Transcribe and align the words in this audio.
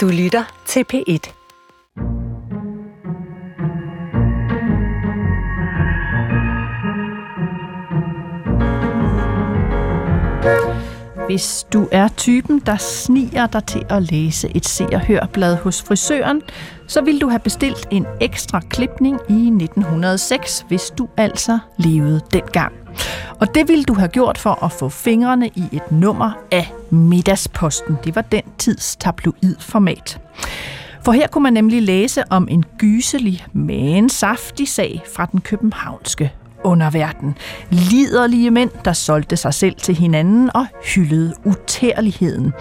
Du 0.00 0.08
lytter 0.08 0.44
til 0.66 0.84
P1. 0.92 1.39
Hvis 11.30 11.66
du 11.72 11.88
er 11.92 12.08
typen, 12.08 12.62
der 12.66 12.76
sniger 12.76 13.46
dig 13.46 13.64
til 13.64 13.84
at 13.88 14.02
læse 14.02 14.50
et 14.54 14.66
se- 14.66 14.88
og 14.92 15.00
hørblad 15.00 15.56
hos 15.56 15.82
frisøren, 15.82 16.42
så 16.86 17.00
vil 17.00 17.20
du 17.20 17.28
have 17.28 17.38
bestilt 17.38 17.88
en 17.90 18.06
ekstra 18.20 18.60
klipning 18.60 19.20
i 19.28 19.32
1906, 19.32 20.64
hvis 20.68 20.92
du 20.98 21.08
altså 21.16 21.58
levede 21.78 22.20
dengang. 22.32 22.72
Og 23.40 23.54
det 23.54 23.68
ville 23.68 23.84
du 23.84 23.94
have 23.94 24.08
gjort 24.08 24.38
for 24.38 24.64
at 24.64 24.72
få 24.72 24.88
fingrene 24.88 25.48
i 25.48 25.64
et 25.72 25.92
nummer 25.92 26.30
af 26.52 26.72
Middagsposten. 26.90 27.98
Det 28.04 28.16
var 28.16 28.22
den 28.22 28.42
tids 28.58 28.96
tabloidformat. 28.96 30.20
For 31.04 31.12
her 31.12 31.26
kunne 31.26 31.42
man 31.42 31.52
nemlig 31.52 31.82
læse 31.82 32.24
om 32.30 32.48
en 32.50 32.64
gyselig, 32.78 33.46
men 33.52 34.08
saftig 34.08 34.68
sag 34.68 35.02
fra 35.14 35.26
den 35.32 35.40
københavnske 35.40 36.32
underverden. 36.64 37.38
Liderlige 37.70 38.50
mænd, 38.50 38.70
der 38.84 38.92
solgte 38.92 39.36
sig 39.36 39.54
selv 39.54 39.76
til 39.76 39.94
hinanden 39.96 40.50
og 40.54 40.66
hyldede 40.94 41.34
utærligheden. 41.44 42.52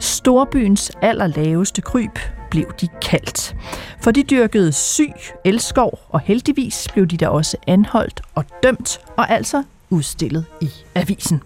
Storbyens 0.00 0.92
allerlaveste 1.02 1.82
kryb 1.82 2.18
blev 2.50 2.64
de 2.80 2.88
kaldt. 3.02 3.56
For 4.00 4.10
de 4.10 4.22
dyrkede 4.22 4.72
syg 4.72 5.12
elskov, 5.44 5.98
og 6.08 6.20
heldigvis 6.20 6.88
blev 6.92 7.06
de 7.06 7.16
da 7.16 7.28
også 7.28 7.56
anholdt 7.66 8.22
og 8.34 8.44
dømt, 8.62 9.00
og 9.16 9.30
altså 9.30 9.62
udstillet 9.90 10.44
i 10.60 10.70
avisen. 10.94 11.42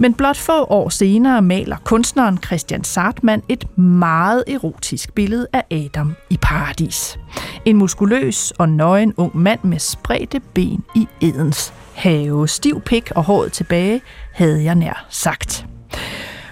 Men 0.00 0.14
blot 0.14 0.36
få 0.36 0.64
år 0.64 0.88
senere 0.88 1.42
maler 1.42 1.76
kunstneren 1.84 2.38
Christian 2.38 2.84
Sartmann 2.84 3.42
et 3.48 3.78
meget 3.78 4.44
erotisk 4.48 5.14
billede 5.14 5.46
af 5.52 5.64
Adam 5.70 6.14
i 6.30 6.38
paradis. 6.42 7.18
En 7.64 7.76
muskuløs 7.76 8.52
og 8.58 8.68
nøgen 8.68 9.14
ung 9.16 9.36
mand 9.36 9.60
med 9.62 9.78
spredte 9.78 10.40
ben 10.54 10.84
i 10.94 11.06
Edens 11.20 11.72
have. 11.94 12.48
Stiv 12.48 12.80
pik 12.80 13.10
og 13.14 13.24
håret 13.24 13.52
tilbage, 13.52 14.00
havde 14.32 14.64
jeg 14.64 14.74
nær 14.74 15.06
sagt. 15.08 15.66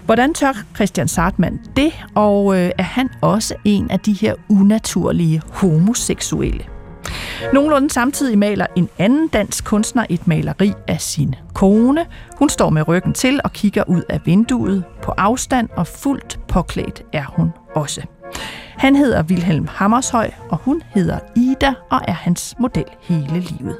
Hvordan 0.05 0.35
tør 0.35 0.53
Christian 0.75 1.09
Sartmann 1.09 1.61
det, 1.77 1.93
og 2.15 2.57
øh, 2.57 2.71
er 2.79 2.83
han 2.83 3.09
også 3.21 3.55
en 3.65 3.91
af 3.91 4.01
de 4.01 4.13
her 4.13 4.35
unaturlige 4.49 5.43
homoseksuelle? 5.53 6.78
Nogenlunde 7.53 7.91
samtidig 7.91 8.39
maler 8.39 8.67
en 8.77 8.89
anden 8.99 9.29
dansk 9.29 9.65
kunstner 9.65 10.05
et 10.09 10.27
maleri 10.29 10.73
af 10.89 11.01
sin 11.01 11.35
kone. 11.55 12.07
Hun 12.37 12.49
står 12.49 12.71
med 12.71 12.89
ryggen 12.89 13.13
til 13.13 13.41
og 13.45 13.53
kigger 13.53 13.85
ud 13.87 14.03
af 14.09 14.21
vinduet 14.25 14.85
på 15.03 15.13
afstand, 15.17 15.69
og 15.77 15.87
fuldt 15.87 16.41
påklædt 16.49 17.03
er 17.13 17.25
hun 17.37 17.51
også. 17.75 18.03
Han 18.77 18.97
hedder 18.97 19.23
Vilhelm 19.23 19.69
Hammershøj, 19.71 20.31
og 20.49 20.59
hun 20.59 20.83
hedder 20.95 21.19
Ida 21.37 21.75
og 21.91 22.01
er 22.09 22.13
hans 22.13 22.55
model 22.61 22.85
hele 23.01 23.41
livet. 23.41 23.77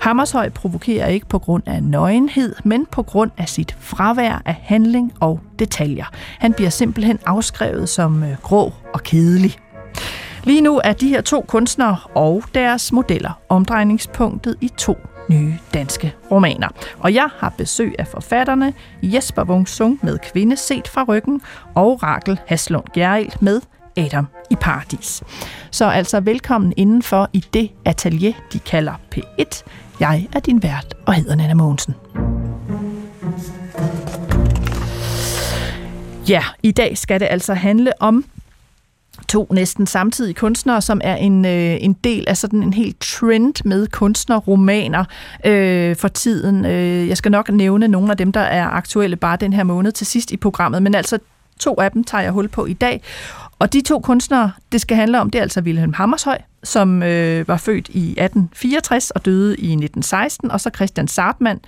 Hammershøj 0.00 0.48
provokerer 0.48 1.06
ikke 1.06 1.26
på 1.26 1.38
grund 1.38 1.62
af 1.66 1.82
nøgenhed, 1.82 2.54
men 2.64 2.86
på 2.86 3.02
grund 3.02 3.30
af 3.38 3.48
sit 3.48 3.76
fravær 3.80 4.42
af 4.44 4.54
handling 4.62 5.12
og 5.20 5.40
detaljer. 5.58 6.04
Han 6.38 6.52
bliver 6.52 6.70
simpelthen 6.70 7.18
afskrevet 7.26 7.88
som 7.88 8.22
øh, 8.22 8.36
grå 8.42 8.72
og 8.94 9.02
kedelig. 9.02 9.56
Lige 10.44 10.60
nu 10.60 10.80
er 10.84 10.92
de 10.92 11.08
her 11.08 11.20
to 11.20 11.44
kunstnere 11.48 11.96
og 12.14 12.42
deres 12.54 12.92
modeller 12.92 13.40
omdrejningspunktet 13.48 14.56
i 14.60 14.70
to 14.78 14.96
nye 15.30 15.54
danske 15.74 16.14
romaner. 16.30 16.68
Og 16.98 17.14
jeg 17.14 17.28
har 17.38 17.54
besøg 17.58 17.94
af 17.98 18.06
forfatterne 18.06 18.72
Jesper 19.02 19.44
Wung 19.44 19.68
Sung 19.68 19.98
med 20.02 20.18
Kvinde 20.18 20.56
set 20.56 20.88
fra 20.88 21.04
ryggen 21.08 21.40
og 21.74 22.02
Rakel 22.02 22.38
Haslund 22.46 22.84
Gjerrild 22.94 23.32
med 23.40 23.60
Adam 23.96 24.26
i 24.50 24.56
Paradis. 24.56 25.22
Så 25.70 25.84
altså 25.84 26.20
velkommen 26.20 26.72
indenfor 26.76 27.30
i 27.32 27.44
det 27.54 27.70
atelier, 27.84 28.32
de 28.52 28.58
kalder 28.58 28.92
P1. 29.14 29.62
Jeg 30.00 30.28
er 30.32 30.40
din 30.40 30.62
vært 30.62 30.94
og 31.06 31.14
hedder 31.14 31.34
Nana 31.34 31.54
Mogensen. 31.54 31.94
Ja, 36.28 36.44
i 36.62 36.72
dag 36.72 36.98
skal 36.98 37.20
det 37.20 37.28
altså 37.30 37.54
handle 37.54 38.02
om 38.02 38.24
to 39.28 39.48
næsten 39.50 39.86
samtidige 39.86 40.34
kunstnere, 40.34 40.82
som 40.82 41.00
er 41.04 41.16
en, 41.16 41.44
øh, 41.44 41.76
en 41.80 41.92
del 41.92 42.24
af 42.28 42.36
sådan 42.36 42.62
en 42.62 42.72
helt 42.72 43.00
trend 43.00 43.54
med 43.64 43.86
kunstnerromaner 43.86 45.04
øh, 45.44 45.96
for 45.96 46.08
tiden. 46.08 46.64
Øh, 46.64 47.08
jeg 47.08 47.16
skal 47.16 47.32
nok 47.32 47.50
nævne 47.50 47.88
nogle 47.88 48.10
af 48.10 48.16
dem, 48.16 48.32
der 48.32 48.40
er 48.40 48.66
aktuelle 48.66 49.16
bare 49.16 49.36
den 49.36 49.52
her 49.52 49.62
måned 49.62 49.92
til 49.92 50.06
sidst 50.06 50.30
i 50.30 50.36
programmet, 50.36 50.82
men 50.82 50.94
altså 50.94 51.18
to 51.60 51.74
af 51.80 51.90
dem 51.90 52.04
tager 52.04 52.22
jeg 52.22 52.32
hul 52.32 52.48
på 52.48 52.66
i 52.66 52.72
dag. 52.72 53.02
Og 53.58 53.72
de 53.72 53.80
to 53.80 54.00
kunstnere, 54.00 54.52
det 54.72 54.80
skal 54.80 54.96
handle 54.96 55.20
om, 55.20 55.30
det 55.30 55.38
er 55.38 55.42
altså 55.42 55.60
Wilhelm 55.60 55.92
Hammershøj, 55.92 56.38
som 56.64 57.02
øh, 57.02 57.48
var 57.48 57.56
født 57.56 57.88
i 57.88 58.10
1864 58.10 59.10
og 59.10 59.24
døde 59.24 59.56
i 59.56 59.66
1916, 59.72 60.50
og 60.50 60.60
så 60.60 60.70
Christian 60.74 61.08
Sartmann, 61.08 61.60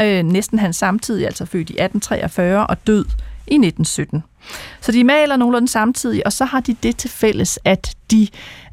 øh, 0.00 0.22
næsten 0.22 0.58
hans 0.58 0.76
samtidig, 0.76 1.26
altså 1.26 1.44
født 1.46 1.70
i 1.70 1.72
1843 1.72 2.66
og 2.66 2.86
død 2.86 3.04
i 3.46 3.54
1917. 3.54 4.22
Så 4.80 4.92
de 4.92 5.04
maler 5.04 5.36
nogenlunde 5.36 5.68
samtidig, 5.68 6.26
og 6.26 6.32
så 6.32 6.44
har 6.44 6.60
de 6.60 6.76
det 6.82 6.96
til 6.96 7.10
fælles, 7.10 7.58
at 7.64 7.94
de 8.10 8.28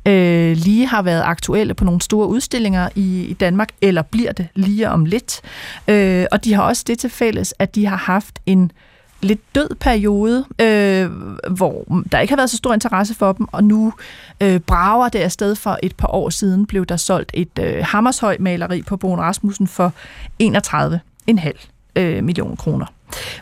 øh, 0.05 0.57
lige 0.57 0.87
har 0.87 1.01
været 1.01 1.21
aktuelle 1.25 1.73
på 1.73 1.83
nogle 1.83 2.01
store 2.01 2.27
udstillinger 2.27 2.89
i, 2.95 3.25
i 3.25 3.33
Danmark, 3.33 3.69
eller 3.81 4.01
bliver 4.01 4.31
det 4.31 4.47
lige 4.55 4.89
om 4.89 5.05
lidt. 5.05 5.41
Øh, 5.87 6.25
og 6.31 6.45
de 6.45 6.53
har 6.53 6.63
også 6.63 6.83
det 6.87 6.99
til 6.99 7.09
fælles, 7.09 7.53
at 7.59 7.75
de 7.75 7.85
har 7.85 7.97
haft 7.97 8.39
en 8.45 8.71
lidt 9.21 9.55
død 9.55 9.75
periode, 9.79 10.45
øh, 10.61 11.11
hvor 11.51 12.03
der 12.11 12.19
ikke 12.19 12.31
har 12.31 12.37
været 12.37 12.49
så 12.49 12.57
stor 12.57 12.73
interesse 12.73 13.15
for 13.15 13.31
dem, 13.31 13.47
og 13.51 13.63
nu 13.63 13.93
øh, 14.41 14.59
brager 14.59 15.09
det 15.09 15.19
afsted 15.19 15.55
for 15.55 15.79
et 15.83 15.95
par 15.95 16.07
år 16.07 16.29
siden, 16.29 16.65
blev 16.65 16.85
der 16.85 16.97
solgt 16.97 17.31
et 17.33 17.59
øh, 17.59 17.85
Hammershøj 17.85 18.37
maleri 18.39 18.81
på 18.81 18.97
Bogen 18.97 19.19
Rasmussen 19.19 19.67
for 19.67 19.93
31,5 20.43 21.67
øh, 21.95 22.23
millioner 22.23 22.55
kroner. 22.55 22.85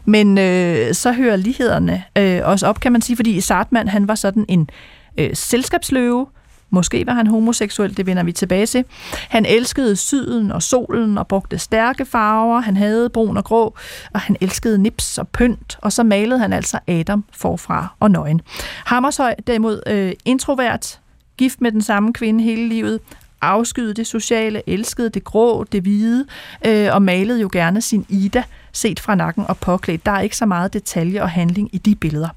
Men 0.06 0.38
øh, 0.38 0.94
så 0.94 1.12
hører 1.12 1.36
lighederne 1.36 2.04
øh, 2.18 2.42
også 2.44 2.68
op, 2.68 2.80
kan 2.80 2.92
man 2.92 3.02
sige, 3.02 3.16
fordi 3.16 3.42
Sartmann, 3.42 3.90
han 3.90 4.08
var 4.08 4.16
sådan 4.16 4.46
en 4.48 4.70
øh, 5.18 5.30
selskabsløve, 5.34 6.26
Måske 6.72 7.08
var 7.08 7.14
han 7.14 7.28
homoseksuel, 7.28 7.98
det 7.98 8.06
vender 8.06 8.24
vi 8.24 8.32
tilbage 8.32 8.66
til. 8.66 8.86
Han 9.30 9.46
elskede 9.46 9.96
syden 9.96 10.52
og 10.52 10.64
solen 10.64 11.18
og 11.18 11.28
brugte 11.28 11.58
stærke 11.58 12.06
farver. 12.06 12.60
Han 12.60 12.78
havde 12.78 13.10
brun 13.10 13.38
og 13.38 13.44
grå, 13.44 13.76
og 14.14 14.20
han 14.20 14.36
elskede 14.42 14.78
nips 14.78 15.18
og 15.18 15.28
pynt. 15.28 15.78
Og 15.82 15.92
så 15.92 16.04
malede 16.04 16.40
han 16.40 16.54
altså 16.54 16.80
Adam 16.88 17.24
forfra 17.32 17.96
og 18.00 18.12
nøgen. 18.12 18.42
Hammershøj 18.86 19.36
derimod 19.48 19.82
øh, 19.88 20.14
introvert, 20.26 21.00
gift 21.38 21.62
med 21.62 21.72
den 21.72 21.82
samme 21.82 22.14
kvinde 22.14 22.44
hele 22.44 22.70
livet, 22.70 23.00
afskyede 23.42 23.94
det 23.94 24.08
sociale, 24.08 24.62
elskede 24.68 25.10
det 25.10 25.24
grå, 25.24 25.64
det 25.64 25.82
hvide, 25.82 26.26
øh, 26.66 26.90
og 26.92 27.02
malede 27.02 27.42
jo 27.42 27.50
gerne 27.52 27.82
sin 27.82 28.06
Ida 28.10 28.44
set 28.72 29.00
fra 29.00 29.16
nakken 29.16 29.46
og 29.48 29.58
påklædt. 29.58 30.06
Der 30.06 30.12
er 30.12 30.22
ikke 30.22 30.38
så 30.38 30.46
meget 30.46 30.74
detalje 30.74 31.22
og 31.22 31.30
handling 31.30 31.70
i 31.74 31.78
de 31.78 31.96
billeder. 31.96 32.30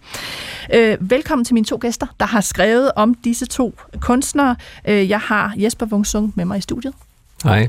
Øh, 0.74 0.96
velkommen 1.10 1.44
til 1.44 1.54
mine 1.54 1.66
to 1.66 1.78
gæster, 1.80 2.06
der 2.20 2.26
har 2.26 2.40
skrevet 2.40 2.92
om 2.96 3.14
disse 3.14 3.46
to 3.46 3.74
kunstnere. 4.00 4.56
Øh, 4.88 5.08
jeg 5.08 5.20
har 5.20 5.54
Jesper 5.56 5.86
Wungsung 5.86 6.32
med 6.36 6.44
mig 6.44 6.58
i 6.58 6.60
studiet. 6.60 6.94
Hej. 7.44 7.68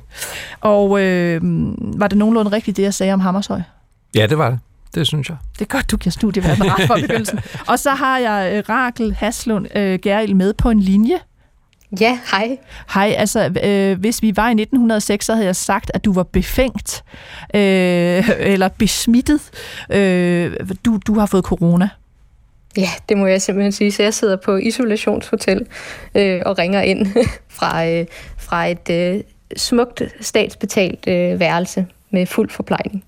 Og 0.61 1.01
øh, 1.01 1.41
var 1.99 2.07
det 2.07 2.17
nogenlunde 2.17 2.51
rigtigt, 2.51 2.77
det 2.77 2.83
jeg 2.83 2.93
sagde 2.93 3.13
om 3.13 3.19
Hammershøj? 3.19 3.61
Ja, 4.15 4.27
det 4.27 4.37
var 4.37 4.49
det. 4.49 4.59
Det 4.95 5.07
synes 5.07 5.29
jeg. 5.29 5.37
Det 5.53 5.61
er 5.61 5.65
godt, 5.65 5.91
du 5.91 5.97
kan 5.97 6.11
studieverden 6.11 6.63
ret 6.63 6.87
for 6.87 6.95
begyndelsen. 6.95 7.39
og 7.71 7.79
så 7.79 7.89
har 7.89 8.17
jeg 8.17 8.53
øh, 8.53 8.63
Rakel 8.69 9.13
Haslund 9.13 9.67
øh, 9.75 9.99
Geril 9.99 10.35
med 10.35 10.53
på 10.53 10.69
en 10.69 10.79
linje. 10.79 11.19
Ja, 11.99 12.19
hej. 12.31 12.57
Hej, 12.93 13.15
altså 13.17 13.51
øh, 13.63 13.99
hvis 13.99 14.21
vi 14.21 14.37
var 14.37 14.47
i 14.47 14.51
1906, 14.51 15.25
så 15.25 15.33
havde 15.33 15.45
jeg 15.45 15.55
sagt, 15.55 15.91
at 15.93 16.05
du 16.05 16.13
var 16.13 16.23
befængt 16.23 17.03
øh, 17.55 18.29
eller 18.39 18.69
besmittet. 18.77 19.41
Øh, 19.89 20.57
du, 20.85 20.99
du 21.07 21.19
har 21.19 21.25
fået 21.25 21.43
corona. 21.43 21.89
Ja, 22.77 22.89
det 23.09 23.17
må 23.17 23.25
jeg 23.25 23.41
simpelthen 23.41 23.71
sige. 23.71 23.91
Så 23.91 24.03
jeg 24.03 24.13
sidder 24.13 24.35
på 24.35 24.57
isolationshotel 24.57 25.65
øh, 26.15 26.41
og 26.45 26.57
ringer 26.57 26.81
ind 26.81 27.07
fra, 27.57 27.87
øh, 27.87 28.05
fra 28.37 28.67
et 28.67 28.89
øh, 28.89 29.21
smukt 29.57 30.01
statsbetalt 30.21 31.07
øh, 31.07 31.39
værelse 31.39 31.85
med 32.09 32.25
fuld 32.25 32.49
forplejning 32.49 33.03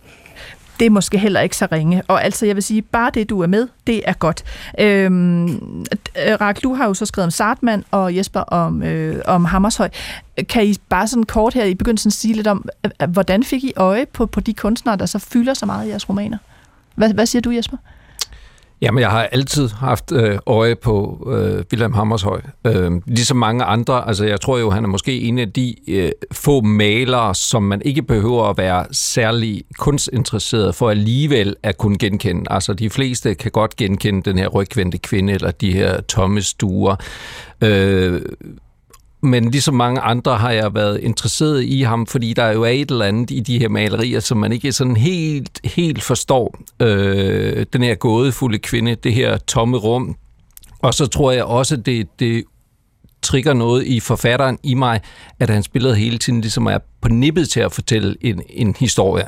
det 0.80 0.86
er 0.86 0.90
måske 0.90 1.18
heller 1.18 1.42
ikke 1.42 1.58
så 1.58 1.68
ringe. 1.72 2.04
Og 2.08 2.24
altså, 2.24 2.46
jeg 2.46 2.56
vil 2.56 2.64
sige, 2.64 2.82
bare 2.82 3.12
det, 3.14 3.30
du 3.30 3.42
er 3.42 3.48
med, 3.48 3.68
det 3.88 4.02
er 4.06 4.14
godt. 4.14 4.44
Øhm, 4.80 5.50
øh, 5.50 6.42
Rak, 6.42 6.64
du 6.64 6.74
har 6.74 6.88
jo 6.88 6.94
så 6.94 7.06
skrevet 7.06 7.26
om 7.26 7.32
Sartmann 7.32 7.84
og 7.92 8.16
Jesper 8.16 8.40
om, 8.40 8.84
øh, 8.84 9.22
om 9.26 9.46
Hammershøj. 9.46 9.90
Kan 10.50 10.66
I 10.66 10.76
bare 10.90 11.08
sådan 11.08 11.24
kort 11.24 11.54
her 11.54 11.64
i 11.64 11.76
begyndelsen 11.76 12.12
sige 12.12 12.34
lidt 12.34 12.48
om, 12.48 12.70
hvordan 13.08 13.44
fik 13.44 13.64
I 13.64 13.74
øje 13.76 14.06
på, 14.06 14.26
på 14.26 14.40
de 14.40 14.54
kunstnere, 14.54 14.96
der 14.96 15.06
så 15.06 15.20
fylder 15.20 15.54
så 15.54 15.66
meget 15.66 15.86
i 15.86 15.90
jeres 15.90 16.10
romaner? 16.10 16.38
Hvad, 16.96 17.14
hvad 17.14 17.26
siger 17.26 17.42
du, 17.42 17.52
Jesper? 17.52 17.78
Jamen, 18.86 19.02
jeg 19.02 19.12
har 19.12 19.24
altid 19.24 19.70
haft 19.70 20.12
øh, 20.12 20.40
øje 20.48 20.76
på 20.76 21.28
øh, 21.32 21.64
Wilhelm 21.72 21.94
Hammershøi. 21.94 22.40
Øh, 22.68 22.92
ligesom 23.08 23.38
mange 23.38 23.64
andre, 23.64 24.08
altså 24.08 24.26
jeg 24.26 24.42
tror 24.42 24.58
jo, 24.58 24.70
han 24.70 24.84
er 24.84 24.88
måske 24.88 25.22
en 25.22 25.40
af 25.40 25.52
de 25.52 25.76
øh, 25.88 26.12
få 26.32 26.62
malere, 26.62 27.36
som 27.36 27.64
man 27.64 27.82
ikke 27.86 28.02
behøver 28.02 28.44
at 28.50 28.58
være 28.58 28.86
særlig 28.92 29.64
kunstinteresseret 29.78 30.76
for 30.76 30.90
alligevel 30.90 31.56
at 31.64 31.78
kunne 31.78 31.98
genkende. 31.98 32.44
Altså 32.50 32.74
de 32.74 32.90
fleste 32.90 33.36
kan 33.36 33.52
godt 33.52 33.76
genkende 33.76 34.22
den 34.22 34.38
her 34.38 34.48
rygvendte 34.48 34.98
kvinde, 34.98 35.34
eller 35.34 35.52
de 35.52 35.74
her 35.74 36.02
tomme 36.02 36.42
stuer. 36.42 36.96
Øh, 37.62 38.22
men 39.26 39.52
ligesom 39.52 39.76
mange 39.76 40.02
andre 40.02 40.38
har 40.38 40.52
jeg 40.52 40.74
været 40.74 41.00
interesseret 41.00 41.64
i 41.64 41.82
ham, 41.82 42.06
fordi 42.06 42.34
der 42.34 42.52
jo 42.52 42.64
er 42.64 42.70
et 42.70 42.92
eller 42.92 43.06
andet 43.06 43.32
i 43.32 43.40
de 43.40 43.60
her 43.60 43.70
malerier, 43.70 44.20
som 44.20 44.38
man 44.38 44.52
ikke 44.52 44.72
sådan 44.72 44.98
helt, 44.98 45.60
helt 45.64 46.04
forstår. 46.04 46.56
Øh, 46.80 47.66
den 47.74 47.84
her 47.84 47.96
gådefulde 47.96 48.58
kvinde, 48.58 48.96
det 48.96 49.14
her 49.14 49.38
tomme 49.38 49.78
rum. 49.78 50.16
Og 50.80 50.94
så 50.94 51.06
tror 51.06 51.32
jeg 51.32 51.44
også, 51.44 51.76
det, 51.76 52.08
det 52.20 52.44
trigger 53.26 53.54
noget 53.54 53.88
i 53.88 54.00
forfatteren 54.00 54.60
i 54.64 54.74
mig, 54.74 55.02
at 55.40 55.50
hans 55.50 55.68
billeder 55.68 55.96
hele 55.96 56.18
tiden 56.18 56.42
ligesom 56.42 56.66
er 56.66 56.78
på 57.02 57.10
nippet 57.10 57.50
til 57.50 57.60
at 57.60 57.72
fortælle 57.72 58.16
en, 58.22 58.42
en 58.50 58.76
historie. 58.80 59.26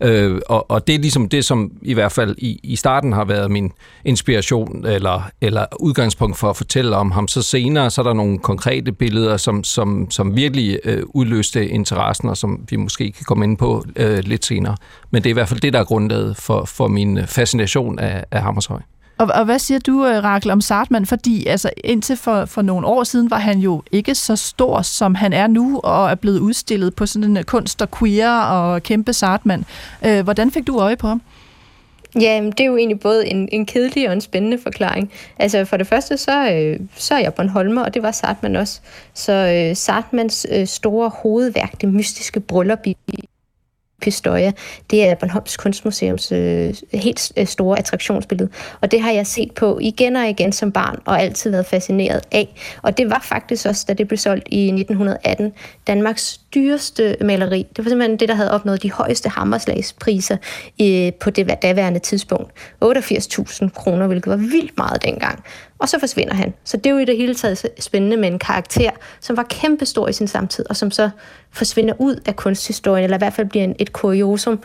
Øh, 0.00 0.40
og, 0.48 0.70
og 0.70 0.86
det 0.86 0.94
er 0.94 0.98
ligesom 0.98 1.28
det, 1.28 1.44
som 1.44 1.70
i 1.82 1.94
hvert 1.94 2.12
fald 2.12 2.34
i, 2.38 2.60
i 2.62 2.76
starten 2.76 3.12
har 3.12 3.24
været 3.24 3.50
min 3.50 3.72
inspiration 4.04 4.86
eller, 4.86 5.30
eller 5.40 5.66
udgangspunkt 5.80 6.38
for 6.38 6.50
at 6.50 6.56
fortælle 6.56 6.96
om 6.96 7.10
ham. 7.10 7.28
Så 7.28 7.42
senere 7.42 7.90
så 7.90 8.00
er 8.00 8.02
der 8.02 8.12
nogle 8.12 8.38
konkrete 8.38 8.92
billeder, 8.92 9.36
som, 9.36 9.64
som, 9.64 10.10
som 10.10 10.36
virkelig 10.36 10.78
øh, 10.84 11.02
udløste 11.06 11.68
interessen, 11.68 12.28
og 12.28 12.36
som 12.36 12.64
vi 12.70 12.76
måske 12.76 13.12
kan 13.12 13.24
komme 13.24 13.44
ind 13.44 13.56
på 13.56 13.84
øh, 13.96 14.18
lidt 14.18 14.44
senere. 14.44 14.76
Men 15.10 15.22
det 15.22 15.30
er 15.30 15.32
i 15.32 15.38
hvert 15.38 15.48
fald 15.48 15.60
det, 15.60 15.72
der 15.72 15.80
er 15.80 15.84
grundlaget 15.84 16.36
for, 16.36 16.64
for 16.64 16.88
min 16.88 17.26
fascination 17.26 17.98
af, 17.98 18.24
af 18.30 18.42
Hammershøj. 18.42 18.80
Og, 19.18 19.28
og 19.34 19.44
hvad 19.44 19.58
siger 19.58 19.78
du, 19.78 20.06
øh, 20.06 20.24
Rakel, 20.24 20.50
om 20.50 20.60
Sartman? 20.60 21.06
Fordi 21.06 21.46
altså, 21.46 21.70
indtil 21.84 22.16
for, 22.16 22.44
for 22.44 22.62
nogle 22.62 22.86
år 22.86 23.04
siden 23.04 23.30
var 23.30 23.38
han 23.38 23.58
jo 23.58 23.82
ikke 23.92 24.14
så 24.14 24.36
stor, 24.36 24.82
som 24.82 25.14
han 25.14 25.32
er 25.32 25.46
nu, 25.46 25.80
og 25.84 26.10
er 26.10 26.14
blevet 26.14 26.38
udstillet 26.38 26.94
på 26.94 27.06
sådan 27.06 27.30
en 27.30 27.36
øh, 27.36 27.44
kunst 27.44 27.82
og 27.82 27.90
queer 27.90 28.40
og 28.40 28.82
kæmpe 28.82 29.12
Sartman. 29.12 29.64
Øh, 30.06 30.24
hvordan 30.24 30.50
fik 30.50 30.66
du 30.66 30.80
øje 30.80 30.96
på 30.96 31.06
ham? 31.06 31.22
Ja, 32.20 32.42
det 32.44 32.60
er 32.60 32.64
jo 32.64 32.76
egentlig 32.76 33.00
både 33.00 33.28
en, 33.28 33.48
en 33.52 33.66
kedelig 33.66 34.06
og 34.08 34.12
en 34.12 34.20
spændende 34.20 34.58
forklaring. 34.62 35.12
Altså 35.38 35.64
for 35.64 35.76
det 35.76 35.86
første, 35.86 36.16
så, 36.16 36.52
øh, 36.52 36.80
så 36.94 37.14
er 37.14 37.18
jeg 37.18 37.34
Bornholmer, 37.34 37.82
og 37.82 37.94
det 37.94 38.02
var 38.02 38.10
Sartman 38.10 38.56
også. 38.56 38.80
Så 39.14 39.32
øh, 39.32 39.76
Sartmans 39.76 40.46
øh, 40.52 40.66
store 40.66 41.10
hovedværk, 41.22 41.80
det 41.80 41.88
mystiske 41.88 42.40
bryllup 42.40 42.86
i 42.86 42.96
Pistoia, 44.00 44.52
det 44.90 45.08
er 45.08 45.14
Bornholms 45.14 45.56
Kunstmuseums 45.56 46.32
øh, 46.32 46.74
helt 46.92 47.32
øh, 47.36 47.46
store 47.46 47.78
attraktionsbillede. 47.78 48.50
Og 48.80 48.90
det 48.90 49.00
har 49.00 49.10
jeg 49.10 49.26
set 49.26 49.52
på 49.52 49.78
igen 49.82 50.16
og 50.16 50.28
igen 50.28 50.52
som 50.52 50.72
barn, 50.72 50.98
og 51.04 51.22
altid 51.22 51.50
været 51.50 51.66
fascineret 51.66 52.22
af. 52.32 52.54
Og 52.82 52.98
det 52.98 53.10
var 53.10 53.20
faktisk 53.24 53.66
også, 53.66 53.84
da 53.88 53.92
det 53.92 54.08
blev 54.08 54.18
solgt 54.18 54.48
i 54.50 54.66
1918, 54.66 55.52
Danmarks 55.86 56.40
dyreste 56.54 57.16
maleri. 57.20 57.66
Det 57.76 57.84
var 57.84 57.90
simpelthen 57.90 58.16
det, 58.16 58.28
der 58.28 58.34
havde 58.34 58.50
opnået 58.50 58.82
de 58.82 58.90
højeste 58.90 59.28
hammerslagspriser 59.28 60.36
øh, 60.82 61.12
på 61.20 61.30
det 61.30 61.62
daværende 61.62 61.98
tidspunkt. 61.98 62.52
88.000 62.84 63.68
kroner, 63.68 64.06
hvilket 64.06 64.30
var 64.30 64.36
vildt 64.36 64.78
meget 64.78 65.02
dengang 65.04 65.44
og 65.78 65.88
så 65.88 65.98
forsvinder 65.98 66.34
han. 66.34 66.54
Så 66.64 66.76
det 66.76 66.86
er 66.86 66.90
jo 66.90 66.98
i 66.98 67.04
det 67.04 67.16
hele 67.16 67.34
taget 67.34 67.66
spændende 67.80 68.16
med 68.16 68.28
en 68.28 68.38
karakter, 68.38 68.90
som 69.20 69.36
var 69.36 69.42
kæmpestor 69.42 70.08
i 70.08 70.12
sin 70.12 70.28
samtid, 70.28 70.64
og 70.70 70.76
som 70.76 70.90
så 70.90 71.10
forsvinder 71.52 71.94
ud 71.98 72.20
af 72.26 72.36
kunsthistorien, 72.36 73.04
eller 73.04 73.16
i 73.16 73.18
hvert 73.18 73.32
fald 73.32 73.46
bliver 73.46 73.64
en, 73.64 73.76
et 73.78 73.92
kuriosum. 73.92 74.60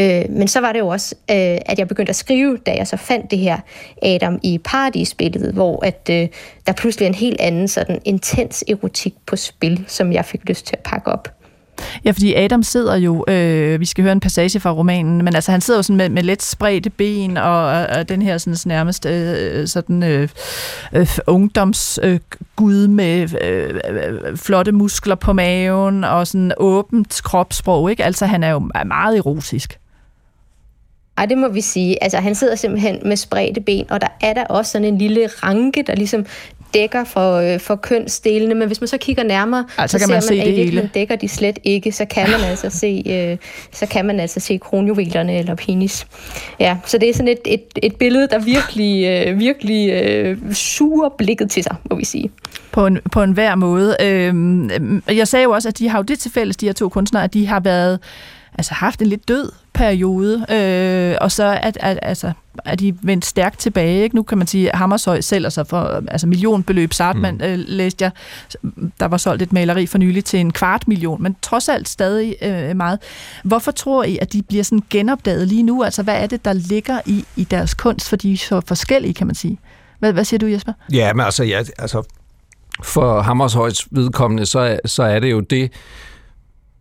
Øh, 0.00 0.24
men 0.30 0.48
så 0.48 0.60
var 0.60 0.72
det 0.72 0.78
jo 0.78 0.88
også, 0.88 1.14
øh, 1.30 1.58
at 1.66 1.78
jeg 1.78 1.88
begyndte 1.88 2.10
at 2.10 2.16
skrive, 2.16 2.58
da 2.66 2.74
jeg 2.74 2.86
så 2.86 2.96
fandt 2.96 3.30
det 3.30 3.38
her 3.38 3.58
Adam 4.02 4.38
i 4.42 4.58
paradisbilledet, 4.64 5.54
hvor 5.54 5.84
at, 5.84 6.08
øh, 6.10 6.28
der 6.66 6.72
pludselig 6.72 7.04
er 7.04 7.08
en 7.08 7.14
helt 7.14 7.40
anden 7.40 7.68
sådan 7.68 8.00
intens 8.04 8.64
erotik 8.68 9.14
på 9.26 9.36
spil, 9.36 9.84
som 9.86 10.12
jeg 10.12 10.24
fik 10.24 10.40
lyst 10.44 10.66
til 10.66 10.76
at 10.76 10.82
pakke 10.82 11.12
op. 11.12 11.37
Ja, 12.04 12.10
fordi 12.10 12.34
Adam 12.34 12.62
sidder 12.62 12.96
jo, 12.96 13.24
øh, 13.28 13.80
vi 13.80 13.86
skal 13.86 14.02
høre 14.02 14.12
en 14.12 14.20
passage 14.20 14.60
fra 14.60 14.70
romanen, 14.70 15.24
men 15.24 15.34
altså 15.34 15.50
han 15.50 15.60
sidder 15.60 15.78
jo 15.78 15.82
sådan 15.82 15.96
med, 15.96 16.08
med 16.08 16.22
let 16.22 16.42
spredte 16.42 16.90
ben 16.90 17.36
og, 17.36 17.66
og 17.66 18.08
den 18.08 18.22
her 18.22 18.38
sådan 18.38 18.56
nærmest 18.66 19.06
øh, 19.06 19.68
sådan 19.68 20.02
øh, 20.02 20.28
øh, 20.92 21.08
ungdomsgud 21.26 22.84
øh, 22.84 22.90
med 22.90 23.28
øh, 23.42 23.80
øh, 23.90 24.36
flotte 24.36 24.72
muskler 24.72 25.14
på 25.14 25.32
maven 25.32 26.04
og 26.04 26.26
sådan 26.26 26.52
åbent 26.56 27.20
kropssprog, 27.24 27.90
ikke? 27.90 28.04
Altså 28.04 28.26
han 28.26 28.44
er 28.44 28.50
jo 28.50 28.58
meget 28.84 29.18
erotisk. 29.18 29.78
Ej, 31.18 31.26
det 31.26 31.38
må 31.38 31.48
vi 31.48 31.60
sige. 31.60 32.02
Altså, 32.02 32.18
han 32.18 32.34
sidder 32.34 32.54
simpelthen 32.54 32.98
med 33.04 33.16
spredte 33.16 33.60
ben, 33.60 33.90
og 33.90 34.00
der 34.00 34.06
er 34.20 34.34
der 34.34 34.44
også 34.44 34.72
sådan 34.72 34.84
en 34.84 34.98
lille 34.98 35.26
ranke, 35.26 35.84
der 35.86 35.94
ligesom 35.94 36.26
dækker 36.74 37.04
for, 37.04 37.34
øh, 37.34 37.60
for 37.60 37.76
kønsdelene, 37.76 38.54
men 38.54 38.66
hvis 38.66 38.80
man 38.80 38.88
så 38.88 38.98
kigger 38.98 39.22
nærmere, 39.22 39.64
altså, 39.78 39.98
så 39.98 40.04
kan 40.04 40.14
man 40.14 40.22
ser 40.22 40.34
man, 40.34 40.42
se 40.42 40.48
at 40.50 40.56
det 40.56 40.64
hele. 40.64 40.90
dækker 40.94 41.16
de 41.16 41.28
slet 41.28 41.58
ikke, 41.64 41.92
så 41.92 42.04
kan 42.04 42.30
man 42.30 42.40
altså 42.50 42.70
se, 42.70 43.02
øh, 43.06 43.36
så 43.72 43.86
kan 43.86 44.04
man 44.04 44.20
altså 44.20 44.40
se 44.40 44.58
kronjuvelerne 44.58 45.38
eller 45.38 45.54
penis. 45.54 46.06
Ja, 46.60 46.76
så 46.86 46.98
det 46.98 47.08
er 47.08 47.14
sådan 47.14 47.28
et, 47.28 47.38
et, 47.46 47.62
et 47.82 47.96
billede, 47.96 48.28
der 48.28 48.38
virkelig, 48.38 49.04
øh, 49.04 49.38
virkelig 49.38 49.90
øh, 49.90 50.52
suger 50.52 51.08
blikket 51.18 51.50
til 51.50 51.62
sig, 51.62 51.76
må 51.90 51.96
vi 51.96 52.04
sige. 52.04 52.30
På 52.72 52.86
en, 52.86 52.98
på 53.12 53.22
en 53.22 53.32
hver 53.32 53.54
måde. 53.54 53.96
Øh, 54.02 54.34
jeg 55.16 55.28
sagde 55.28 55.44
jo 55.44 55.50
også, 55.50 55.68
at 55.68 55.78
de 55.78 55.88
har 55.88 55.98
jo 55.98 56.02
det 56.02 56.18
til 56.18 56.30
fælles, 56.30 56.56
de 56.56 56.66
her 56.66 56.72
to 56.72 56.88
kunstnere, 56.88 57.24
at 57.24 57.34
de 57.34 57.46
har 57.46 57.60
været 57.60 57.98
altså 58.58 58.74
haft 58.74 59.02
en 59.02 59.06
lidt 59.06 59.28
død 59.28 59.52
periode, 59.74 60.46
øh, 60.50 61.16
og 61.20 61.32
så 61.32 61.58
at, 61.62 61.78
at, 61.80 61.98
altså, 62.02 62.32
er 62.64 62.74
de 62.74 62.94
vendt 63.02 63.26
stærkt 63.26 63.58
tilbage. 63.58 64.02
Ikke? 64.02 64.16
Nu 64.16 64.22
kan 64.22 64.38
man 64.38 64.46
sige, 64.46 64.72
at 64.72 64.78
Hammershøj 64.78 65.20
sælger 65.20 65.48
sig 65.48 65.66
for 65.66 66.02
altså 66.08 66.26
millionbeløb. 66.26 66.92
Sartman 66.92 67.34
mm. 67.34 67.40
øh, 67.40 67.58
læste 67.58 68.04
jeg, 68.04 68.10
der 69.00 69.06
var 69.06 69.16
solgt 69.16 69.42
et 69.42 69.52
maleri 69.52 69.86
for 69.86 69.98
nylig 69.98 70.24
til 70.24 70.40
en 70.40 70.52
kvart 70.52 70.88
million, 70.88 71.22
men 71.22 71.36
trods 71.42 71.68
alt 71.68 71.88
stadig 71.88 72.36
øh, 72.42 72.76
meget. 72.76 72.98
Hvorfor 73.44 73.70
tror 73.70 74.04
I, 74.04 74.18
at 74.20 74.32
de 74.32 74.42
bliver 74.42 74.64
sådan 74.64 74.82
genopdaget 74.90 75.48
lige 75.48 75.62
nu? 75.62 75.84
Altså, 75.84 76.02
hvad 76.02 76.22
er 76.22 76.26
det, 76.26 76.44
der 76.44 76.52
ligger 76.52 77.00
i, 77.06 77.24
i 77.36 77.44
deres 77.44 77.74
kunst? 77.74 78.08
For 78.08 78.16
de 78.16 78.32
er 78.32 78.36
så 78.36 78.60
forskellige, 78.66 79.14
kan 79.14 79.26
man 79.26 79.36
sige. 79.36 79.58
Hvad, 79.98 80.12
hvad 80.12 80.24
siger 80.24 80.38
du, 80.38 80.46
Jesper? 80.46 80.72
Ja, 80.92 81.12
men 81.12 81.24
altså, 81.24 81.44
ja, 81.44 81.62
altså 81.78 82.02
for 82.82 83.20
Hammershøjs 83.20 83.88
vedkommende, 83.90 84.46
så, 84.46 84.78
så 84.84 85.02
er 85.02 85.18
det 85.18 85.30
jo 85.30 85.40
det, 85.40 85.72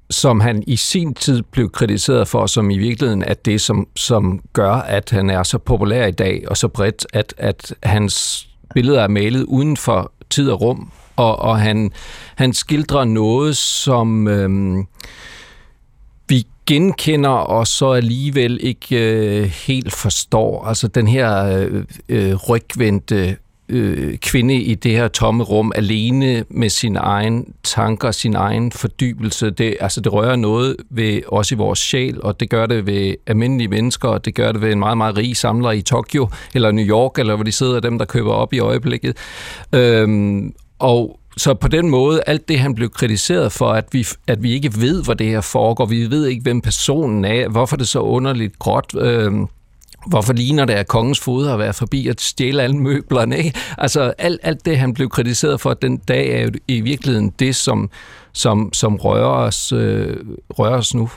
som 0.09 0.39
han 0.39 0.63
i 0.67 0.75
sin 0.75 1.13
tid 1.13 1.41
blev 1.41 1.69
kritiseret 1.69 2.27
for, 2.27 2.45
som 2.45 2.69
i 2.69 2.77
virkeligheden 2.77 3.23
er 3.23 3.33
det, 3.33 3.61
som, 3.61 3.87
som 3.95 4.41
gør, 4.53 4.71
at 4.71 5.09
han 5.09 5.29
er 5.29 5.43
så 5.43 5.57
populær 5.57 6.05
i 6.05 6.11
dag, 6.11 6.43
og 6.47 6.57
så 6.57 6.67
bredt, 6.67 7.07
at, 7.13 7.33
at 7.37 7.73
hans 7.83 8.47
billeder 8.73 9.01
er 9.01 9.07
malet 9.07 9.43
uden 9.43 9.77
for 9.77 10.11
tid 10.29 10.49
og 10.49 10.61
rum, 10.61 10.91
og, 11.15 11.39
og 11.39 11.59
han, 11.59 11.91
han 12.35 12.53
skildrer 12.53 13.05
noget, 13.05 13.57
som 13.57 14.27
øhm, 14.27 14.87
vi 16.29 16.47
genkender, 16.65 17.29
og 17.29 17.67
så 17.67 17.91
alligevel 17.91 18.59
ikke 18.61 18.97
øh, 18.97 19.43
helt 19.43 19.93
forstår. 19.93 20.65
Altså 20.65 20.87
den 20.87 21.07
her 21.07 21.43
øh, 21.45 21.83
øh, 22.09 22.35
rygvendte 22.35 23.37
øh, 23.69 24.17
kvinde 24.17 24.55
i 24.55 24.75
det 24.75 24.91
her 24.91 25.07
tomme 25.07 25.43
rum, 25.43 25.71
alene 25.75 26.43
med 26.49 26.69
sin 26.69 26.95
egen 26.95 27.53
tanker, 27.63 28.11
sin 28.11 28.35
egen 28.35 28.71
fordybelse. 28.71 29.49
Det, 29.49 29.77
altså, 29.79 30.01
det 30.01 30.13
rører 30.13 30.35
noget 30.35 30.75
ved 30.89 31.21
os 31.27 31.51
i 31.51 31.55
vores 31.55 31.79
sjæl, 31.79 32.21
og 32.23 32.39
det 32.39 32.49
gør 32.49 32.65
det 32.65 32.85
ved 32.85 33.15
almindelige 33.27 33.67
mennesker, 33.67 34.09
og 34.09 34.25
det 34.25 34.35
gør 34.35 34.51
det 34.51 34.61
ved 34.61 34.71
en 34.71 34.79
meget, 34.79 34.97
meget 34.97 35.17
rig 35.17 35.37
samler 35.37 35.71
i 35.71 35.81
Tokyo, 35.81 36.27
eller 36.53 36.71
New 36.71 36.85
York, 36.85 37.19
eller 37.19 37.35
hvor 37.35 37.43
de 37.43 37.51
sidder 37.51 37.79
dem, 37.79 37.97
der 37.97 38.05
køber 38.05 38.31
op 38.31 38.53
i 38.53 38.59
øjeblikket. 38.59 39.17
Øhm, 39.73 40.53
og 40.79 41.19
så 41.37 41.53
på 41.53 41.67
den 41.67 41.89
måde, 41.89 42.21
alt 42.27 42.49
det 42.49 42.59
han 42.59 42.75
blev 42.75 42.89
kritiseret 42.89 43.51
for, 43.51 43.69
at 43.69 43.85
vi, 43.91 44.07
at 44.27 44.43
vi 44.43 44.51
ikke 44.51 44.71
ved, 44.75 45.03
hvor 45.03 45.13
det 45.13 45.27
her 45.27 45.41
foregår, 45.41 45.85
vi 45.85 46.11
ved 46.11 46.27
ikke, 46.27 46.43
hvem 46.43 46.61
personen 46.61 47.25
er, 47.25 47.49
hvorfor 47.49 47.75
det 47.75 47.83
er 47.83 47.87
så 47.87 47.99
underligt 47.99 48.59
gråt, 48.59 48.95
øhm, 48.99 49.47
Hvorfor 50.07 50.33
ligner 50.33 50.65
det, 50.65 50.73
at 50.73 50.87
kongens 50.87 51.19
fod 51.19 51.47
har 51.47 51.57
været 51.57 51.75
forbi 51.75 52.07
at 52.07 52.21
stjæle 52.21 52.63
alle 52.63 52.77
møblerne? 52.77 53.37
Ikke? 53.37 53.59
Altså 53.77 54.13
alt, 54.17 54.39
alt 54.43 54.65
det, 54.65 54.77
han 54.77 54.93
blev 54.93 55.09
kritiseret 55.09 55.61
for 55.61 55.73
den 55.73 55.97
dag, 55.97 56.41
er 56.41 56.41
jo 56.41 56.51
i 56.67 56.81
virkeligheden 56.81 57.29
det, 57.39 57.55
som, 57.55 57.89
som, 58.33 58.73
som 58.73 58.95
rører, 58.95 59.45
os, 59.47 59.71
øh, 59.71 60.17
rører 60.49 60.77
os 60.77 60.93
nu. 60.93 61.09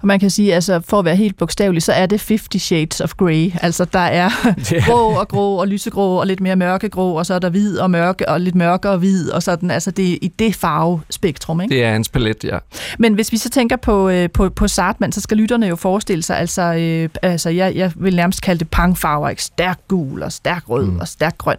Og 0.00 0.06
man 0.06 0.20
kan 0.20 0.30
sige, 0.30 0.54
altså 0.54 0.80
for 0.80 0.98
at 0.98 1.04
være 1.04 1.16
helt 1.16 1.36
bogstavelig, 1.36 1.82
så 1.82 1.92
er 1.92 2.06
det 2.06 2.24
50 2.28 2.62
Shades 2.62 3.00
of 3.00 3.14
Grey. 3.14 3.52
Altså 3.62 3.84
der 3.84 3.98
er 3.98 4.30
grå 4.88 5.20
og 5.20 5.28
grå 5.28 5.56
og 5.56 5.68
lysegrå 5.68 6.20
og 6.20 6.26
lidt 6.26 6.40
mere 6.40 6.56
mørkegrå, 6.56 7.18
og 7.18 7.26
så 7.26 7.34
er 7.34 7.38
der 7.38 7.50
hvid 7.50 7.78
og 7.78 7.90
mørke 7.90 8.28
og 8.28 8.40
lidt 8.40 8.54
mørkere 8.54 8.92
og 8.92 8.98
hvid, 8.98 9.30
og 9.30 9.42
sådan, 9.42 9.70
altså 9.70 9.90
det 9.90 10.12
er 10.12 10.18
i 10.22 10.28
det 10.28 10.54
farvespektrum, 10.54 11.60
ikke? 11.60 11.74
Det 11.74 11.84
er 11.84 11.92
hans 11.92 12.08
palet, 12.08 12.44
ja. 12.44 12.58
Men 12.98 13.14
hvis 13.14 13.32
vi 13.32 13.36
så 13.36 13.50
tænker 13.50 13.76
på, 13.76 14.08
øh, 14.08 14.30
på, 14.30 14.48
på 14.48 14.68
Sartman, 14.68 15.12
så 15.12 15.20
skal 15.20 15.36
lytterne 15.36 15.66
jo 15.66 15.76
forestille 15.76 16.22
sig, 16.22 16.38
altså, 16.38 16.62
øh, 16.62 17.08
altså 17.22 17.50
jeg, 17.50 17.74
jeg 17.74 17.92
vil 17.96 18.16
nærmest 18.16 18.42
kalde 18.42 18.58
det 18.58 18.68
pangfarver, 18.70 19.28
ikke? 19.28 19.42
Stærk 19.42 19.78
gul 19.88 20.22
og 20.22 20.32
stærk 20.32 20.62
rød 20.68 20.86
mm. 20.86 20.98
og 20.98 21.08
stærk 21.08 21.38
grøn. 21.38 21.56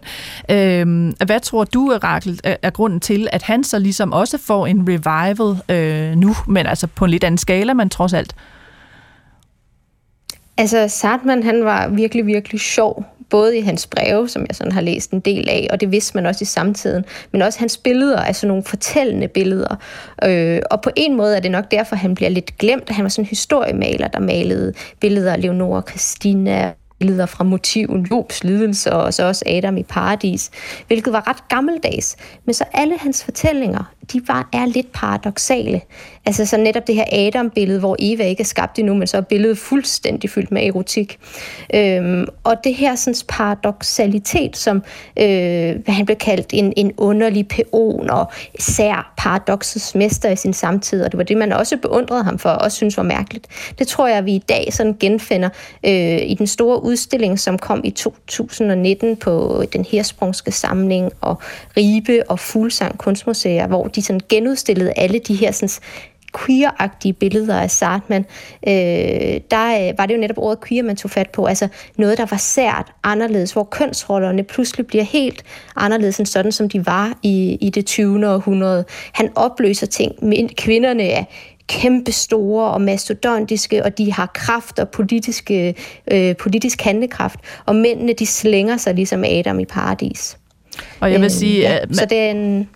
Øh, 0.50 1.12
hvad 1.26 1.40
tror 1.40 1.64
du, 1.64 1.98
Rakel, 2.04 2.40
er 2.44 2.70
grunden 2.70 3.00
til, 3.00 3.28
at 3.32 3.42
han 3.42 3.64
så 3.64 3.78
ligesom 3.78 4.12
også 4.12 4.38
får 4.38 4.66
en 4.66 4.88
revival 4.88 5.62
øh, 5.68 6.16
nu, 6.16 6.36
men 6.46 6.66
altså 6.66 6.86
på 6.86 7.04
en 7.04 7.10
lidt 7.10 7.24
anden 7.24 7.38
skala, 7.38 7.74
men 7.74 7.88
trods 7.88 8.12
alt? 8.18 8.34
Altså, 10.58 10.88
Sartman, 10.88 11.42
han 11.42 11.64
var 11.64 11.88
virkelig, 11.88 12.26
virkelig 12.26 12.60
sjov 12.60 13.04
både 13.30 13.58
i 13.58 13.60
hans 13.60 13.86
breve, 13.86 14.28
som 14.28 14.46
jeg 14.48 14.56
sådan 14.56 14.72
har 14.72 14.80
læst 14.80 15.10
en 15.10 15.20
del 15.20 15.48
af, 15.48 15.66
og 15.70 15.80
det 15.80 15.92
vidste 15.92 16.16
man 16.16 16.26
også 16.26 16.42
i 16.42 16.44
samtiden, 16.44 17.04
men 17.32 17.42
også 17.42 17.58
hans 17.58 17.76
billeder, 17.76 18.20
altså 18.20 18.46
nogle 18.46 18.62
fortællende 18.62 19.28
billeder. 19.28 19.76
Øh, 20.24 20.60
og 20.70 20.80
på 20.80 20.90
en 20.96 21.16
måde 21.16 21.36
er 21.36 21.40
det 21.40 21.50
nok 21.50 21.70
derfor, 21.70 21.96
han 21.96 22.14
bliver 22.14 22.28
lidt 22.28 22.58
glemt. 22.58 22.90
Han 22.90 23.02
var 23.02 23.08
sådan 23.08 23.24
en 23.24 23.28
historiemaler, 23.28 24.08
der 24.08 24.20
malede 24.20 24.72
billeder 25.00 25.32
af 25.32 25.42
Leonora 25.42 25.82
Christina, 25.88 26.72
leder 27.00 27.26
fra 27.26 27.44
motiven 27.44 28.06
Jobs 28.10 28.44
lidelse 28.44 28.92
og 28.92 29.14
så 29.14 29.24
også 29.26 29.44
Adam 29.46 29.76
i 29.76 29.82
paradis, 29.82 30.50
hvilket 30.86 31.12
var 31.12 31.28
ret 31.28 31.48
gammeldags. 31.48 32.16
Men 32.44 32.54
så 32.54 32.64
alle 32.72 32.98
hans 32.98 33.24
fortællinger, 33.24 33.92
de 34.12 34.22
var, 34.28 34.48
er 34.52 34.66
lidt 34.66 34.92
paradoxale. 34.92 35.80
Altså 36.26 36.46
så 36.46 36.56
netop 36.56 36.86
det 36.86 36.94
her 36.94 37.04
Adam-billede, 37.12 37.78
hvor 37.78 37.96
Eva 37.98 38.24
ikke 38.24 38.40
er 38.40 38.44
skabt 38.44 38.78
endnu, 38.78 38.94
men 38.94 39.06
så 39.06 39.16
er 39.16 39.20
billedet 39.20 39.58
fuldstændig 39.58 40.30
fyldt 40.30 40.50
med 40.50 40.66
erotik. 40.66 41.18
Øhm, 41.74 42.26
og 42.44 42.54
det 42.64 42.74
her 42.74 42.94
sådan, 42.94 43.14
paradoxalitet, 43.28 44.56
som 44.56 44.76
øh, 45.18 45.76
hvad 45.84 45.92
han 45.92 46.06
blev 46.06 46.16
kaldt 46.16 46.46
en, 46.52 46.72
en 46.76 46.92
underlig 46.96 47.48
peon 47.48 48.10
og 48.10 48.32
sær 48.58 49.12
paradoxets 49.16 49.94
mester 49.94 50.30
i 50.30 50.36
sin 50.36 50.52
samtid, 50.52 51.02
og 51.02 51.12
det 51.12 51.18
var 51.18 51.24
det, 51.24 51.36
man 51.36 51.52
også 51.52 51.76
beundrede 51.76 52.24
ham 52.24 52.38
for, 52.38 52.48
og 52.48 52.60
også 52.60 52.76
synes 52.76 52.96
var 52.96 53.02
mærkeligt. 53.02 53.46
Det 53.78 53.88
tror 53.88 54.08
jeg, 54.08 54.24
vi 54.24 54.32
i 54.32 54.44
dag 54.48 54.68
sådan 54.72 54.96
genfinder 55.00 55.48
øh, 55.86 56.18
i 56.22 56.34
den 56.38 56.46
store 56.46 56.84
udstilling, 56.88 57.38
som 57.38 57.58
kom 57.58 57.80
i 57.84 57.90
2019 57.90 59.16
på 59.16 59.64
den 59.72 59.84
hersprungske 59.84 60.52
samling 60.52 61.12
og 61.20 61.42
Ribe 61.76 62.30
og 62.30 62.38
Fuglsang 62.38 62.98
Kunstmuseer, 62.98 63.66
hvor 63.66 63.84
de 63.84 64.02
sådan 64.02 64.20
genudstillede 64.28 64.92
alle 64.96 65.18
de 65.18 65.34
her 65.34 65.52
sådan, 65.52 65.68
queer-agtige 66.36 67.12
billeder 67.12 67.60
af 67.60 67.70
Sartman, 67.70 68.26
øh, 68.68 69.40
der 69.50 69.88
øh, 69.88 69.98
var 69.98 70.06
det 70.06 70.14
jo 70.14 70.20
netop 70.20 70.38
ordet 70.38 70.64
queer, 70.68 70.82
man 70.82 70.96
tog 70.96 71.10
fat 71.10 71.30
på. 71.30 71.44
Altså 71.46 71.68
noget, 71.96 72.18
der 72.18 72.26
var 72.30 72.36
sært 72.36 72.92
anderledes, 73.04 73.52
hvor 73.52 73.64
kønsrollerne 73.64 74.42
pludselig 74.42 74.86
bliver 74.86 75.04
helt 75.04 75.42
anderledes 75.76 76.18
end 76.18 76.26
sådan, 76.26 76.52
som 76.52 76.68
de 76.68 76.86
var 76.86 77.18
i, 77.22 77.58
i 77.60 77.70
det 77.70 77.86
20. 77.86 78.28
århundrede. 78.28 78.84
Han 79.12 79.30
opløser 79.34 79.86
ting. 79.86 80.12
Kvinderne 80.56 81.08
er 81.08 81.24
kæmpe 81.68 82.12
store 82.12 82.70
og 82.70 82.80
mastodontiske, 82.80 83.84
og 83.84 83.98
de 83.98 84.12
har 84.12 84.26
kraft 84.34 84.78
og 84.78 84.88
politiske, 84.88 85.74
øh, 86.12 86.36
politisk 86.36 86.82
handlekraft, 86.82 87.40
og 87.66 87.76
mændene 87.76 88.12
de 88.12 88.26
slænger 88.26 88.76
sig 88.76 88.94
ligesom 88.94 89.24
Adam 89.24 89.60
i 89.60 89.64
paradis. 89.64 90.38
Og 91.00 91.12
jeg 91.12 91.20
vil 91.20 91.26
øh, 91.26 91.30
sige, 91.30 91.60
ja, 91.60 91.78
at, 91.82 91.96
så 91.96 92.06
det 92.10 92.18
er 92.18 92.30
en 92.30 92.68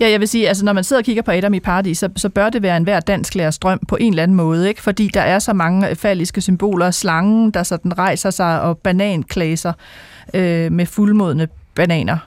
Ja, 0.00 0.10
jeg 0.10 0.20
vil 0.20 0.28
sige, 0.28 0.48
altså 0.48 0.64
når 0.64 0.72
man 0.72 0.84
sidder 0.84 1.00
og 1.00 1.04
kigger 1.04 1.22
på 1.22 1.30
Adam 1.30 1.54
i 1.54 1.60
Paradis, 1.60 1.98
så, 1.98 2.08
så 2.16 2.28
bør 2.28 2.50
det 2.50 2.62
være 2.62 2.76
en 2.76 2.82
hver 2.82 3.00
dansk 3.00 3.34
lærerstrøm 3.34 3.78
på 3.88 3.96
en 4.00 4.12
eller 4.12 4.22
anden 4.22 4.36
måde, 4.36 4.68
ikke? 4.68 4.82
fordi 4.82 5.10
der 5.14 5.20
er 5.20 5.38
så 5.38 5.52
mange 5.52 5.96
falliske 5.96 6.40
symboler. 6.40 6.90
Slangen, 6.90 7.50
der 7.50 7.62
sådan 7.62 7.98
rejser 7.98 8.30
sig, 8.30 8.60
og 8.60 8.78
bananklæser 8.78 9.72
øh, 10.34 10.72
med 10.72 10.86
fuldmodne 10.86 11.48
bananer. 11.74 12.18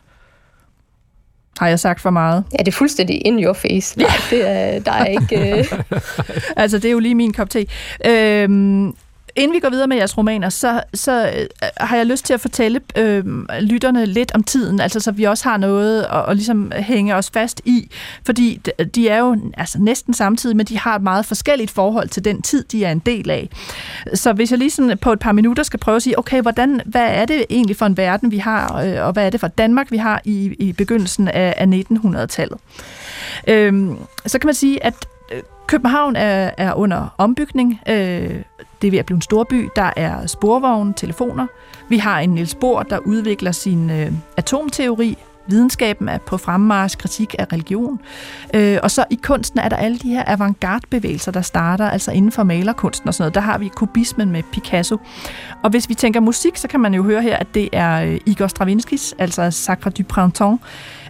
Har 1.60 1.68
jeg 1.68 1.80
sagt 1.80 2.02
for 2.02 2.10
meget? 2.10 2.44
Ja, 2.52 2.58
det 2.58 2.68
er 2.68 2.72
fuldstændig 2.72 3.28
in 3.28 3.44
your 3.44 3.54
face. 3.54 4.00
Nej, 4.00 4.08
det 4.30 4.50
er, 4.50 4.80
der 4.80 4.92
er 4.92 5.06
ikke... 5.06 5.60
Øh... 5.60 5.72
altså, 6.62 6.78
det 6.78 6.86
er 6.86 6.92
jo 6.92 7.00
lige 7.00 7.16
min 7.16 7.34
kop 7.34 7.50
te. 7.50 7.66
Øhm, 8.06 8.94
Inden 9.40 9.56
vi 9.56 9.60
går 9.60 9.70
videre 9.70 9.88
med 9.88 9.98
jeres 9.98 10.18
romaner, 10.18 10.50
så, 10.50 10.82
så 10.94 11.32
øh, 11.36 11.48
har 11.78 11.98
jeg 11.98 12.06
lyst 12.06 12.26
til 12.26 12.34
at 12.34 12.42
fortælle 12.42 12.82
øh, 12.98 13.26
lytterne 13.62 14.06
lidt 14.06 14.32
om 14.36 14.44
tiden, 14.44 14.80
altså 14.80 15.00
så 15.00 15.12
vi 15.12 15.24
også 15.24 15.50
har 15.50 15.58
noget 15.58 16.04
at, 16.04 16.30
at 16.30 16.36
ligesom 16.36 16.72
hænge 16.76 17.16
os 17.16 17.30
fast 17.30 17.62
i, 17.66 17.92
fordi 18.26 18.62
de, 18.66 18.86
de 18.86 19.10
er 19.10 19.20
jo 19.20 19.38
altså, 19.58 19.80
næsten 19.82 20.14
samtidig, 20.14 20.58
men 20.58 20.66
de 20.66 20.80
har 20.80 20.96
et 20.96 21.02
meget 21.02 21.26
forskelligt 21.26 21.72
forhold 21.72 22.10
til 22.10 22.26
den 22.26 22.42
tid, 22.42 22.64
de 22.64 22.86
er 22.86 22.92
en 22.92 23.00
del 23.00 23.30
af. 23.30 23.50
Så 24.14 24.34
hvis 24.34 24.52
jeg 24.52 24.60
lige 24.60 24.70
sådan 24.70 24.98
på 24.98 25.12
et 25.12 25.20
par 25.20 25.32
minutter 25.32 25.64
skal 25.64 25.80
prøve 25.80 25.96
at 25.96 26.04
sige, 26.04 26.20
okay, 26.20 26.42
hvordan, 26.42 26.82
hvad 26.86 27.08
er 27.10 27.26
det 27.26 27.46
egentlig 27.50 27.76
for 27.76 27.86
en 27.86 27.98
verden, 27.98 28.32
vi 28.32 28.38
har, 28.38 28.82
øh, 28.82 29.06
og 29.08 29.14
hvad 29.14 29.26
er 29.26 29.30
det 29.30 29.40
for 29.40 29.48
Danmark, 29.48 29.92
vi 29.92 29.98
har 29.98 30.22
i, 30.26 30.56
i 30.60 30.74
begyndelsen 30.74 31.28
af, 31.28 31.54
af 31.58 31.66
1900-tallet? 31.66 32.58
Øh, 33.48 33.90
så 34.26 34.40
kan 34.40 34.48
man 34.48 34.56
sige, 34.56 34.84
at 34.84 34.94
Øh, 35.32 35.42
København 35.68 36.16
er, 36.16 36.52
er 36.58 36.74
under 36.74 37.16
ombygning. 37.18 37.82
Øh, 37.90 37.96
det 38.82 38.88
er 38.88 38.92
ved 38.92 39.00
at 39.00 39.06
blive 39.06 39.16
en 39.16 39.22
storby. 39.22 39.70
Der 39.76 39.90
er 39.96 40.28
sporvogne, 40.28 40.94
telefoner. 40.94 41.48
Vi 41.90 41.98
har 41.98 42.20
en 42.20 42.30
Niels 42.30 42.56
Bohr, 42.56 42.84
der 42.84 42.98
udvikler 42.98 43.52
sin 43.52 43.90
øh, 43.90 44.12
atomteori. 44.38 45.18
Videnskaben 45.48 46.10
er 46.10 46.18
på 46.18 46.38
fremmarsch, 46.38 46.98
kritik 46.98 47.36
af 47.40 47.54
religion. 47.54 48.00
Øh, 48.54 48.78
og 48.84 48.92
så 48.92 49.06
i 49.10 49.20
kunsten 49.24 49.60
er 49.60 49.70
der 49.70 49.76
alle 49.76 49.98
de 49.98 50.10
her 50.10 50.24
avantgarde-bevægelser, 50.28 51.32
der 51.32 51.42
starter, 51.42 51.90
altså 51.90 52.12
inden 52.12 52.32
for 52.32 52.44
malerkunsten 52.44 53.08
og 53.08 53.14
sådan 53.14 53.24
noget. 53.24 53.36
Der 53.36 53.42
har 53.42 53.58
vi 53.58 53.68
kubismen 53.68 54.32
med 54.32 54.44
Picasso. 54.52 54.98
Og 55.64 55.70
hvis 55.70 55.90
vi 55.90 55.94
tænker 55.94 56.20
musik, 56.20 56.58
så 56.58 56.68
kan 56.68 56.80
man 56.80 56.94
jo 56.94 57.04
høre 57.04 57.22
her, 57.22 57.38
at 57.38 57.48
det 57.54 57.70
er 57.72 58.02
øh, 58.02 58.20
Igor 58.26 58.48
Stravinskis, 58.48 59.16
altså 59.18 59.52
Sacre 59.52 59.90
du 59.90 60.04
Printemps, 60.04 60.64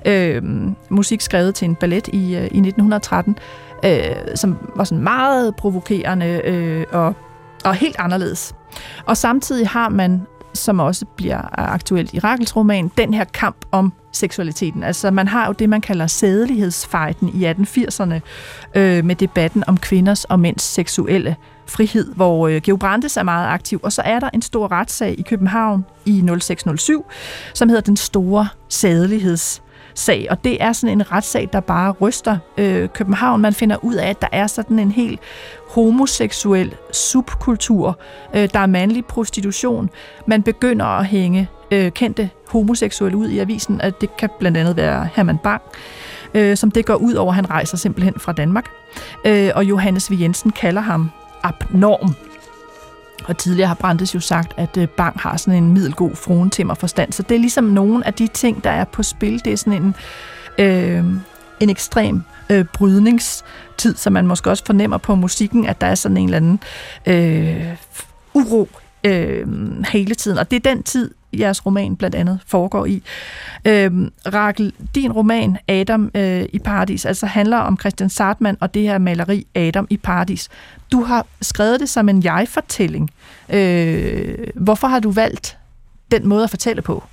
øh, 0.06 0.44
musik 0.90 1.22
skrevet 1.22 1.56
til 1.56 1.66
en 1.66 1.76
ballet 1.76 2.08
i, 2.08 2.36
øh, 2.36 2.44
i 2.44 2.60
1913 2.60 3.38
øh, 3.86 4.16
som 4.36 4.58
var 4.76 4.84
sådan 4.84 5.04
meget 5.04 5.56
provokerende 5.56 6.42
øh, 6.46 6.86
og, 6.92 7.16
og 7.66 7.76
helt 7.76 7.96
anderledes. 8.00 8.56
Og 9.06 9.18
samtidig 9.18 9.68
har 9.68 9.90
man, 9.90 10.22
som 10.54 10.80
også 10.80 11.06
bliver 11.06 11.60
aktuelt 11.60 12.14
i 12.14 12.20
Rakels 12.20 12.56
roman, 12.56 12.92
den 12.98 13.14
her 13.14 13.24
kamp 13.24 13.66
om 13.72 13.94
seksualiteten. 14.12 14.84
Altså 14.84 15.12
man 15.12 15.28
har 15.28 15.48
jo 15.48 15.54
det, 15.54 15.70
man 15.70 15.82
kalder 15.82 16.08
sædelighedsfejden 16.08 17.30
i 17.30 17.46
1880'erne 17.52 18.20
øh, 18.76 19.06
med 19.06 19.16
debatten 19.16 19.64
om 19.68 19.78
kvinders 19.78 20.26
og 20.26 20.40
mænds 20.40 20.64
seksuelle 20.64 21.36
frihed, 21.66 22.14
hvor 22.16 22.48
øh, 22.48 22.62
Georg 22.62 22.80
Brandes 22.80 23.18
er 23.18 23.24
meget 23.24 23.48
aktiv. 23.48 23.80
Og 23.84 23.92
så 23.92 24.02
er 24.02 24.20
der 24.20 24.30
en 24.34 24.42
stor 24.42 24.72
retssag 24.72 25.20
i 25.20 25.22
København 25.22 25.86
i 26.06 26.24
0607, 26.40 27.06
som 27.54 27.70
hedder 27.70 27.82
Den 27.82 27.98
Store 27.98 28.48
Sædeligheds 28.70 29.62
sag, 30.00 30.28
og 30.30 30.44
det 30.44 30.64
er 30.64 30.74
sådan 30.74 31.00
en 31.00 31.12
retssag, 31.12 31.50
der 31.54 31.60
bare 31.60 31.92
ryster 31.92 32.38
øh, 32.58 32.90
København. 32.90 33.42
Man 33.42 33.54
finder 33.54 33.84
ud 33.84 33.96
af, 33.96 34.10
at 34.10 34.22
der 34.22 34.28
er 34.32 34.48
sådan 34.48 34.80
en 34.80 34.92
helt 34.92 35.20
homoseksuel 35.70 36.76
subkultur. 36.92 38.00
Øh, 38.34 38.50
der 38.54 38.60
er 38.60 38.66
mandlig 38.66 39.06
prostitution. 39.06 39.90
Man 40.28 40.44
begynder 40.44 40.86
at 40.86 41.06
hænge 41.06 41.50
øh, 41.72 41.92
kendte 41.92 42.30
homoseksuelle 42.48 43.18
ud 43.18 43.30
i 43.30 43.40
avisen, 43.40 43.82
at 43.82 44.02
det 44.02 44.18
kan 44.18 44.30
blandt 44.40 44.58
andet 44.58 44.78
være 44.78 45.10
Herman 45.16 45.38
Bang, 45.38 45.62
øh, 46.34 46.58
som 46.58 46.72
det 46.72 46.86
går 46.86 46.96
ud 46.96 47.14
over, 47.14 47.32
han 47.32 47.50
rejser 47.50 47.78
simpelthen 47.78 48.14
fra 48.18 48.32
Danmark. 48.32 48.70
Øh, 49.26 49.52
og 49.56 49.64
Johannes 49.64 50.12
V. 50.12 50.22
Jensen 50.22 50.52
kalder 50.52 50.82
ham 50.82 51.12
abnorm. 51.44 52.29
Og 53.26 53.38
tidligere 53.38 53.68
har 53.68 53.76
Brandes 53.76 54.16
jo 54.16 54.20
sagt, 54.20 54.54
at 54.58 54.78
øh, 54.78 54.88
Bang 54.88 55.20
har 55.20 55.38
sådan 55.38 55.64
en 55.64 55.74
middelgod 55.74 56.16
fruentimmer 56.16 56.74
forstand. 56.74 57.14
Så 57.14 57.24
det 57.24 57.36
er 57.36 57.40
ligesom 57.40 57.64
nogle 57.64 58.08
af 58.08 58.14
de 58.14 58.28
ting, 58.28 58.64
der 58.64 58.70
er 58.70 58.84
på 58.84 59.04
spil. 59.04 59.42
Det 59.46 59.54
er 59.54 59.58
sådan 59.58 59.84
en, 59.84 59.96
øh, 60.66 61.06
en 61.60 61.70
ekstrem 61.70 62.22
øh, 62.50 62.66
brydningstid, 62.74 63.96
som 63.96 64.14
man 64.14 64.28
måske 64.28 64.50
også 64.50 64.66
fornemmer 64.66 64.98
på 64.98 65.16
musikken, 65.16 65.66
at 65.66 65.82
der 65.82 65.88
er 65.88 65.96
sådan 65.96 66.18
en 66.18 66.34
eller 66.34 66.38
anden 66.38 66.60
øh, 67.06 67.76
uro 68.34 68.70
øh, 69.04 69.48
hele 69.92 70.16
tiden. 70.16 70.38
Og 70.38 70.52
det 70.52 70.66
er 70.66 70.74
den 70.74 70.84
tid, 70.84 71.12
jeres 71.34 71.66
roman 71.66 71.96
blandt 71.96 72.16
andet 72.16 72.40
foregår 72.48 72.86
i. 72.86 73.04
Øhm, 73.66 74.12
Rakel, 74.34 74.74
din 74.96 75.12
roman 75.12 75.58
Adam 75.68 76.12
øh, 76.16 76.46
i 76.54 76.60
Paradis, 76.60 77.06
altså 77.06 77.26
handler 77.26 77.58
om 77.58 77.80
Christian 77.80 78.10
Sartmann 78.10 78.58
og 78.62 78.74
det 78.74 78.82
her 78.82 78.98
maleri 78.98 79.48
Adam 79.56 79.88
i 79.90 79.98
Paradis. 79.98 80.50
Du 80.92 81.04
har 81.04 81.26
skrevet 81.42 81.80
det 81.80 81.90
som 81.90 82.10
en 82.10 82.24
jeg-fortælling. 82.24 83.10
Øh, 83.50 84.48
hvorfor 84.56 84.88
har 84.88 85.00
du 85.00 85.12
valgt 85.12 85.58
den 86.12 86.28
måde 86.28 86.44
at 86.44 86.50
fortælle 86.50 86.82
på? 86.82 87.04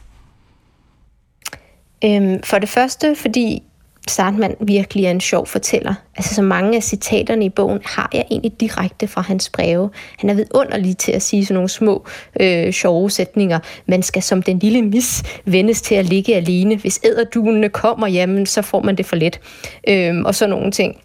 Øhm, 2.05 2.43
for 2.43 2.59
det 2.59 2.69
første, 2.69 3.17
fordi 3.17 3.63
Sartman 4.09 4.57
virkelig 4.61 5.05
er 5.05 5.11
en 5.11 5.21
sjov 5.21 5.47
fortæller. 5.47 5.95
Altså 6.17 6.35
så 6.35 6.43
mange 6.43 6.77
af 6.77 6.83
citaterne 6.83 7.45
i 7.45 7.49
bogen 7.49 7.81
har 7.85 8.11
jeg 8.13 8.25
egentlig 8.31 8.61
direkte 8.61 9.09
fra 9.09 9.21
hans 9.21 9.49
breve. 9.49 9.91
Han 10.19 10.31
er 10.31 10.35
vidunderlig 10.35 10.99
til 10.99 11.13
at 11.13 11.23
sige 11.23 11.47
sådan 11.47 11.55
nogle 11.55 11.69
små 11.69 12.07
øh, 12.41 12.73
sjove 12.73 13.11
sætninger. 13.11 13.59
Man 13.87 14.03
skal 14.03 14.23
som 14.23 14.43
den 14.43 14.59
lille 14.59 14.83
mis 14.83 15.23
vendes 15.45 15.83
til 15.83 15.95
at 15.95 16.05
ligge 16.05 16.37
alene. 16.37 16.77
Hvis 16.77 17.01
æderduene 17.05 17.69
kommer, 17.69 18.07
jamen 18.07 18.47
så 18.47 18.63
får 18.63 18.83
man 18.83 18.97
det 18.97 19.07
for 19.07 19.17
let. 19.17 19.41
Øhm, 19.89 20.25
og 20.25 20.35
så 20.35 20.47
nogle 20.47 20.71
ting. 20.71 20.97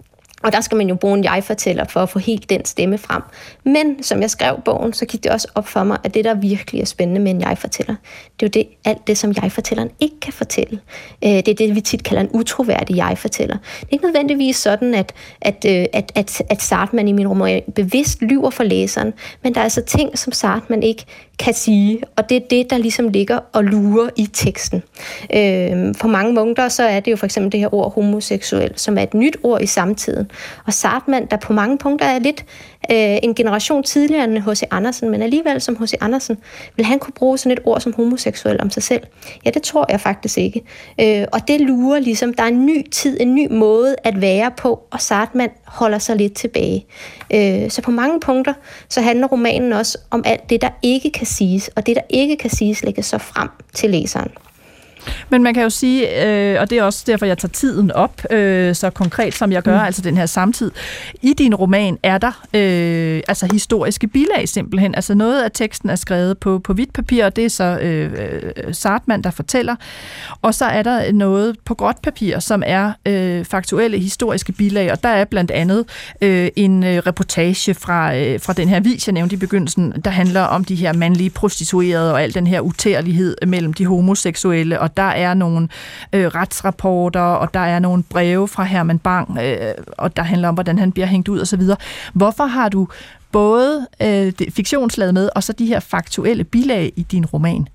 Og 0.43 0.51
der 0.51 0.61
skal 0.61 0.77
man 0.77 0.89
jo 0.89 0.95
bruge 0.95 1.17
en 1.17 1.23
jeg-fortæller 1.23 1.85
for 1.85 1.99
at 1.99 2.09
få 2.09 2.19
helt 2.19 2.49
den 2.49 2.65
stemme 2.65 2.97
frem. 2.97 3.21
Men 3.63 4.03
som 4.03 4.21
jeg 4.21 4.29
skrev 4.29 4.61
bogen, 4.65 4.93
så 4.93 5.05
gik 5.05 5.23
det 5.23 5.31
også 5.31 5.47
op 5.55 5.67
for 5.67 5.83
mig, 5.83 5.97
at 6.03 6.13
det, 6.13 6.25
der 6.25 6.33
virkelig 6.33 6.81
er 6.81 6.85
spændende 6.85 7.21
med 7.21 7.31
en 7.31 7.41
jeg-fortæller, 7.41 7.95
det 8.39 8.45
er 8.45 8.47
jo 8.47 8.63
det, 8.63 8.67
alt 8.85 9.07
det, 9.07 9.17
som 9.17 9.33
jeg-fortælleren 9.41 9.89
ikke 9.99 10.19
kan 10.19 10.33
fortælle. 10.33 10.79
Øh, 11.23 11.29
det 11.29 11.47
er 11.47 11.53
det, 11.53 11.75
vi 11.75 11.81
tit 11.81 12.03
kalder 12.03 12.21
en 12.21 12.29
utroværdig 12.33 12.97
jeg-fortæller. 12.97 13.57
Det 13.57 13.83
er 13.83 13.87
ikke 13.91 14.05
nødvendigvis 14.05 14.55
sådan, 14.55 14.93
at, 14.95 15.13
at, 15.41 15.65
øh, 15.67 15.85
at, 15.93 16.11
at, 16.15 16.41
at 16.49 16.61
Sartman 16.61 17.07
i 17.07 17.11
min 17.11 17.27
roman 17.27 17.61
bevidst 17.75 18.21
lyver 18.21 18.49
for 18.49 18.63
læseren, 18.63 19.13
men 19.43 19.53
der 19.53 19.59
er 19.59 19.63
altså 19.63 19.81
ting, 19.81 20.17
som 20.17 20.33
Sartman 20.33 20.83
ikke 20.83 21.05
kan 21.41 21.53
sige, 21.53 22.01
og 22.15 22.29
det 22.29 22.35
er 22.37 22.47
det, 22.49 22.69
der 22.69 22.77
ligesom 22.77 23.07
ligger 23.07 23.39
og 23.53 23.63
lurer 23.63 24.09
i 24.17 24.29
teksten. 24.33 24.83
Øh, 25.33 25.95
for 25.95 26.07
mange 26.07 26.33
munkter, 26.33 26.69
så 26.69 26.83
er 26.83 26.99
det 26.99 27.11
jo 27.11 27.15
for 27.15 27.25
eksempel 27.25 27.51
det 27.51 27.59
her 27.59 27.73
ord 27.73 27.93
homoseksuel, 27.93 28.71
som 28.75 28.97
er 28.97 29.01
et 29.01 29.13
nyt 29.13 29.37
ord 29.43 29.61
i 29.61 29.65
samtiden. 29.65 30.31
Og 30.65 30.73
Sartman, 30.73 31.25
der 31.25 31.37
på 31.37 31.53
mange 31.53 31.77
punkter 31.77 32.05
er 32.05 32.19
lidt 32.19 32.45
øh, 32.91 33.17
en 33.23 33.35
generation 33.35 33.83
tidligere 33.83 34.23
end 34.23 34.37
H.C. 34.37 34.63
Andersen, 34.71 35.09
men 35.09 35.21
alligevel 35.21 35.61
som 35.61 35.75
H.C. 35.75 35.93
Andersen, 36.01 36.37
vil 36.75 36.85
han 36.85 36.99
kunne 36.99 37.13
bruge 37.13 37.37
sådan 37.37 37.51
et 37.51 37.59
ord 37.63 37.81
som 37.81 37.93
homoseksuel 37.93 38.61
om 38.61 38.69
sig 38.69 38.83
selv? 38.83 39.03
Ja, 39.45 39.49
det 39.49 39.61
tror 39.61 39.85
jeg 39.89 40.01
faktisk 40.01 40.37
ikke. 40.37 40.61
Øh, 41.01 41.25
og 41.31 41.47
det 41.47 41.61
lurer 41.61 41.99
ligesom, 41.99 42.33
der 42.33 42.43
er 42.43 42.47
en 42.47 42.65
ny 42.65 42.89
tid, 42.89 43.17
en 43.19 43.35
ny 43.35 43.47
måde 43.51 43.95
at 44.03 44.21
være 44.21 44.51
på, 44.57 44.83
og 44.91 45.01
Sartman 45.01 45.49
holder 45.71 45.97
sig 45.97 46.15
lidt 46.15 46.33
tilbage. 46.33 46.85
Øh, 47.33 47.69
så 47.69 47.81
på 47.81 47.91
mange 47.91 48.19
punkter, 48.19 48.53
så 48.89 49.01
handler 49.01 49.27
romanen 49.27 49.73
også 49.73 49.97
om 50.09 50.23
alt 50.25 50.49
det, 50.49 50.61
der 50.61 50.69
ikke 50.81 51.11
kan 51.11 51.25
siges, 51.25 51.67
og 51.67 51.85
det, 51.85 51.95
der 51.95 52.01
ikke 52.09 52.37
kan 52.37 52.49
siges, 52.49 52.83
lægges 52.83 53.05
så 53.05 53.17
frem 53.17 53.49
til 53.73 53.89
læseren. 53.89 54.31
Men 55.29 55.43
man 55.43 55.53
kan 55.53 55.63
jo 55.63 55.69
sige, 55.69 56.25
øh, 56.25 56.61
og 56.61 56.69
det 56.69 56.77
er 56.77 56.83
også 56.83 57.03
derfor, 57.07 57.25
jeg 57.25 57.37
tager 57.37 57.51
tiden 57.51 57.91
op, 57.91 58.21
øh, 58.31 58.75
så 58.75 58.89
konkret 58.89 59.33
som 59.33 59.51
jeg 59.51 59.63
gør, 59.63 59.77
mm. 59.77 59.85
altså 59.85 60.01
den 60.01 60.17
her 60.17 60.25
samtid. 60.25 60.71
I 61.21 61.33
din 61.33 61.55
roman 61.55 61.97
er 62.03 62.17
der 62.17 62.41
øh, 62.53 63.21
altså 63.27 63.47
historiske 63.51 64.07
bilag 64.07 64.49
simpelthen. 64.49 64.95
Altså 64.95 65.13
noget 65.13 65.43
af 65.43 65.51
teksten 65.51 65.89
er 65.89 65.95
skrevet 65.95 66.37
på, 66.37 66.59
på 66.59 66.73
hvidt 66.73 66.93
papir, 66.93 67.25
og 67.25 67.35
det 67.35 67.45
er 67.45 67.49
så 67.49 67.79
øh, 67.81 68.11
øh, 68.13 68.73
Sartman, 68.73 69.21
der 69.21 69.31
fortæller. 69.31 69.75
Og 70.41 70.53
så 70.53 70.65
er 70.65 70.83
der 70.83 71.11
noget 71.11 71.55
på 71.65 71.75
gråt 71.75 71.97
papir, 72.03 72.39
som 72.39 72.63
er 72.65 72.93
øh, 73.05 73.45
faktuelle 73.45 73.97
historiske 73.97 74.51
bilag, 74.51 74.91
og 74.91 75.03
der 75.03 75.09
er 75.09 75.25
blandt 75.25 75.51
andet 75.51 75.85
øh, 76.21 76.49
en 76.55 76.83
øh, 76.83 76.97
reportage 76.97 77.73
fra, 77.73 78.15
øh, 78.15 78.39
fra 78.39 78.53
den 78.53 78.67
her 78.67 78.79
vis, 78.79 79.07
jeg 79.07 79.13
nævnte 79.13 79.35
i 79.35 79.39
begyndelsen, 79.39 79.93
der 80.05 80.11
handler 80.11 80.41
om 80.41 80.65
de 80.65 80.75
her 80.75 80.93
mandlige 80.93 81.29
prostituerede 81.29 82.13
og 82.13 82.23
al 82.23 82.33
den 82.33 82.47
her 82.47 82.61
utærlighed 82.61 83.35
mellem 83.47 83.73
de 83.73 83.85
homoseksuelle 83.85 84.79
og 84.79 84.90
der 84.97 85.03
er 85.03 85.33
nogle 85.33 85.69
øh, 86.13 86.27
retsrapporter, 86.27 87.21
og 87.21 87.53
der 87.53 87.59
er 87.59 87.79
nogle 87.79 88.03
breve 88.03 88.47
fra 88.47 88.63
Herman 88.63 88.99
Bang, 88.99 89.37
øh, 89.41 89.73
og 89.97 90.15
der 90.15 90.23
handler 90.23 90.47
om, 90.47 90.53
hvordan 90.53 90.79
han 90.79 90.91
bliver 90.91 91.07
hængt 91.07 91.29
ud 91.29 91.39
osv. 91.39 91.61
Hvorfor 92.13 92.45
har 92.45 92.69
du 92.69 92.87
både 93.31 93.87
øh, 94.01 94.33
fiktionslaget 94.49 95.13
med, 95.13 95.29
og 95.35 95.43
så 95.43 95.53
de 95.53 95.65
her 95.65 95.79
faktuelle 95.79 96.43
bilag 96.43 96.93
i 96.95 97.03
din 97.03 97.25
roman? 97.25 97.67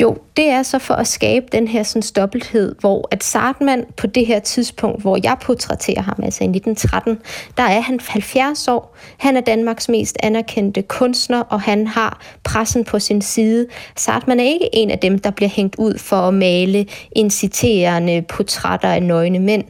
Jo, 0.00 0.16
det 0.36 0.44
er 0.44 0.62
så 0.62 0.78
for 0.78 0.94
at 0.94 1.06
skabe 1.06 1.46
den 1.52 1.68
her 1.68 1.82
sådan 1.82 2.02
dobbelthed, 2.16 2.74
hvor 2.80 3.08
at 3.10 3.24
Sartman 3.24 3.84
på 3.96 4.06
det 4.06 4.26
her 4.26 4.38
tidspunkt, 4.38 5.02
hvor 5.02 5.18
jeg 5.22 5.36
portrætterer 5.42 6.02
ham, 6.02 6.16
altså 6.22 6.44
i 6.44 6.46
1913, 6.46 7.18
der 7.56 7.62
er 7.62 7.80
han 7.80 8.00
70 8.08 8.68
år. 8.68 8.96
Han 9.18 9.36
er 9.36 9.40
Danmarks 9.40 9.88
mest 9.88 10.16
anerkendte 10.22 10.82
kunstner, 10.82 11.40
og 11.40 11.60
han 11.60 11.86
har 11.86 12.20
pressen 12.44 12.84
på 12.84 12.98
sin 12.98 13.22
side. 13.22 13.66
Sartman 13.96 14.40
er 14.40 14.44
ikke 14.44 14.68
en 14.72 14.90
af 14.90 14.98
dem, 14.98 15.18
der 15.18 15.30
bliver 15.30 15.48
hængt 15.48 15.76
ud 15.78 15.98
for 15.98 16.16
at 16.16 16.34
male 16.34 16.86
inciterende 17.12 18.22
portrætter 18.22 18.88
af 18.88 19.02
nøgne 19.02 19.38
mænd. 19.38 19.64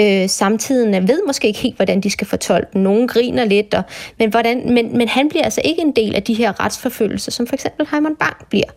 Øh, 0.00 0.28
samtiden 0.28 1.08
ved 1.08 1.20
måske 1.26 1.46
ikke 1.48 1.60
helt, 1.60 1.76
hvordan 1.76 2.00
de 2.00 2.10
skal 2.10 2.26
fortolke 2.26 2.68
den. 2.72 2.82
Nogen 2.82 3.08
griner 3.08 3.44
lidt, 3.44 3.74
og, 3.74 3.82
men, 4.18 4.30
hvordan, 4.30 4.74
men, 4.74 4.98
men 4.98 5.08
han 5.08 5.28
bliver 5.28 5.44
altså 5.44 5.60
ikke 5.64 5.82
en 5.82 5.92
del 5.92 6.14
af 6.14 6.22
de 6.22 6.34
her 6.34 6.60
retsforfølgelser, 6.64 7.32
som 7.32 7.46
for 7.46 7.54
eksempel 7.54 7.86
Heimann 7.90 8.16
Bang 8.16 8.36
bliver. 8.50 8.70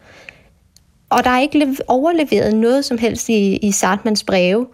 Og 1.14 1.24
der 1.24 1.30
er 1.30 1.40
ikke 1.40 1.76
overleveret 1.88 2.56
noget 2.56 2.86
som 2.86 2.98
helst 2.98 3.30
i, 3.30 3.56
i 3.56 3.72
Sartmans 3.72 4.24
breve. 4.24 4.68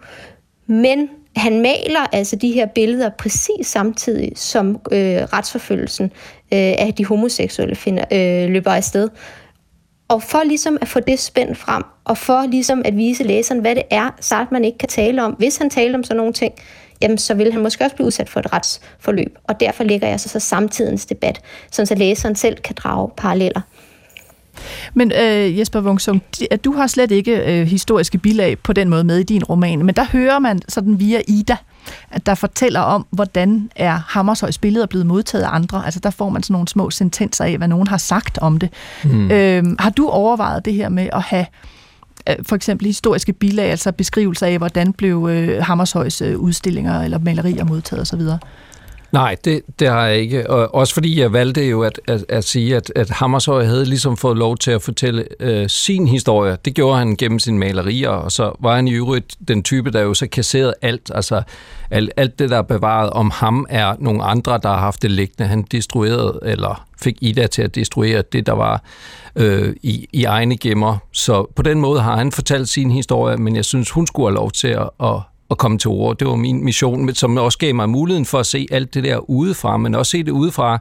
Men 0.66 1.08
han 1.36 1.60
maler 1.60 2.06
altså 2.12 2.36
de 2.36 2.52
her 2.52 2.66
billeder 2.66 3.10
præcis 3.18 3.66
samtidig, 3.66 4.32
som 4.36 4.80
øh, 4.92 5.22
retsforfølgelsen 5.22 6.04
øh, 6.04 6.74
af 6.78 6.94
de 6.98 7.04
homoseksuelle 7.04 7.74
finder, 7.74 8.04
øh, 8.12 8.50
løber 8.50 8.70
afsted. 8.70 9.08
Og 10.08 10.22
for 10.22 10.42
ligesom 10.44 10.78
at 10.80 10.88
få 10.88 11.00
det 11.00 11.18
spændt 11.18 11.58
frem, 11.58 11.82
og 12.04 12.18
for 12.18 12.46
ligesom 12.46 12.82
at 12.84 12.96
vise 12.96 13.24
læseren, 13.24 13.60
hvad 13.60 13.74
det 13.74 13.82
er, 13.90 14.10
Sartman 14.20 14.64
ikke 14.64 14.78
kan 14.78 14.88
tale 14.88 15.24
om. 15.24 15.32
Hvis 15.32 15.56
han 15.56 15.70
taler 15.70 15.98
om 15.98 16.04
sådan 16.04 16.16
nogle 16.16 16.32
ting, 16.32 16.54
jamen 17.02 17.18
så 17.18 17.34
vil 17.34 17.52
han 17.52 17.62
måske 17.62 17.84
også 17.84 17.96
blive 17.96 18.06
udsat 18.06 18.28
for 18.28 18.40
et 18.40 18.52
retsforløb. 18.52 19.38
Og 19.44 19.60
derfor 19.60 19.84
lægger 19.84 20.08
jeg 20.08 20.20
så, 20.20 20.28
så 20.28 20.40
samtidens 20.40 21.06
debat, 21.06 21.40
så 21.70 21.94
læseren 21.96 22.34
selv 22.34 22.56
kan 22.56 22.74
drage 22.74 23.10
paralleller. 23.16 23.60
Men 24.94 25.12
øh, 25.12 25.58
Jesper 25.58 25.80
Wungsung, 25.80 26.22
at 26.50 26.64
du 26.64 26.72
har 26.72 26.86
slet 26.86 27.10
ikke 27.10 27.60
øh, 27.60 27.66
historiske 27.66 28.18
bilag 28.18 28.58
på 28.58 28.72
den 28.72 28.88
måde 28.88 29.04
med 29.04 29.18
i 29.18 29.22
din 29.22 29.44
roman, 29.44 29.84
men 29.84 29.94
der 29.94 30.04
hører 30.12 30.38
man 30.38 30.60
sådan 30.68 31.00
via 31.00 31.20
Ida, 31.28 31.56
at 32.10 32.26
der 32.26 32.34
fortæller 32.34 32.80
om, 32.80 33.06
hvordan 33.10 33.70
er 33.76 34.00
Hammershøjs 34.08 34.58
billeder 34.58 34.86
blevet 34.86 35.06
modtaget 35.06 35.44
af 35.44 35.54
andre. 35.54 35.84
Altså 35.84 36.00
der 36.00 36.10
får 36.10 36.28
man 36.28 36.42
sådan 36.42 36.52
nogle 36.52 36.68
små 36.68 36.90
sentenser 36.90 37.44
af, 37.44 37.58
hvad 37.58 37.68
nogen 37.68 37.88
har 37.88 37.96
sagt 37.96 38.38
om 38.38 38.58
det. 38.58 38.68
Mm. 39.04 39.30
Øh, 39.30 39.64
har 39.78 39.90
du 39.90 40.08
overvejet 40.08 40.64
det 40.64 40.74
her 40.74 40.88
med 40.88 41.08
at 41.12 41.22
have 41.22 41.46
øh, 42.28 42.34
for 42.42 42.56
eksempel 42.56 42.86
historiske 42.86 43.32
bilag, 43.32 43.70
altså 43.70 43.92
beskrivelser 43.92 44.46
af, 44.46 44.58
hvordan 44.58 44.92
blev 44.92 45.28
øh, 45.30 45.62
Hammershøjs 45.62 46.22
øh, 46.22 46.38
udstillinger 46.38 47.02
eller 47.02 47.18
malerier 47.18 47.64
modtaget 47.64 48.02
osv.? 48.02 48.20
Nej, 49.12 49.36
det, 49.44 49.62
det 49.78 49.88
har 49.88 50.06
jeg 50.06 50.18
ikke. 50.18 50.50
Og 50.50 50.74
også 50.74 50.94
fordi 50.94 51.20
jeg 51.20 51.32
valgte 51.32 51.68
jo 51.68 51.82
at, 51.82 52.00
at, 52.06 52.24
at 52.28 52.44
sige, 52.44 52.76
at, 52.76 52.92
at 52.96 53.10
Hammershøj 53.10 53.64
havde 53.64 53.84
ligesom 53.84 54.16
fået 54.16 54.36
lov 54.36 54.56
til 54.56 54.70
at 54.70 54.82
fortælle 54.82 55.24
øh, 55.40 55.68
sin 55.68 56.06
historie. 56.06 56.56
Det 56.64 56.74
gjorde 56.74 56.98
han 56.98 57.16
gennem 57.16 57.38
sine 57.38 57.58
malerier, 57.58 58.08
og 58.08 58.32
så 58.32 58.56
var 58.60 58.76
han 58.76 58.88
i 58.88 58.92
øvrigt 58.92 59.36
den 59.48 59.62
type, 59.62 59.90
der 59.90 60.00
jo 60.00 60.14
så 60.14 60.26
kasserede 60.26 60.74
alt. 60.82 61.10
Altså 61.14 61.42
alt, 61.90 62.10
alt 62.16 62.38
det, 62.38 62.50
der 62.50 62.58
er 62.58 62.62
bevaret 62.62 63.10
om 63.10 63.30
ham, 63.30 63.66
er 63.68 63.94
nogle 63.98 64.22
andre, 64.22 64.60
der 64.62 64.68
har 64.68 64.78
haft 64.78 65.02
det 65.02 65.10
liggende. 65.10 65.48
Han 65.48 65.62
destruerede, 65.62 66.38
eller 66.42 66.86
fik 67.02 67.16
Ida 67.20 67.46
til 67.46 67.62
at 67.62 67.74
destruere 67.74 68.22
det, 68.32 68.46
der 68.46 68.52
var 68.52 68.82
øh, 69.36 69.74
i, 69.82 70.08
i 70.12 70.24
egne 70.24 70.56
gemmer. 70.56 70.98
Så 71.12 71.52
på 71.56 71.62
den 71.62 71.80
måde 71.80 72.00
har 72.00 72.16
han 72.16 72.32
fortalt 72.32 72.68
sin 72.68 72.90
historie, 72.90 73.36
men 73.36 73.56
jeg 73.56 73.64
synes, 73.64 73.90
hun 73.90 74.06
skulle 74.06 74.28
have 74.28 74.34
lov 74.34 74.50
til 74.50 74.68
at, 74.68 74.90
at 75.02 75.20
at 75.50 75.58
komme 75.58 75.78
til 75.78 75.88
ord. 75.88 76.18
Det 76.18 76.28
var 76.28 76.36
min 76.36 76.64
mission, 76.64 77.14
som 77.14 77.36
også 77.36 77.58
gav 77.58 77.74
mig 77.74 77.88
muligheden 77.88 78.26
for 78.26 78.38
at 78.38 78.46
se 78.46 78.66
alt 78.70 78.94
det 78.94 79.04
der 79.04 79.30
udefra, 79.30 79.76
men 79.76 79.94
også 79.94 80.10
se 80.10 80.22
det 80.22 80.30
udefra, 80.30 80.78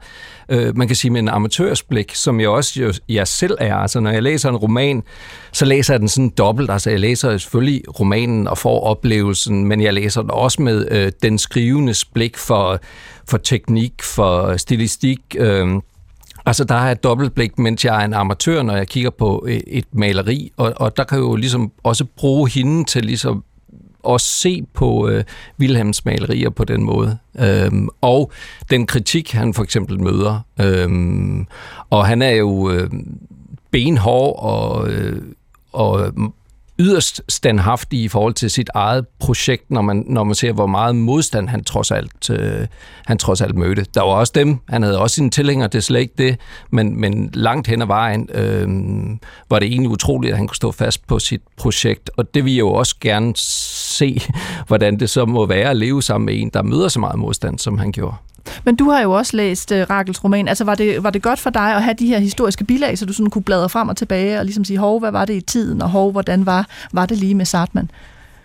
øh, 0.50 0.78
man 0.78 0.88
kan 0.88 0.96
sige 0.96 1.12
med 1.12 1.20
en 1.20 1.30
amatørsblik, 1.30 2.16
som 2.16 2.40
jeg 2.40 2.50
også 2.50 2.82
jo, 2.82 2.94
jeg 3.10 3.28
selv 3.28 3.58
er. 3.60 3.76
Altså 3.76 4.00
når 4.00 4.12
jeg 4.12 4.24
læser 4.24 4.50
en 4.50 4.56
roman, 4.56 5.04
så 5.52 5.66
læser 5.66 5.94
jeg 5.94 6.00
den 6.00 6.10
sådan 6.10 6.30
dobbelt. 6.30 6.72
Altså 6.72 6.90
jeg 6.90 7.00
læser 7.00 7.38
selvfølgelig 7.38 8.00
romanen 8.00 8.48
og 8.48 8.58
får 8.58 8.84
oplevelsen, 8.84 9.66
men 9.66 9.82
jeg 9.82 9.94
læser 9.94 10.22
den 10.22 10.32
også 10.32 10.62
med 10.62 10.88
øh, 10.92 11.12
den 11.24 11.38
skrivendes 11.38 12.06
blik 12.06 12.38
for, 12.38 12.80
for 13.30 13.38
teknik, 13.38 13.94
for 14.04 14.58
stilistik, 14.58 15.20
øh, 15.38 15.68
Altså, 16.46 16.64
der 16.64 16.76
har 16.76 16.84
jeg 16.84 16.92
et 16.92 17.04
dobbeltblik, 17.04 17.60
mens 17.60 17.86
jeg 17.86 18.02
er 18.02 18.06
en 18.06 18.14
amatør, 18.14 18.64
når 18.64 18.76
jeg 18.76 18.88
kigger 18.88 19.10
på 19.10 19.46
øh, 19.48 19.60
et 19.68 19.86
maleri, 19.92 20.52
og, 20.58 20.74
og 20.76 20.98
der 20.98 21.04
kan 21.04 21.18
jeg 21.18 21.24
jo 21.24 21.36
ligesom 21.36 21.72
også 21.84 22.06
bruge 22.18 22.50
hende 22.50 22.84
til 22.84 23.06
ligesom 23.06 23.44
at 24.10 24.22
se 24.22 24.64
på 24.74 25.08
øh, 25.08 25.24
Wilhelms 25.60 26.06
malerier 26.06 26.50
på 26.50 26.64
den 26.64 26.84
måde. 26.84 27.18
Øhm, 27.40 27.90
og 28.02 28.32
den 28.70 28.86
kritik, 28.86 29.32
han 29.32 29.54
for 29.54 29.64
eksempel 29.64 30.00
møder. 30.00 30.40
Øhm, 30.62 31.48
og 31.90 32.06
han 32.06 32.22
er 32.22 32.32
jo 32.32 32.72
øh, 32.72 32.90
benhård 33.72 34.40
og, 34.40 34.90
øh, 34.90 35.22
og 35.74 36.14
yderst 36.80 37.22
standhaftig 37.30 38.04
i 38.04 38.08
forhold 38.08 38.34
til 38.34 38.50
sit 38.50 38.70
eget 38.74 39.08
projekt, 39.20 39.72
når 39.72 39.82
man, 39.82 40.04
når 40.08 40.24
man 40.24 40.36
ser, 40.36 40.52
hvor 40.52 40.68
meget 40.68 40.96
modstand 40.96 41.50
han 41.50 41.64
trods 41.64 41.92
alt, 41.92 42.30
øh, 42.30 42.68
han 43.06 43.18
trods 43.18 43.42
alt 43.42 43.56
mødte. 43.56 43.86
Der 43.94 44.02
var 44.02 44.12
også 44.12 44.34
dem, 44.36 44.58
han 44.70 44.84
havde 44.84 45.00
også 45.00 45.16
sine 45.16 45.30
tilhængere, 45.30 45.68
det 45.68 45.78
er 45.78 45.82
slet 45.82 46.00
ikke 46.00 46.14
det, 46.18 46.40
men, 46.70 47.02
men 47.02 47.30
langt 47.34 47.68
hen 47.68 47.82
ad 47.82 47.88
vejen 47.88 48.30
øh, 48.34 48.68
var 49.50 49.60
det 49.60 49.68
egentlig 49.68 49.90
utroligt, 49.90 50.32
at 50.32 50.38
han 50.38 50.48
kunne 50.48 50.56
stå 50.56 50.72
fast 50.72 51.08
på 51.08 51.20
sit 51.20 51.42
projekt, 51.58 52.10
og 52.18 52.34
det 52.34 52.46
vil 52.46 52.54
jeg 52.54 52.60
jo 52.60 52.74
også 52.74 52.96
gerne 53.02 53.34
se, 53.36 54.22
hvordan 54.68 55.00
det 55.00 55.10
så 55.10 55.26
må 55.26 55.46
være 55.46 55.70
at 55.70 55.78
leve 55.78 56.04
sammen 56.04 56.26
med 56.26 56.42
en, 56.42 56.50
der 56.54 56.62
møder 56.62 56.88
så 56.88 57.00
meget 57.00 57.20
modstand, 57.20 57.60
som 57.60 57.78
han 57.78 57.92
gjorde. 57.92 58.16
Men 58.64 58.76
du 58.76 58.90
har 58.90 59.02
jo 59.02 59.12
også 59.12 59.38
læst 59.38 59.72
øh, 59.72 59.82
uh, 59.82 59.90
Rakels 59.90 60.24
roman. 60.24 60.48
Altså, 60.48 60.64
var 60.64 60.76
det, 60.76 61.04
var 61.04 61.10
det 61.10 61.22
godt 61.22 61.40
for 61.40 61.50
dig 61.50 61.76
at 61.76 61.84
have 61.84 61.96
de 62.00 62.08
her 62.08 62.20
historiske 62.20 62.64
bilag, 62.64 62.98
så 62.98 63.06
du 63.06 63.14
sådan 63.14 63.30
kunne 63.30 63.44
bladre 63.44 63.70
frem 63.70 63.90
og 63.90 63.98
tilbage 63.98 64.40
og 64.40 64.46
ligesom 64.46 64.66
sige, 64.66 64.78
hov, 64.78 65.00
hvad 65.00 65.12
var 65.12 65.26
det 65.26 65.34
i 65.34 65.42
tiden, 65.42 65.82
og 65.82 65.90
hov, 65.90 66.12
hvordan 66.12 66.46
var, 66.46 66.68
var 66.94 67.06
det 67.06 67.18
lige 67.18 67.36
med 67.36 67.46
Sartman? 67.46 67.92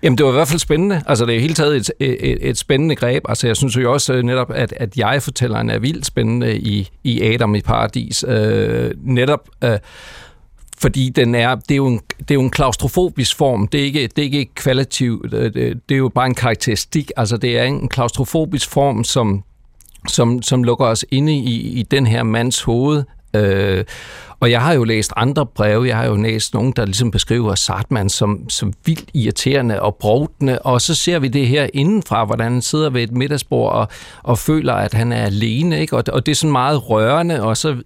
Jamen, 0.02 0.18
det 0.18 0.26
var 0.26 0.32
i 0.32 0.34
hvert 0.34 0.48
fald 0.48 0.60
spændende. 0.60 1.02
Altså, 1.06 1.26
det 1.26 1.36
er 1.36 1.40
helt 1.40 1.56
taget 1.56 1.76
et, 1.76 1.90
et, 2.00 2.38
et 2.40 2.58
spændende 2.58 2.96
greb. 2.96 3.24
Altså, 3.28 3.46
jeg 3.46 3.56
synes 3.56 3.76
jo 3.76 3.92
også 3.92 4.12
øh, 4.12 4.22
netop, 4.22 4.50
at, 4.54 4.74
at 4.76 4.96
jeg 4.96 5.22
fortælleren 5.22 5.70
er 5.70 5.78
vildt 5.78 6.06
spændende 6.06 6.58
i, 6.58 6.88
i 7.04 7.22
Adam 7.22 7.54
i 7.54 7.60
Paradis. 7.60 8.24
Øh, 8.28 8.90
netop... 9.04 9.48
Øh, 9.64 9.78
fordi 10.78 11.08
den 11.08 11.34
er, 11.34 11.54
det, 11.54 11.70
er 11.70 11.76
jo 11.76 11.86
en, 11.86 12.00
det 12.18 12.30
er 12.30 12.34
jo 12.34 12.40
en 12.40 12.50
klaustrofobisk 12.50 13.36
form. 13.36 13.68
Det 13.68 13.80
er 13.80 13.84
ikke, 13.84 14.06
det 14.06 14.18
er 14.18 14.22
ikke 14.22 14.54
kvalitativt. 14.54 15.34
Øh, 15.34 15.54
det, 15.54 15.88
det 15.88 15.94
er 15.94 15.98
jo 15.98 16.08
bare 16.08 16.26
en 16.26 16.34
karakteristik. 16.34 17.10
Altså, 17.16 17.36
det 17.36 17.58
er 17.58 17.64
en 17.64 17.88
klaustrofobisk 17.88 18.70
form, 18.70 19.04
som 19.04 19.44
som, 20.08 20.42
som 20.42 20.64
lukker 20.64 20.86
os 20.86 21.04
inde 21.10 21.34
i, 21.34 21.78
i 21.78 21.82
den 21.82 22.06
her 22.06 22.22
mands 22.22 22.62
hoved, 22.62 23.04
Øh, 23.34 23.84
og 24.40 24.50
jeg 24.50 24.62
har 24.62 24.72
jo 24.72 24.84
læst 24.84 25.12
andre 25.16 25.46
breve, 25.46 25.88
jeg 25.88 25.96
har 25.96 26.06
jo 26.06 26.16
læst 26.16 26.54
nogen, 26.54 26.72
der 26.76 26.84
ligesom 26.84 27.10
beskriver 27.10 27.54
Sartman 27.54 28.08
som, 28.08 28.48
som 28.48 28.72
vildt 28.86 29.10
irriterende 29.14 29.82
og 29.82 29.96
brugtende, 30.00 30.58
og 30.58 30.80
så 30.80 30.94
ser 30.94 31.18
vi 31.18 31.28
det 31.28 31.48
her 31.48 31.66
indenfra, 31.74 32.24
hvordan 32.24 32.52
han 32.52 32.62
sidder 32.62 32.90
ved 32.90 33.02
et 33.02 33.12
middagsbord 33.12 33.72
og, 33.72 33.88
og 34.22 34.38
føler, 34.38 34.72
at 34.72 34.94
han 34.94 35.12
er 35.12 35.24
alene, 35.24 35.80
ikke? 35.80 35.96
Og, 35.96 36.04
og 36.12 36.26
det 36.26 36.32
er 36.32 36.36
sådan 36.36 36.52
meget 36.52 36.90
rørende, 36.90 37.42
og 37.42 37.56
så, 37.56 37.76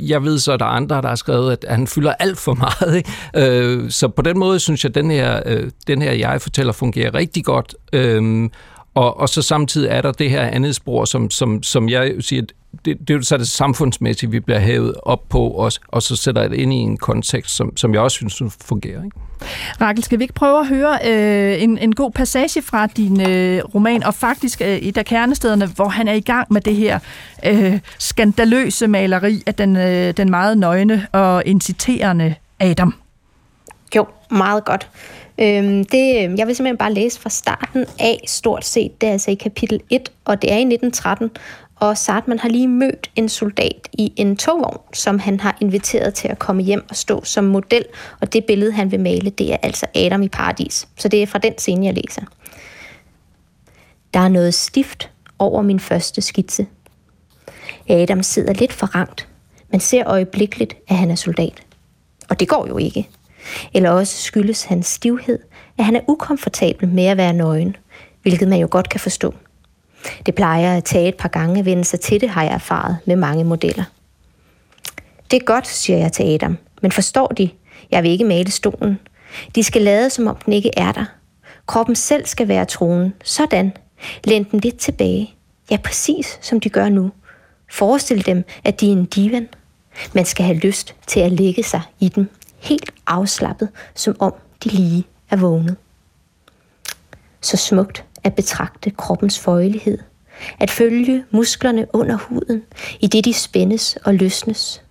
jeg 0.00 0.24
ved 0.24 0.38
så, 0.38 0.52
at 0.52 0.60
der 0.60 0.66
er 0.66 0.70
andre, 0.70 1.02
der 1.02 1.08
har 1.08 1.14
skrevet, 1.14 1.52
at 1.52 1.64
han 1.68 1.86
fylder 1.86 2.12
alt 2.12 2.38
for 2.38 2.54
meget, 2.54 2.96
ikke? 2.96 3.10
Øh, 3.36 3.90
så 3.90 4.08
på 4.08 4.22
den 4.22 4.38
måde 4.38 4.60
synes 4.60 4.84
jeg, 4.84 4.90
at 4.90 4.94
den 4.94 5.10
her, 5.10 5.40
øh, 5.46 5.70
den 5.86 6.02
her 6.02 6.12
jeg-fortæller 6.12 6.72
fungerer 6.72 7.14
rigtig 7.14 7.44
godt, 7.44 7.74
øh, 7.92 8.48
og, 8.94 9.20
og 9.20 9.28
så 9.28 9.42
samtidig 9.42 9.88
er 9.88 10.02
der 10.02 10.12
det 10.12 10.30
her 10.30 10.42
andet 10.42 10.74
spor, 10.74 11.04
som, 11.04 11.30
som, 11.30 11.62
som 11.62 11.88
jeg 11.88 12.12
siger, 12.20 12.42
det, 12.84 12.98
det 13.00 13.10
er 13.10 13.14
jo 13.14 13.22
så 13.22 13.36
det 13.36 13.48
samfundsmæssige, 13.48 14.30
vi 14.30 14.40
bliver 14.40 14.58
hævet 14.58 14.94
op 15.02 15.28
på, 15.28 15.48
og, 15.48 15.72
og 15.88 16.02
så 16.02 16.16
sætter 16.16 16.48
det 16.48 16.56
ind 16.56 16.72
i 16.72 16.76
en 16.76 16.96
kontekst, 16.96 17.56
som, 17.56 17.76
som 17.76 17.94
jeg 17.94 18.00
også 18.00 18.28
synes 18.28 18.56
fungerer. 18.64 19.04
Ikke? 19.04 19.16
Rakel, 19.80 20.04
skal 20.04 20.18
vi 20.18 20.24
ikke 20.24 20.34
prøve 20.34 20.60
at 20.60 20.68
høre 20.68 20.98
øh, 21.04 21.62
en, 21.62 21.78
en 21.78 21.94
god 21.94 22.10
passage 22.10 22.62
fra 22.62 22.86
din 22.86 23.20
øh, 23.20 23.64
roman, 23.74 24.02
og 24.02 24.14
faktisk 24.14 24.60
øh, 24.60 24.68
et 24.68 24.98
af 24.98 25.04
kernestederne, 25.04 25.66
hvor 25.66 25.88
han 25.88 26.08
er 26.08 26.12
i 26.12 26.20
gang 26.20 26.52
med 26.52 26.60
det 26.60 26.76
her 26.76 26.98
øh, 27.46 27.80
skandaløse 27.98 28.86
maleri 28.86 29.42
af 29.46 29.54
den, 29.54 29.76
øh, 29.76 30.16
den 30.16 30.30
meget 30.30 30.58
nøgne 30.58 31.06
og 31.12 31.42
inciterende 31.46 32.34
Adam? 32.60 32.94
Jo, 33.96 34.06
meget 34.30 34.64
godt. 34.64 34.88
Øhm, 35.38 35.84
det, 35.84 36.14
øh, 36.16 36.38
jeg 36.38 36.46
vil 36.46 36.56
simpelthen 36.56 36.76
bare 36.76 36.94
læse 36.94 37.20
fra 37.20 37.30
starten 37.30 37.86
af 37.98 38.20
stort 38.26 38.64
set. 38.64 39.00
Det 39.00 39.08
er 39.08 39.12
altså 39.12 39.30
i 39.30 39.34
kapitel 39.34 39.80
1, 39.90 40.12
og 40.24 40.42
det 40.42 40.52
er 40.52 40.56
i 40.56 40.60
1913. 40.60 41.30
Og 41.76 41.98
Sartman 41.98 42.38
har 42.38 42.48
lige 42.48 42.68
mødt 42.68 43.10
en 43.16 43.28
soldat 43.28 43.88
i 43.92 44.12
en 44.16 44.36
togvogn, 44.36 44.80
som 44.92 45.18
han 45.18 45.40
har 45.40 45.56
inviteret 45.60 46.14
til 46.14 46.28
at 46.28 46.38
komme 46.38 46.62
hjem 46.62 46.84
og 46.88 46.96
stå 46.96 47.24
som 47.24 47.44
model. 47.44 47.84
Og 48.20 48.32
det 48.32 48.44
billede, 48.44 48.72
han 48.72 48.90
vil 48.90 49.00
male, 49.00 49.30
det 49.30 49.52
er 49.52 49.56
altså 49.62 49.86
Adam 49.94 50.22
i 50.22 50.28
paradis. 50.28 50.88
Så 50.96 51.08
det 51.08 51.22
er 51.22 51.26
fra 51.26 51.38
den 51.38 51.58
scene, 51.58 51.86
jeg 51.86 51.94
læser. 51.94 52.22
Der 54.14 54.20
er 54.20 54.28
noget 54.28 54.54
stift 54.54 55.10
over 55.38 55.62
min 55.62 55.80
første 55.80 56.20
skitse. 56.20 56.66
Adam 57.88 58.22
sidder 58.22 58.52
lidt 58.52 58.72
forrangt, 58.72 59.28
men 59.70 59.80
ser 59.80 60.08
øjeblikkeligt, 60.08 60.76
at 60.88 60.96
han 60.96 61.10
er 61.10 61.14
soldat. 61.14 61.62
Og 62.28 62.40
det 62.40 62.48
går 62.48 62.66
jo 62.66 62.78
ikke. 62.78 63.08
Eller 63.74 63.90
også 63.90 64.22
skyldes 64.22 64.64
hans 64.64 64.86
stivhed, 64.86 65.38
at 65.78 65.84
han 65.84 65.96
er 65.96 66.00
ukomfortabel 66.08 66.88
med 66.88 67.04
at 67.04 67.16
være 67.16 67.32
nøgen, 67.32 67.76
hvilket 68.22 68.48
man 68.48 68.60
jo 68.60 68.68
godt 68.70 68.88
kan 68.88 69.00
forstå. 69.00 69.34
Det 70.26 70.34
plejer 70.34 70.76
at 70.76 70.84
tage 70.84 71.08
et 71.08 71.16
par 71.16 71.28
gange 71.28 71.58
at 71.58 71.64
vende 71.64 71.84
sig 71.84 72.00
til 72.00 72.20
det, 72.20 72.30
har 72.30 72.42
jeg 72.42 72.52
erfaret 72.52 72.98
med 73.06 73.16
mange 73.16 73.44
modeller. 73.44 73.84
Det 75.30 75.40
er 75.40 75.44
godt, 75.44 75.66
siger 75.66 75.98
jeg 75.98 76.12
til 76.12 76.22
Adam, 76.22 76.56
men 76.82 76.92
forstår 76.92 77.26
de? 77.26 77.50
Jeg 77.90 78.02
vil 78.02 78.10
ikke 78.10 78.24
male 78.24 78.50
stolen. 78.50 78.98
De 79.54 79.62
skal 79.62 79.82
lade, 79.82 80.10
som 80.10 80.26
om 80.26 80.36
den 80.36 80.52
ikke 80.52 80.70
er 80.76 80.92
der. 80.92 81.04
Kroppen 81.66 81.96
selv 81.96 82.26
skal 82.26 82.48
være 82.48 82.64
tronen. 82.64 83.14
Sådan. 83.24 83.72
Læn 84.24 84.44
den 84.50 84.60
lidt 84.60 84.78
tilbage. 84.78 85.34
Ja, 85.70 85.76
præcis 85.76 86.38
som 86.42 86.60
de 86.60 86.68
gør 86.68 86.88
nu. 86.88 87.10
Forestil 87.70 88.26
dem, 88.26 88.44
at 88.64 88.80
de 88.80 88.88
er 88.88 88.92
en 88.92 89.04
divan. 89.04 89.48
Man 90.12 90.24
skal 90.24 90.44
have 90.44 90.58
lyst 90.58 90.94
til 91.06 91.20
at 91.20 91.32
lægge 91.32 91.62
sig 91.62 91.80
i 92.00 92.08
dem 92.08 92.30
helt 92.64 92.90
afslappet, 93.06 93.68
som 93.94 94.16
om 94.18 94.34
de 94.64 94.68
lige 94.68 95.04
er 95.30 95.36
vågnet. 95.36 95.76
Så 97.40 97.56
smukt 97.56 98.04
at 98.24 98.34
betragte 98.34 98.90
kroppens 98.90 99.38
føjelighed, 99.38 99.98
at 100.60 100.70
følge 100.70 101.24
musklerne 101.30 101.86
under 101.92 102.16
huden, 102.16 102.62
i 103.00 103.06
det 103.06 103.24
de 103.24 103.32
spændes 103.32 103.98
og 104.04 104.14
løsnes. 104.14 104.82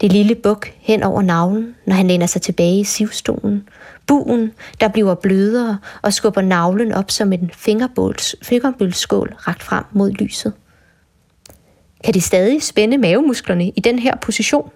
Det 0.00 0.12
lille 0.12 0.34
buk 0.34 0.72
hen 0.78 1.02
over 1.02 1.22
navlen, 1.22 1.74
når 1.86 1.94
han 1.94 2.06
læner 2.06 2.26
sig 2.26 2.42
tilbage 2.42 2.80
i 2.80 2.84
sivstolen. 2.84 3.68
Buen, 4.06 4.52
der 4.80 4.88
bliver 4.88 5.14
blødere 5.14 5.78
og 6.02 6.12
skubber 6.12 6.40
navlen 6.40 6.92
op 6.92 7.10
som 7.10 7.32
en 7.32 7.50
fingerbølskål 8.42 9.34
ragt 9.38 9.62
frem 9.62 9.84
mod 9.92 10.10
lyset. 10.10 10.52
Kan 12.04 12.14
de 12.14 12.20
stadig 12.20 12.62
spænde 12.62 12.98
mavemusklerne 12.98 13.68
i 13.68 13.80
den 13.80 13.98
her 13.98 14.16
position? 14.16 14.70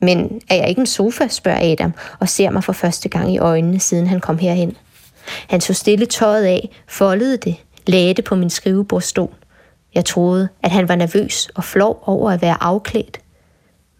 Men 0.00 0.40
er 0.48 0.54
jeg 0.54 0.68
ikke 0.68 0.80
en 0.80 0.86
sofa, 0.86 1.28
spørger 1.28 1.72
Adam 1.72 1.92
og 2.18 2.28
ser 2.28 2.50
mig 2.50 2.64
for 2.64 2.72
første 2.72 3.08
gang 3.08 3.34
i 3.34 3.38
øjnene, 3.38 3.80
siden 3.80 4.06
han 4.06 4.20
kom 4.20 4.38
herhen. 4.38 4.76
Han 5.48 5.60
tog 5.60 5.76
stille 5.76 6.06
tøjet 6.06 6.44
af, 6.44 6.70
foldede 6.88 7.36
det, 7.36 7.56
lagde 7.86 8.14
det 8.14 8.24
på 8.24 8.34
min 8.34 8.50
skrivebordstol. 8.50 9.34
Jeg 9.94 10.04
troede, 10.04 10.48
at 10.62 10.70
han 10.70 10.88
var 10.88 10.94
nervøs 10.94 11.50
og 11.54 11.64
flov 11.64 12.02
over 12.06 12.30
at 12.30 12.42
være 12.42 12.62
afklædt. 12.62 13.20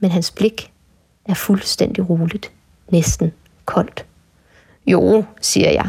Men 0.01 0.11
hans 0.11 0.31
blik 0.31 0.73
er 1.27 1.35
fuldstændig 1.35 2.11
roligt, 2.11 2.51
næsten 2.89 3.33
koldt. 3.65 4.05
Jo, 4.87 5.25
siger 5.41 5.71
jeg. 5.71 5.89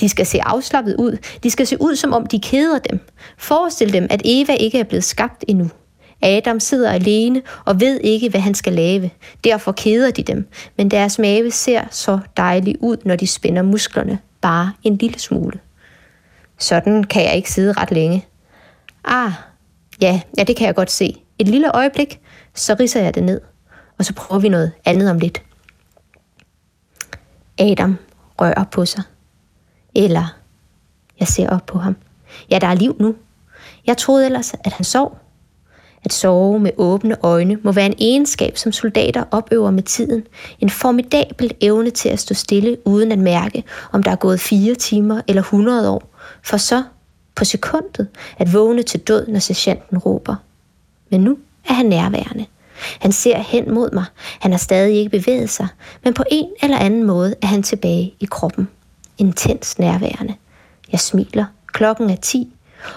De 0.00 0.08
skal 0.08 0.26
se 0.26 0.42
afslappet 0.42 0.96
ud. 0.96 1.16
De 1.42 1.50
skal 1.50 1.66
se 1.66 1.76
ud, 1.80 1.96
som 1.96 2.12
om 2.12 2.26
de 2.26 2.40
keder 2.40 2.78
dem. 2.78 3.00
Forestil 3.38 3.92
dem, 3.92 4.06
at 4.10 4.22
Eva 4.24 4.52
ikke 4.52 4.78
er 4.78 4.84
blevet 4.84 5.04
skabt 5.04 5.44
endnu. 5.48 5.70
Adam 6.24 6.60
sidder 6.60 6.90
alene 6.90 7.42
og 7.64 7.80
ved 7.80 8.00
ikke, 8.00 8.28
hvad 8.28 8.40
han 8.40 8.54
skal 8.54 8.72
lave. 8.72 9.10
Derfor 9.44 9.72
keder 9.72 10.10
de 10.10 10.22
dem, 10.22 10.48
men 10.76 10.90
deres 10.90 11.18
mave 11.18 11.50
ser 11.50 11.84
så 11.90 12.18
dejlig 12.36 12.76
ud, 12.80 12.96
når 13.04 13.16
de 13.16 13.26
spænder 13.26 13.62
musklerne 13.62 14.18
bare 14.40 14.72
en 14.82 14.96
lille 14.96 15.18
smule. 15.18 15.60
Sådan 16.58 17.04
kan 17.04 17.24
jeg 17.24 17.36
ikke 17.36 17.52
sidde 17.52 17.72
ret 17.72 17.90
længe. 17.90 18.26
Ah, 19.04 19.32
ja, 20.00 20.20
ja, 20.38 20.44
det 20.44 20.56
kan 20.56 20.66
jeg 20.66 20.74
godt 20.74 20.90
se. 20.90 21.16
Et 21.38 21.48
lille 21.48 21.76
øjeblik, 21.76 22.20
så 22.54 22.76
riser 22.80 23.02
jeg 23.02 23.14
det 23.14 23.22
ned, 23.22 23.40
og 23.98 24.04
så 24.04 24.14
prøver 24.14 24.40
vi 24.40 24.48
noget 24.48 24.72
andet 24.84 25.10
om 25.10 25.18
lidt. 25.18 25.42
Adam 27.58 27.98
rører 28.40 28.64
på 28.64 28.84
sig. 28.84 29.02
Eller 29.94 30.36
jeg 31.20 31.28
ser 31.28 31.50
op 31.50 31.66
på 31.66 31.78
ham. 31.78 31.96
Ja, 32.50 32.58
der 32.58 32.66
er 32.66 32.74
liv 32.74 32.96
nu. 33.00 33.14
Jeg 33.86 33.96
troede 33.96 34.26
ellers, 34.26 34.54
at 34.64 34.72
han 34.72 34.84
sov. 34.84 35.23
At 36.04 36.12
sove 36.12 36.60
med 36.60 36.70
åbne 36.76 37.16
øjne 37.22 37.58
må 37.62 37.72
være 37.72 37.86
en 37.86 37.94
egenskab, 37.98 38.56
som 38.56 38.72
soldater 38.72 39.24
opøver 39.30 39.70
med 39.70 39.82
tiden. 39.82 40.26
En 40.60 40.70
formidabel 40.70 41.54
evne 41.60 41.90
til 41.90 42.08
at 42.08 42.20
stå 42.20 42.34
stille 42.34 42.76
uden 42.84 43.12
at 43.12 43.18
mærke, 43.18 43.64
om 43.92 44.02
der 44.02 44.10
er 44.10 44.16
gået 44.16 44.40
fire 44.40 44.74
timer 44.74 45.20
eller 45.28 45.42
100 45.42 45.90
år. 45.90 46.10
For 46.42 46.56
så, 46.56 46.82
på 47.34 47.44
sekundet, 47.44 48.08
at 48.38 48.52
vågne 48.52 48.82
til 48.82 49.00
død, 49.00 49.26
når 49.26 49.38
sergeanten 49.38 49.98
råber. 49.98 50.36
Men 51.10 51.20
nu 51.20 51.38
er 51.68 51.72
han 51.72 51.86
nærværende. 51.86 52.46
Han 53.00 53.12
ser 53.12 53.38
hen 53.38 53.74
mod 53.74 53.90
mig. 53.90 54.04
Han 54.40 54.50
har 54.50 54.58
stadig 54.58 54.96
ikke 54.96 55.10
bevæget 55.10 55.50
sig, 55.50 55.68
men 56.04 56.14
på 56.14 56.24
en 56.30 56.48
eller 56.62 56.78
anden 56.78 57.04
måde 57.04 57.34
er 57.42 57.46
han 57.46 57.62
tilbage 57.62 58.14
i 58.20 58.24
kroppen. 58.24 58.68
Intens 59.18 59.78
nærværende. 59.78 60.34
Jeg 60.92 61.00
smiler. 61.00 61.44
Klokken 61.66 62.10
er 62.10 62.16
10 62.16 62.52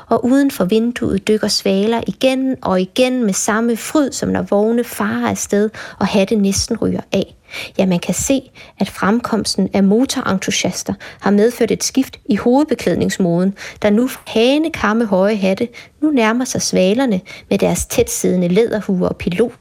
og 0.09 0.25
uden 0.25 0.51
for 0.51 0.65
vinduet 0.65 1.27
dykker 1.27 1.47
svaler 1.47 2.01
igen 2.07 2.55
og 2.61 2.81
igen 2.81 3.25
med 3.25 3.33
samme 3.33 3.77
fryd, 3.77 4.11
som 4.11 4.29
når 4.29 4.41
vogne 4.41 4.83
farer 4.83 5.29
afsted 5.29 5.69
og 5.99 6.07
hatte 6.07 6.35
næsten 6.35 6.77
ryger 6.77 7.01
af. 7.11 7.35
Ja, 7.77 7.85
man 7.85 7.99
kan 7.99 8.13
se, 8.13 8.41
at 8.79 8.89
fremkomsten 8.89 9.69
af 9.73 9.83
motorentusiaster 9.83 10.93
har 11.19 11.31
medført 11.31 11.71
et 11.71 11.83
skift 11.83 12.19
i 12.25 12.35
hovedbeklædningsmoden, 12.35 13.53
der 13.81 13.89
nu 13.89 14.09
hane 14.27 14.71
kamme 14.71 15.05
høje 15.05 15.35
hatte 15.35 15.67
nu 16.01 16.11
nærmer 16.11 16.45
sig 16.45 16.61
svalerne 16.61 17.21
med 17.49 17.57
deres 17.57 17.85
tætsiddende 17.85 18.47
læderhuer 18.47 19.09
og 19.09 19.17
pilot 19.17 19.51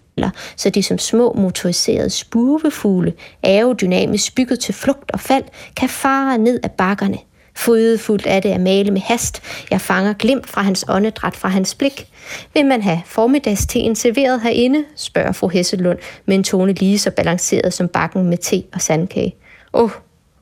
så 0.57 0.71
de 0.71 0.83
som 0.83 0.99
små 0.99 1.33
motoriserede 1.33 2.11
spurvefugle, 2.11 3.13
aerodynamisk 3.43 4.35
bygget 4.35 4.61
til 4.61 4.75
flugt 4.75 5.11
og 5.11 5.21
fald, 5.21 5.45
kan 5.77 5.89
fare 5.89 6.39
ned 6.39 6.61
ad 6.63 6.69
bakkerne– 6.69 7.19
Frydefuldt 7.57 8.27
er 8.27 8.41
det 8.41 8.49
at 8.49 8.61
male 8.61 8.91
med 8.91 9.01
hast. 9.01 9.43
Jeg 9.71 9.81
fanger 9.81 10.13
glimt 10.13 10.47
fra 10.47 10.63
hans 10.63 10.85
åndedræt 10.89 11.37
fra 11.37 11.49
hans 11.49 11.75
blik. 11.75 12.07
Vil 12.55 12.67
man 12.67 12.83
have 12.83 13.01
formiddagsteen 13.07 13.97
serveret 13.97 14.41
herinde? 14.41 14.85
spørger 14.97 15.33
fru 15.33 15.49
Hesselund 15.49 15.99
med 16.27 16.35
en 16.35 16.45
tone 16.45 16.73
lige 16.73 16.99
så 16.99 17.11
balanceret 17.11 17.75
som 17.75 17.89
bakken 17.89 18.25
med 18.25 18.39
te 18.39 18.63
og 18.75 18.81
sandkage. 18.81 19.35
Åh, 19.75 19.83
oh, 19.83 19.91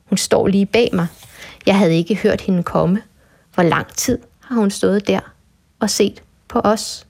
hun 0.05 0.17
står 0.17 0.47
lige 0.47 0.65
bag 0.65 0.89
mig. 0.93 1.07
Jeg 1.65 1.77
havde 1.77 1.95
ikke 1.95 2.15
hørt 2.15 2.41
hende 2.41 2.63
komme. 2.63 3.01
Hvor 3.53 3.63
lang 3.63 3.87
tid 3.87 4.19
har 4.39 4.55
hun 4.55 4.71
stået 4.71 5.07
der 5.07 5.19
og 5.79 5.89
set 5.89 6.23
på 6.47 6.59
os? 6.59 7.07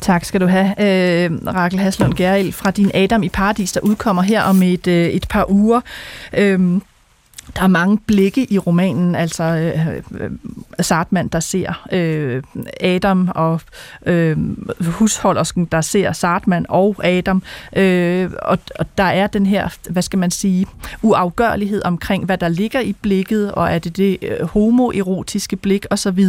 Tak 0.00 0.24
skal 0.24 0.40
du 0.40 0.46
have, 0.46 0.66
øh, 0.66 1.30
Rakel 1.46 1.78
Haslund 1.78 2.14
Gerild 2.14 2.52
fra 2.52 2.70
din 2.70 2.90
Adam 2.94 3.22
i 3.22 3.28
Paradis, 3.28 3.72
der 3.72 3.80
udkommer 3.80 4.22
her 4.22 4.42
om 4.42 4.62
et, 4.62 4.86
øh, 4.86 5.06
et 5.06 5.26
par 5.28 5.50
uger. 5.50 5.80
Øh, 6.32 6.80
der 7.56 7.62
er 7.62 7.66
mange 7.66 7.98
blikke 7.98 8.52
i 8.52 8.58
romanen, 8.58 9.14
altså 9.14 9.44
øh, 9.44 9.96
øh 10.20 10.30
Sartman, 10.80 11.28
der 11.28 11.40
ser 11.40 11.86
øh, 11.92 12.42
Adam, 12.80 13.30
og 13.34 13.60
øh, 14.06 14.36
husholdersken, 14.86 15.64
der 15.64 15.80
ser 15.80 16.12
Sartman 16.12 16.66
og 16.68 16.96
Adam, 17.04 17.42
øh, 17.76 18.30
og, 18.42 18.58
og 18.78 18.86
der 18.98 19.04
er 19.04 19.26
den 19.26 19.46
her, 19.46 19.68
hvad 19.90 20.02
skal 20.02 20.18
man 20.18 20.30
sige, 20.30 20.66
uafgørlighed 21.02 21.84
omkring, 21.84 22.24
hvad 22.24 22.38
der 22.38 22.48
ligger 22.48 22.80
i 22.80 22.92
blikket, 22.92 23.52
og 23.52 23.72
er 23.72 23.78
det 23.78 23.96
det 23.96 24.18
øh, 24.22 24.46
homoerotiske 24.46 25.56
blik 25.56 25.86
osv. 25.90 26.28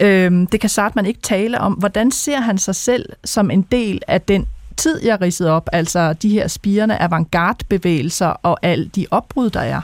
Øh, 0.00 0.46
det 0.52 0.60
kan 0.60 0.70
Sartman 0.70 1.06
ikke 1.06 1.20
tale 1.20 1.60
om. 1.60 1.72
Hvordan 1.72 2.10
ser 2.10 2.40
han 2.40 2.58
sig 2.58 2.74
selv 2.74 3.06
som 3.24 3.50
en 3.50 3.62
del 3.62 4.02
af 4.08 4.20
den 4.20 4.46
tid, 4.78 5.04
jeg 5.04 5.20
ridsede 5.20 5.50
op, 5.50 5.68
altså 5.72 6.12
de 6.12 6.28
her 6.28 6.48
spirende 6.48 6.98
avantgarde-bevægelser 6.98 8.26
og 8.26 8.58
alle 8.62 8.90
de 8.96 9.06
opbrud, 9.10 9.50
der 9.50 9.60
er. 9.60 9.80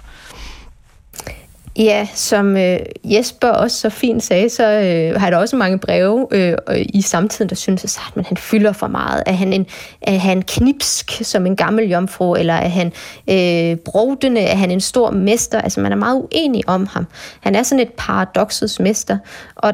Ja, 1.79 2.09
som 2.15 2.57
øh, 2.57 2.79
Jesper 3.05 3.49
også 3.49 3.81
så 3.81 3.91
fint 3.91 4.23
sagde, 4.23 4.49
så 4.49 4.65
øh, 4.65 5.21
har 5.21 5.31
der 5.31 5.37
også 5.37 5.57
mange 5.57 5.79
breve 5.79 6.27
øh, 6.31 6.57
i 6.71 7.03
samtiden, 7.03 7.49
der 7.49 7.55
synes, 7.57 7.85
at 7.85 8.17
man 8.17 8.25
han 8.25 8.37
fylder 8.37 8.73
for 8.73 8.87
meget. 8.87 9.23
Er 9.27 9.33
han, 9.33 9.53
en, 9.53 9.67
er 10.03 10.19
han 10.19 10.43
knipsk 10.43 11.11
som 11.23 11.47
en 11.47 11.57
gammel 11.57 11.91
jomfru, 11.91 12.35
eller 12.35 12.55
er 12.55 12.69
han 12.69 12.87
øh, 13.31 13.77
brodende, 13.77 14.41
er 14.41 14.57
han 14.57 14.71
en 14.71 14.81
stor 14.81 15.11
mester? 15.11 15.61
Altså 15.61 15.81
man 15.81 15.93
er 15.93 15.97
meget 15.97 16.23
uenig 16.33 16.69
om 16.69 16.87
ham. 16.87 17.07
Han 17.41 17.55
er 17.55 17.63
sådan 17.63 17.83
et 17.83 17.93
paradoxets 17.93 18.81
mester, 18.81 19.19
og 19.57 19.73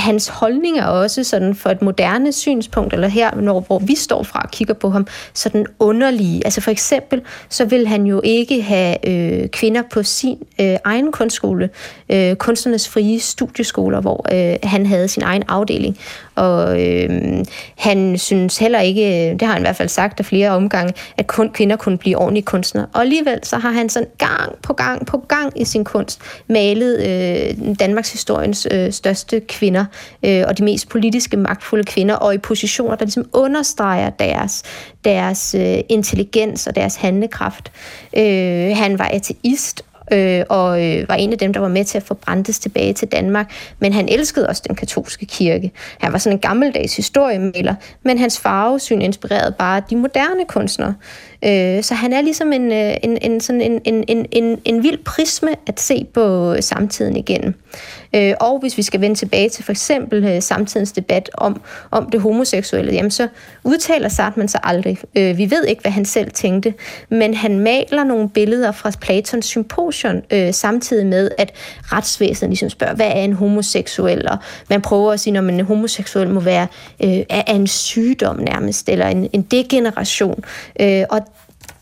hans 0.00 0.28
holdninger 0.28 0.84
også 0.84 1.24
sådan 1.24 1.54
for 1.54 1.70
et 1.70 1.82
moderne 1.82 2.32
synspunkt, 2.32 2.94
eller 2.94 3.08
her, 3.08 3.34
når, 3.34 3.60
hvor 3.60 3.78
vi 3.78 3.94
står 3.94 4.22
fra 4.22 4.40
og 4.44 4.50
kigger 4.50 4.74
på 4.74 4.90
ham, 4.90 5.06
sådan 5.34 5.66
underlige. 5.78 6.44
Altså 6.44 6.60
for 6.60 6.70
eksempel, 6.70 7.22
så 7.48 7.64
vil 7.64 7.86
han 7.86 8.06
jo 8.06 8.20
ikke 8.24 8.62
have 8.62 9.08
øh, 9.08 9.48
kvinder 9.48 9.82
på 9.92 10.02
sin 10.02 10.38
øh, 10.60 10.76
egen 10.84 11.12
kunstskole, 11.12 11.70
øh, 12.08 12.36
kunstnernes 12.36 12.88
frie 12.88 13.20
studieskoler, 13.20 14.00
hvor 14.00 14.26
øh, 14.32 14.56
han 14.62 14.86
havde 14.86 15.08
sin 15.08 15.22
egen 15.22 15.42
afdeling. 15.48 15.98
Og 16.36 16.82
øh, 16.82 17.44
han 17.76 18.18
synes 18.18 18.58
heller 18.58 18.80
ikke, 18.80 19.30
øh, 19.30 19.32
det 19.32 19.42
har 19.42 19.52
han 19.52 19.62
i 19.62 19.66
hvert 19.66 19.76
fald 19.76 19.88
sagt 19.88 20.20
af 20.20 20.26
flere 20.26 20.50
omgange, 20.50 20.92
at 21.16 21.26
kun 21.26 21.50
kvinder 21.52 21.76
kunne 21.76 21.98
blive 21.98 22.16
ordentlige 22.16 22.44
kunstnere. 22.44 22.86
Og 22.92 23.00
alligevel 23.00 23.38
så 23.42 23.56
har 23.56 23.70
han 23.70 23.88
sådan 23.88 24.08
gang 24.18 24.52
på 24.62 24.72
gang 24.72 25.06
på 25.06 25.18
gang 25.18 25.60
i 25.60 25.64
sin 25.64 25.84
kunst 25.84 26.20
malet 26.48 27.06
øh, 27.06 27.74
Danmarks 27.80 28.12
historiens 28.12 28.66
øh, 28.70 28.92
største 28.92 29.40
kvinder 29.40 29.84
øh, 30.22 30.44
og 30.48 30.58
de 30.58 30.64
mest 30.64 30.88
politiske 30.88 31.36
magtfulde 31.36 31.84
kvinder, 31.84 32.14
og 32.14 32.34
i 32.34 32.38
positioner, 32.38 32.96
der 32.96 33.04
ligesom 33.04 33.28
understreger 33.32 34.10
deres, 34.10 34.62
deres 35.04 35.54
øh, 35.58 35.78
intelligens 35.88 36.66
og 36.66 36.76
deres 36.76 36.96
handlekraft. 36.96 37.72
Øh, 38.16 38.76
han 38.76 38.98
var 38.98 39.08
ateist, 39.12 39.84
øh, 40.12 40.44
og 40.48 40.84
øh, 40.84 41.08
var 41.08 41.14
en 41.14 41.32
af 41.32 41.38
dem, 41.38 41.52
der 41.52 41.60
var 41.60 41.68
med 41.68 41.84
til 41.84 41.98
at 41.98 42.02
få 42.02 42.14
Brandes 42.14 42.58
tilbage 42.58 42.92
til 42.92 43.08
Danmark. 43.08 43.52
Men 43.78 43.92
han 43.92 44.08
elskede 44.08 44.48
også 44.48 44.62
den 44.66 44.76
katolske 44.76 45.26
kirke. 45.26 45.72
Han 45.98 46.12
var 46.12 46.18
sådan 46.18 46.36
en 46.36 46.40
gammeldags 46.40 46.96
historiemaler, 46.96 47.74
men 48.02 48.18
hans 48.18 48.40
farvesyn 48.40 49.00
inspirerede 49.00 49.54
bare 49.58 49.82
de 49.90 49.96
moderne 49.96 50.44
kunstnere. 50.48 50.94
Øh, 51.44 51.82
så 51.82 51.94
han 51.94 52.12
er 52.12 52.20
ligesom 52.20 52.52
en, 52.52 52.72
øh, 52.72 52.94
en, 53.02 53.18
en, 53.22 53.40
sådan 53.40 53.60
en, 53.60 53.80
en, 53.84 54.04
en, 54.08 54.26
en, 54.32 54.60
en 54.64 54.82
vild 54.82 55.04
prisme 55.04 55.50
at 55.66 55.80
se 55.80 56.06
på 56.14 56.56
samtiden 56.60 57.16
igen. 57.16 57.54
Øh, 58.14 58.34
og 58.40 58.58
hvis 58.60 58.76
vi 58.76 58.82
skal 58.82 59.00
vende 59.00 59.16
tilbage 59.16 59.48
til 59.48 59.64
for 59.64 59.72
eksempel 59.72 60.24
øh, 60.24 60.42
samtidens 60.42 60.92
debat 60.92 61.30
om, 61.34 61.60
om 61.90 62.10
det 62.10 62.20
homoseksuelle, 62.20 62.92
jamen 62.92 63.10
så 63.10 63.28
udtaler 63.64 64.08
Sartman 64.08 64.48
sig 64.48 64.60
aldrig. 64.64 64.98
Øh, 65.16 65.38
vi 65.38 65.50
ved 65.50 65.64
ikke, 65.64 65.82
hvad 65.82 65.92
han 65.92 66.04
selv 66.04 66.30
tænkte, 66.30 66.74
men 67.08 67.34
han 67.34 67.58
maler 67.58 68.04
nogle 68.04 68.28
billeder 68.28 68.72
fra 68.72 68.90
Platons 69.00 69.46
symposion, 69.46 70.22
øh, 70.30 70.54
samtidig 70.54 71.06
med, 71.06 71.30
at 71.38 71.52
retsvæsenet 71.82 72.50
ligesom 72.50 72.70
spørger, 72.70 72.94
hvad 72.94 73.06
er 73.06 73.22
en 73.22 73.32
homoseksuel? 73.32 74.28
Og 74.28 74.38
man 74.70 74.82
prøver 74.82 75.12
at 75.12 75.20
sige, 75.20 75.38
at 75.38 75.44
en 75.44 75.60
homoseksuel 75.60 76.28
må 76.28 76.40
være 76.40 76.66
øh, 77.04 77.18
er 77.30 77.52
en 77.54 77.66
sygdom 77.66 78.36
nærmest, 78.36 78.88
eller 78.88 79.06
en, 79.06 79.28
en 79.32 79.42
degeneration. 79.42 80.44
Øh, 80.80 81.04
og 81.10 81.20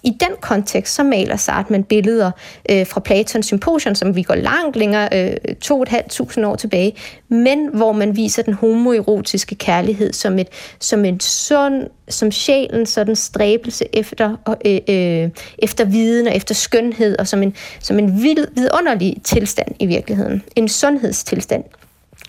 i 0.05 0.11
den 0.21 0.37
kontekst, 0.41 0.95
så 0.95 1.03
maler 1.03 1.37
Sartman 1.37 1.85
billeder 1.85 2.31
øh, 2.71 2.87
fra 2.87 3.01
Platons 3.01 3.47
symposion, 3.47 3.95
som 3.95 4.17
vi 4.17 4.23
går 4.23 4.35
langt 4.35 4.77
længere, 4.77 5.09
øh, 5.13 5.55
to 5.55 5.77
og 5.77 5.83
et 5.83 5.89
halvt 5.89 6.11
tusind 6.11 6.47
år 6.47 6.57
tilbage, 6.57 6.97
men 7.29 7.69
hvor 7.73 7.93
man 7.93 8.17
viser 8.17 8.43
den 8.43 8.55
homoerotiske 8.55 9.55
kærlighed 9.55 10.13
som 10.13 10.39
et 10.39 10.49
som 10.81 11.05
en 11.05 11.21
sund, 11.21 11.87
som 12.09 12.31
sjælen 12.31 12.87
sådan 12.87 13.17
stræbelse 13.17 13.85
efter, 13.93 14.57
øh, 14.65 14.81
øh, 14.89 15.31
efter 15.59 15.85
viden 15.85 16.27
og 16.27 16.37
efter 16.37 16.55
skønhed, 16.55 17.19
og 17.19 17.29
som 17.29 17.43
en, 17.43 17.55
som 17.81 17.99
en 17.99 18.23
vild, 18.23 18.47
vidunderlig 18.55 19.17
tilstand 19.25 19.75
i 19.79 19.87
virkeligheden. 19.87 20.43
En 20.57 20.69
sundhedstilstand. 20.69 21.65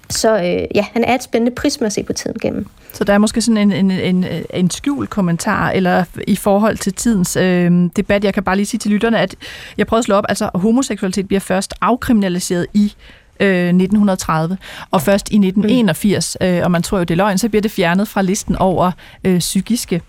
Så 0.10 0.36
øh, 0.38 0.68
ja, 0.76 0.86
han 0.94 1.04
er 1.04 1.15
et 1.15 1.24
spændende 1.24 1.56
prisme 1.56 1.86
at 1.86 1.94
se 1.94 2.04
på 2.04 2.13
tiden 2.13 2.38
gennem. 2.41 2.68
Så 2.94 3.04
der 3.04 3.13
er 3.13 3.18
måske 3.18 3.41
sådan 3.41 3.58
en, 3.58 3.72
en, 3.72 3.91
en, 3.91 4.26
en 4.54 4.70
skjult 4.70 5.10
kommentar, 5.10 5.72
eller 5.72 6.04
i 6.28 6.36
forhold 6.36 6.78
til 6.78 6.94
tidens 6.94 7.36
øh, 7.36 7.89
debat. 7.96 8.24
Jeg 8.24 8.34
kan 8.34 8.44
bare 8.44 8.56
lige 8.56 8.65
sige 8.65 8.80
til 8.80 8.91
lytterne, 8.91 9.20
at 9.20 9.36
jeg 9.78 9.88
prøvede 9.88 10.00
at 10.00 10.06
slå 10.06 10.15
op, 10.15 10.26
altså 10.30 10.50
homoseksualitet 10.56 11.28
bliver 11.28 11.39
først 11.39 11.74
afkriminaliseret 11.82 12.68
i 12.74 12.94
øh, 13.39 13.68
1930, 13.68 14.58
og 14.91 15.02
først 15.02 15.30
i 15.30 15.36
1981, 15.36 16.38
øh, 16.41 16.62
og 16.63 16.72
man 16.72 16.84
tror 16.84 16.98
jo, 16.98 17.04
det 17.04 17.13
er 17.13 17.18
løgn, 17.18 17.38
så 17.38 17.50
bliver 17.50 17.62
det 17.62 17.72
fjernet 17.72 18.08
fra 18.08 18.22
listen 18.22 18.56
over 18.56 18.91
øh, 19.24 19.39
psykiske 19.39 20.02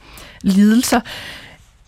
lidelser. 0.43 1.01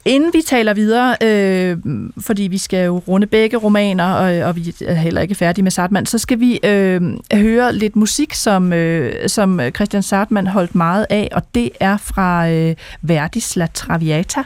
Inden 0.09 0.31
vi 0.33 0.43
taler 0.47 0.75
videre, 0.75 1.17
øh, 1.23 1.79
fordi 2.21 2.43
vi 2.43 2.59
skal 2.59 2.87
jo 2.87 3.03
runde 3.09 3.27
begge 3.27 3.57
romaner, 3.57 4.13
og, 4.13 4.49
og 4.49 4.57
vi 4.57 4.75
er 4.87 4.95
heller 4.95 5.21
ikke 5.21 5.35
færdige 5.35 5.63
med 5.63 5.71
Sartman, 5.71 6.07
så 6.07 6.19
skal 6.19 6.41
vi 6.41 6.61
øh, 6.65 7.03
høre 7.35 7.75
lidt 7.75 7.97
musik, 7.97 8.35
som, 8.35 8.73
øh, 8.73 9.29
som 9.29 9.61
Christian 9.75 10.03
Sartman 10.03 10.47
holdt 10.47 10.75
meget 10.75 11.07
af, 11.11 11.29
og 11.33 11.43
det 11.55 11.71
er 11.81 11.97
fra 11.97 12.51
øh, 12.51 12.77
Verdis 13.03 13.57
La 13.57 13.67
Traviata. 13.67 14.43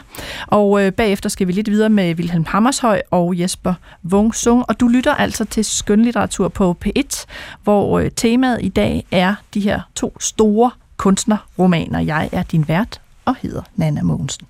Og 0.47 0.85
øh, 0.85 0.91
bagefter 0.91 1.29
skal 1.29 1.47
vi 1.47 1.51
lidt 1.51 1.71
videre 1.71 1.89
med 1.89 2.15
Wilhelm 2.15 2.45
Hammershøj 2.47 3.01
og 3.11 3.39
Jesper 3.39 3.73
Wungsung, 4.11 4.65
og 4.67 4.79
du 4.79 4.87
lytter 4.87 5.15
altså 5.15 5.45
til 5.45 5.65
skønlitteratur 5.65 6.47
på 6.47 6.77
P1, 6.85 7.25
hvor 7.63 7.99
øh, 7.99 8.11
temaet 8.15 8.59
i 8.61 8.69
dag 8.69 9.05
er 9.11 9.35
de 9.53 9.59
her 9.59 9.81
to 9.95 10.17
store 10.19 10.71
kunstnerromaner. 10.97 11.99
Jeg 11.99 12.29
er 12.31 12.43
din 12.43 12.67
vært 12.67 13.01
og 13.25 13.35
hedder 13.41 13.61
Nana 13.75 14.01
Mogensen. 14.01 14.47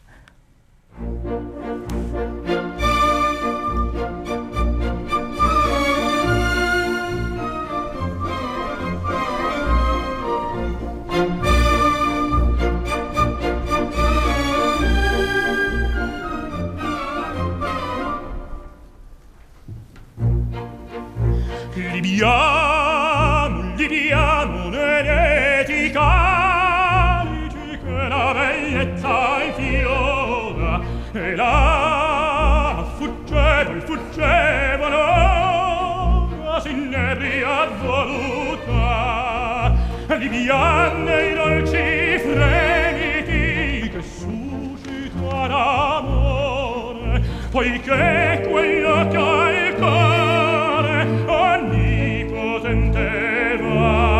Libian 21.93 22.72
e 31.15 31.35
là 31.35 32.83
fuggevol 32.97 33.81
fuggevolo 33.83 34.97
la 36.43 36.59
sinneria 36.59 37.67
voluta 37.83 39.75
alivianne 40.07 41.27
i 41.27 41.33
dolci 41.35 42.17
fremiti 42.17 43.89
che 43.91 44.01
suscita 44.01 45.47
l'amore 45.47 47.21
poiché 47.51 48.47
quello 48.49 49.07
che 49.09 49.17
ha 49.17 49.51
il 49.51 49.75
cuore 49.75 51.07
onnipotente 51.27 53.07
va. 53.61 54.11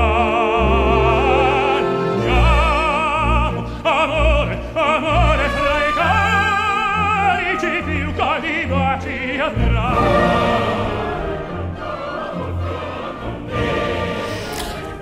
Amore 3.83 4.59
amore 4.73 5.22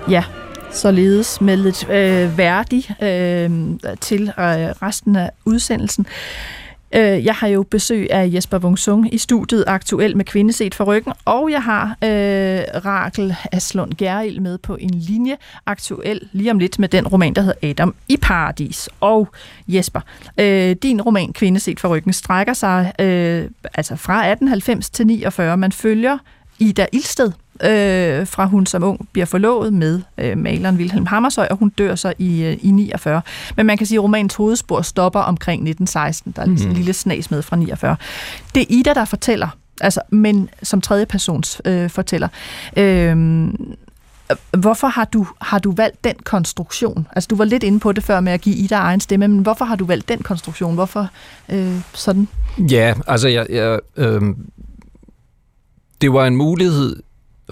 Ja, 0.08 0.24
således 0.70 1.40
med 1.40 1.56
lidt 1.56 1.90
øh, 1.90 2.38
værdig 2.38 3.02
øh, 3.02 3.50
til 4.00 4.22
øh, 4.22 4.34
resten 4.82 5.16
af 5.16 5.30
udsendelsen. 5.44 6.06
Øh, 6.94 7.24
jeg 7.24 7.34
har 7.34 7.48
jo 7.48 7.62
besøg 7.62 8.10
af 8.10 8.30
Jesper 8.34 8.58
Wungsung 8.58 9.14
i 9.14 9.18
studiet 9.18 9.64
aktuelt 9.66 10.16
med 10.16 10.24
Kvindeset 10.24 10.74
for 10.74 10.84
ryggen, 10.84 11.12
og 11.24 11.50
jeg 11.50 11.62
har 11.62 11.84
øh, 11.84 12.60
Rakel 12.84 13.34
Aslund 13.52 13.92
Gerild 13.92 14.40
med 14.40 14.58
på 14.58 14.76
en 14.80 14.90
linje 14.90 15.36
aktuel 15.66 16.20
lige 16.32 16.50
om 16.50 16.58
lidt 16.58 16.78
med 16.78 16.88
den 16.88 17.08
roman, 17.08 17.34
der 17.34 17.42
hedder 17.42 17.68
Adam 17.70 17.94
i 18.08 18.16
Paradis. 18.16 18.88
Og 19.00 19.28
Jesper, 19.68 20.00
øh, 20.38 20.76
din 20.82 21.02
roman 21.02 21.32
Kvindeset 21.32 21.80
for 21.80 21.88
ryggen 21.88 22.12
strækker 22.12 22.52
sig 22.52 22.92
øh, 22.98 23.50
altså 23.74 23.96
fra 23.96 24.30
1890 24.30 24.90
til 24.90 25.06
49. 25.06 25.56
Man 25.56 25.72
følger 25.72 26.18
Ida 26.58 26.86
Ilsted, 26.92 27.32
øh, 27.62 28.26
fra 28.26 28.46
hun 28.46 28.66
som 28.66 28.82
ung 28.82 29.08
bliver 29.12 29.26
forlovet 29.26 29.72
med 29.72 30.02
øh, 30.18 30.38
maleren 30.38 30.76
Wilhelm 30.76 31.06
Hammershøj, 31.06 31.46
og 31.50 31.56
hun 31.56 31.68
dør 31.68 31.94
så 31.94 32.12
i, 32.18 32.42
øh, 32.42 32.58
i 32.62 32.70
49. 32.70 33.22
Men 33.56 33.66
man 33.66 33.78
kan 33.78 33.86
sige, 33.86 33.98
at 33.98 34.02
romanens 34.02 34.34
hovedspor 34.34 34.82
stopper 34.82 35.20
omkring 35.20 35.68
1916. 35.68 36.32
Der 36.36 36.42
er 36.42 36.46
mm. 36.46 36.52
en 36.52 36.72
lille 36.72 36.92
snas 36.92 37.30
med 37.30 37.42
fra 37.42 37.56
49. 37.56 37.96
Det 38.54 38.60
er 38.60 38.66
Ida, 38.68 38.94
der 38.94 39.04
fortæller, 39.04 39.48
altså, 39.80 40.00
men 40.10 40.48
som 40.62 40.80
tredje 40.80 41.06
persons 41.06 41.60
øh, 41.64 41.90
fortæller. 41.90 42.28
Øh, 42.76 43.48
Hvorfor 44.58 44.86
har 44.86 45.04
du, 45.04 45.26
har 45.40 45.58
du 45.58 45.72
valgt 45.72 46.04
den 46.04 46.14
konstruktion? 46.24 47.06
Altså, 47.12 47.28
du 47.28 47.36
var 47.36 47.44
lidt 47.44 47.62
inde 47.62 47.80
på 47.80 47.92
det 47.92 48.04
før 48.04 48.20
med 48.20 48.32
at 48.32 48.40
give 48.40 48.56
Ida 48.56 48.74
egen 48.74 49.00
stemme, 49.00 49.28
men 49.28 49.38
hvorfor 49.38 49.64
har 49.64 49.76
du 49.76 49.84
valgt 49.84 50.08
den 50.08 50.22
konstruktion? 50.22 50.74
Hvorfor 50.74 51.08
øh, 51.48 51.80
sådan? 51.94 52.28
Ja, 52.58 52.94
altså, 53.06 53.28
jeg, 53.28 53.46
jeg, 53.50 53.78
øh, 53.96 54.22
det 56.00 56.12
var 56.12 56.26
en 56.26 56.36
mulighed 56.36 57.02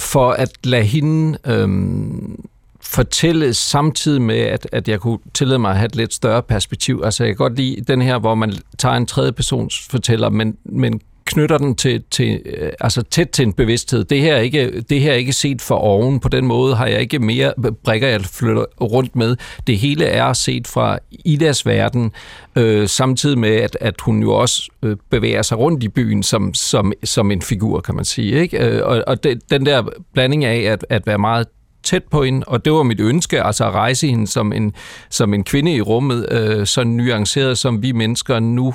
for 0.00 0.30
at 0.30 0.50
lade 0.64 0.84
hende 0.84 1.38
øhm, 1.46 2.44
fortælle 2.80 3.54
samtidig 3.54 4.22
med, 4.22 4.38
at, 4.38 4.68
at 4.72 4.88
jeg 4.88 5.00
kunne 5.00 5.18
tillade 5.34 5.58
mig 5.58 5.70
at 5.70 5.76
have 5.76 5.86
et 5.86 5.96
lidt 5.96 6.14
større 6.14 6.42
perspektiv. 6.42 7.02
Altså, 7.04 7.24
jeg 7.24 7.30
kan 7.30 7.36
godt 7.36 7.56
lide 7.56 7.80
den 7.80 8.02
her, 8.02 8.18
hvor 8.18 8.34
man 8.34 8.52
tager 8.78 8.94
en 8.94 9.06
tredje 9.06 9.32
persons 9.32 9.88
fortæller, 9.90 10.28
men, 10.28 10.56
men 10.64 11.00
knytter 11.24 11.59
den 11.59 11.74
til, 11.74 12.02
til, 12.11 12.42
øh, 12.46 12.72
altså 12.80 13.02
tæt 13.02 13.28
til 13.28 13.46
en 13.46 13.52
bevidsthed. 13.52 14.04
Det 14.04 14.20
her, 14.20 14.35
er 14.35 14.40
ikke, 14.40 14.80
det 14.80 15.00
her 15.00 15.12
er 15.12 15.16
ikke 15.16 15.33
set 15.33 15.62
for 15.62 15.74
oven. 15.74 16.20
På 16.20 16.28
den 16.28 16.46
måde 16.46 16.76
har 16.76 16.87
jeg 16.87 17.00
ikke 17.00 17.18
mere 17.18 17.52
brikker, 17.85 18.09
jeg 18.09 18.20
flytter 18.20 18.64
rundt 18.80 19.16
med. 19.16 19.37
Det 19.66 19.78
hele 19.78 20.04
er 20.04 20.33
set 20.33 20.66
fra 20.66 20.98
Idas 21.24 21.66
verden, 21.66 22.12
øh, 22.56 22.88
samtidig 22.88 23.38
med, 23.38 23.54
at, 23.54 23.76
at 23.80 23.94
hun 24.00 24.22
jo 24.22 24.33
også 24.33 24.68
øh, 24.83 24.96
bevæger 25.11 25.42
sig 25.42 25.59
rundt 25.59 25.83
i 25.85 25.88
byen 25.88 26.22
som, 26.22 26.54
som, 26.54 26.92
som 27.04 27.30
en 27.30 27.42
figur, 27.42 27.80
kan 27.80 27.94
man 27.94 28.04
sige. 28.04 28.40
Ikke? 28.40 28.66
Øh, 28.66 28.87
og 28.87 29.04
og 29.06 29.24
det, 29.24 29.50
den 29.50 29.66
der 29.66 29.83
blanding 30.14 30.44
af 30.44 30.72
at, 30.72 30.87
at 30.88 31.06
være 31.06 31.18
meget 31.18 31.46
tæt 31.83 32.04
på 32.11 32.24
hende, 32.24 32.44
og 32.46 32.64
det 32.64 32.72
var 32.72 32.83
mit 32.83 33.00
ønske, 33.00 33.42
altså 33.42 33.66
at 33.66 33.72
rejse 33.72 34.06
hende 34.06 34.26
som 34.26 34.52
en, 34.52 34.72
som 35.11 35.35
en 35.35 35.44
kvinde 35.44 35.74
i 35.74 35.80
rummet, 35.80 36.33
øh, 36.33 36.66
så 36.66 36.85
nuanceret 36.85 37.59
som 37.59 37.83
vi 37.83 37.92
mennesker 37.92 38.40
nu 38.40 38.74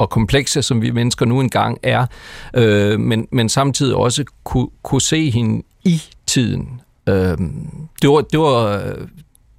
og 0.00 0.10
komplekse, 0.10 0.62
som 0.62 0.82
vi 0.82 0.90
mennesker 0.90 1.26
nu 1.26 1.40
engang 1.40 1.78
er, 1.82 2.06
øh, 2.54 3.00
men, 3.00 3.28
men 3.32 3.48
samtidig 3.48 3.96
også 3.96 4.24
kunne, 4.44 4.68
kunne 4.82 5.00
se 5.00 5.30
hende 5.30 5.62
i 5.84 6.02
tiden. 6.26 6.80
Øh, 7.08 7.38
det, 8.02 8.10
var, 8.10 8.20
det, 8.20 8.40
var, 8.40 8.78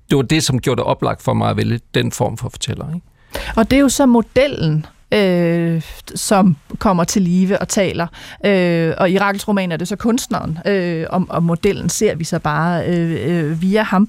det 0.10 0.18
var 0.18 0.22
det, 0.22 0.44
som 0.44 0.60
gjorde 0.60 0.80
det 0.80 0.86
oplagt 0.86 1.22
for 1.22 1.34
mig 1.34 1.50
at 1.50 1.58
vælge 1.58 1.80
den 1.94 2.12
form 2.12 2.38
for 2.38 2.50
fortæller. 2.50 2.94
Ikke? 2.94 3.08
Og 3.56 3.72
det 3.72 3.78
er 3.78 3.82
jo 3.82 3.90
så 3.90 4.06
modellen 4.06 4.86
øh, 5.12 5.82
som 6.16 6.56
kommer 6.78 7.04
til 7.04 7.22
live 7.22 7.58
og 7.58 7.68
taler. 7.68 8.08
Øh, 8.46 8.94
og 8.98 9.10
i 9.12 9.18
Rakels 9.18 9.48
roman 9.48 9.72
er 9.72 9.78
det 9.78 9.88
så 9.88 9.96
kunstneren, 9.96 10.60
øh, 10.66 11.06
og, 11.10 11.26
og 11.30 11.44
modellen 11.44 11.90
ser 11.90 12.16
vi 12.16 12.24
så 12.24 12.40
bare 12.40 12.88
øh, 12.88 13.18
øh, 13.26 13.62
via 13.62 13.84
ham. 13.84 14.08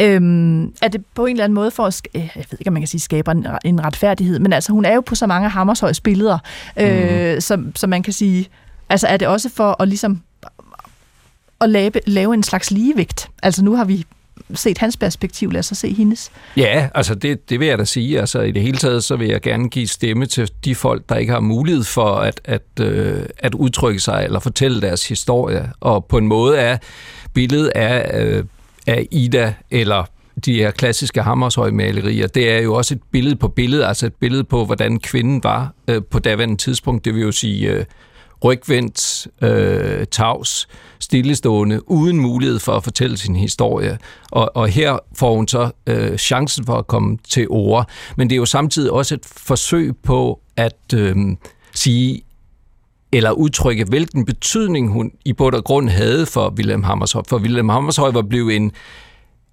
Øh, 0.00 0.20
er 0.82 0.88
det 0.88 1.04
på 1.14 1.26
en 1.26 1.32
eller 1.32 1.44
anden 1.44 1.54
måde 1.54 1.70
for 1.70 1.86
at, 1.86 2.02
øh, 2.14 2.20
jeg 2.20 2.44
ved 2.50 2.58
ikke, 2.60 2.68
om 2.68 2.72
man 2.72 2.82
kan 2.82 2.88
sige, 2.88 3.00
skaber 3.00 3.32
en, 3.32 3.46
en 3.64 3.84
retfærdighed, 3.84 4.38
men 4.38 4.52
altså 4.52 4.72
hun 4.72 4.84
er 4.84 4.94
jo 4.94 5.00
på 5.00 5.14
så 5.14 5.26
mange 5.26 5.48
Hammershøjs 5.48 6.00
billeder, 6.00 6.38
øh, 6.76 7.34
mm. 7.34 7.40
som, 7.40 7.76
som 7.76 7.90
man 7.90 8.02
kan 8.02 8.12
sige, 8.12 8.48
altså 8.88 9.06
er 9.06 9.16
det 9.16 9.28
også 9.28 9.48
for 9.48 9.82
at 9.82 9.88
ligesom 9.88 10.22
at 11.60 11.70
lave, 11.70 11.92
lave 12.06 12.34
en 12.34 12.42
slags 12.42 12.70
ligevægt. 12.70 13.30
Altså 13.42 13.64
nu 13.64 13.76
har 13.76 13.84
vi 13.84 14.04
set 14.54 14.78
hans 14.78 14.96
perspektiv, 14.96 15.50
lad 15.50 15.58
os 15.58 15.66
så 15.66 15.74
se 15.74 15.92
hendes. 15.92 16.30
Ja, 16.56 16.88
altså 16.94 17.14
det, 17.14 17.50
det 17.50 17.60
vil 17.60 17.68
jeg 17.68 17.78
da 17.78 17.84
sige. 17.84 18.20
Altså 18.20 18.40
i 18.40 18.50
det 18.50 18.62
hele 18.62 18.76
taget, 18.76 19.04
så 19.04 19.16
vil 19.16 19.28
jeg 19.28 19.40
gerne 19.40 19.68
give 19.68 19.88
stemme 19.88 20.26
til 20.26 20.50
de 20.64 20.74
folk, 20.74 21.08
der 21.08 21.16
ikke 21.16 21.32
har 21.32 21.40
mulighed 21.40 21.84
for 21.84 22.14
at, 22.14 22.40
at, 22.44 22.62
øh, 22.80 23.22
at 23.38 23.54
udtrykke 23.54 24.00
sig 24.00 24.24
eller 24.24 24.40
fortælle 24.40 24.80
deres 24.80 25.08
historie. 25.08 25.70
Og 25.80 26.04
på 26.04 26.18
en 26.18 26.26
måde 26.26 26.56
er 26.56 26.78
billedet 27.34 27.68
af, 27.68 28.24
øh, 28.24 28.44
af 28.86 29.06
Ida 29.10 29.54
eller 29.70 30.04
de 30.44 30.54
her 30.54 30.70
klassiske 30.70 31.22
Hammershøj-malerier, 31.22 32.26
det 32.26 32.50
er 32.50 32.58
jo 32.58 32.74
også 32.74 32.94
et 32.94 33.00
billede 33.10 33.36
på 33.36 33.48
billede, 33.48 33.86
altså 33.86 34.06
et 34.06 34.14
billede 34.14 34.44
på, 34.44 34.64
hvordan 34.64 34.98
kvinden 34.98 35.44
var 35.44 35.72
øh, 35.88 36.02
på 36.10 36.18
daværende 36.18 36.56
tidspunkt. 36.56 37.04
Det 37.04 37.14
vil 37.14 37.22
jo 37.22 37.32
sige 37.32 37.70
øh, 37.70 37.84
rygvendt, 38.44 39.26
øh, 39.42 40.06
tavs, 40.06 40.68
stillestående, 40.98 41.90
uden 41.90 42.18
mulighed 42.18 42.58
for 42.58 42.72
at 42.72 42.84
fortælle 42.84 43.16
sin 43.16 43.36
historie. 43.36 43.98
Og, 44.30 44.56
og 44.56 44.68
her 44.68 44.98
får 45.16 45.36
hun 45.36 45.48
så 45.48 45.70
øh, 45.86 46.18
chancen 46.18 46.66
for 46.66 46.74
at 46.74 46.86
komme 46.86 47.18
til 47.28 47.46
ord. 47.50 47.88
Men 48.16 48.30
det 48.30 48.34
er 48.34 48.38
jo 48.38 48.46
samtidig 48.46 48.90
også 48.90 49.14
et 49.14 49.26
forsøg 49.26 49.96
på 50.02 50.40
at 50.56 50.94
øh, 50.94 51.16
sige, 51.74 52.22
eller 53.12 53.30
udtrykke, 53.30 53.84
hvilken 53.84 54.24
betydning 54.24 54.92
hun 54.92 55.10
i 55.24 55.32
bund 55.32 55.54
og 55.54 55.64
grund 55.64 55.88
havde 55.88 56.26
for 56.26 56.50
Wilhelm 56.50 56.82
Hammershøi. 56.82 57.22
For 57.28 57.38
Wilhelm 57.38 57.68
Hammershøi 57.68 58.14
var 58.14 58.22
blevet 58.22 58.56
en 58.56 58.72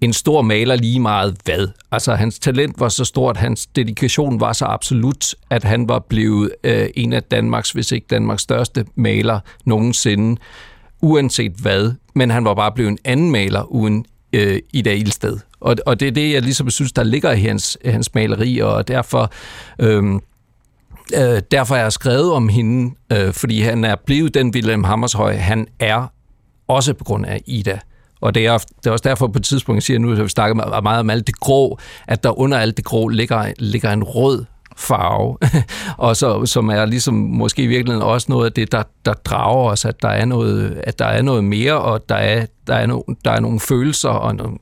en 0.00 0.12
stor 0.12 0.42
maler 0.42 0.76
lige 0.76 1.00
meget 1.00 1.36
hvad. 1.44 1.68
Altså 1.92 2.14
hans 2.14 2.38
talent 2.38 2.80
var 2.80 2.88
så 2.88 3.04
stort, 3.04 3.36
hans 3.36 3.66
dedikation 3.66 4.40
var 4.40 4.52
så 4.52 4.64
absolut, 4.64 5.34
at 5.50 5.64
han 5.64 5.88
var 5.88 5.98
blevet 5.98 6.50
øh, 6.64 6.88
en 6.96 7.12
af 7.12 7.22
Danmarks, 7.22 7.70
hvis 7.70 7.92
ikke 7.92 8.06
Danmarks 8.10 8.42
største 8.42 8.84
maler 8.94 9.40
nogensinde, 9.64 10.40
uanset 11.02 11.52
hvad. 11.52 11.92
Men 12.14 12.30
han 12.30 12.44
var 12.44 12.54
bare 12.54 12.72
blevet 12.72 12.90
en 12.90 12.98
anden 13.04 13.30
maler 13.30 13.62
uden 13.62 14.04
øh, 14.32 14.58
Ida 14.72 14.92
Ilsted. 14.92 15.38
Og, 15.60 15.76
og 15.86 16.00
det 16.00 16.08
er 16.08 16.12
det, 16.12 16.32
jeg 16.32 16.42
ligesom 16.42 16.70
synes, 16.70 16.92
der 16.92 17.02
ligger 17.02 17.32
i 17.32 17.40
hans, 17.40 17.78
hans 17.84 18.14
maleri, 18.14 18.58
og 18.58 18.88
derfor... 18.88 19.32
Øh, 19.78 20.20
Øh, 21.14 21.42
derfor 21.50 21.76
er 21.76 21.82
jeg 21.82 21.92
skrevet 21.92 22.32
om 22.32 22.48
hende, 22.48 22.94
øh, 23.12 23.32
fordi 23.32 23.60
han 23.60 23.84
er 23.84 23.96
blevet 24.06 24.34
den 24.34 24.50
Wilhelm 24.54 24.84
Hammershøj, 24.84 25.36
han 25.36 25.66
er, 25.78 26.12
også 26.68 26.94
på 26.94 27.04
grund 27.04 27.26
af 27.26 27.42
Ida. 27.46 27.78
Og 28.20 28.34
det 28.34 28.46
er, 28.46 28.58
det 28.58 28.86
er 28.86 28.90
også 28.90 29.08
derfor 29.08 29.26
på 29.26 29.38
et 29.38 29.44
tidspunkt, 29.44 29.76
jeg 29.76 29.82
siger 29.82 29.98
nu, 29.98 30.12
at 30.12 30.24
vi 30.24 30.28
snakker 30.28 30.80
meget 30.80 31.00
om 31.00 31.10
alt 31.10 31.26
det 31.26 31.40
grå, 31.40 31.78
at 32.06 32.24
der 32.24 32.38
under 32.38 32.58
alt 32.58 32.76
det 32.76 32.84
grå 32.84 33.08
ligger, 33.08 33.52
ligger 33.58 33.92
en 33.92 34.04
rød 34.04 34.44
farve, 34.76 35.36
og 36.06 36.16
så, 36.16 36.46
som 36.46 36.68
er 36.68 36.84
ligesom 36.84 37.14
måske 37.14 37.62
i 37.62 37.66
virkeligheden 37.66 38.08
også 38.08 38.26
noget 38.30 38.46
af 38.46 38.52
det, 38.52 38.72
der, 38.72 38.82
der 39.04 39.12
drager 39.12 39.70
os, 39.70 39.84
at 39.84 40.02
der 40.02 40.08
er 40.08 40.24
noget, 40.24 40.82
at 40.84 40.98
der 40.98 41.04
er 41.04 41.22
noget 41.22 41.44
mere, 41.44 41.80
og 41.80 42.08
der 42.08 42.14
er, 42.14 42.46
der 42.66 42.74
er, 42.74 42.86
no, 42.86 43.00
der 43.24 43.30
er 43.30 43.40
nogle 43.40 43.60
følelser, 43.60 44.08
og 44.08 44.36
nogle, 44.36 44.58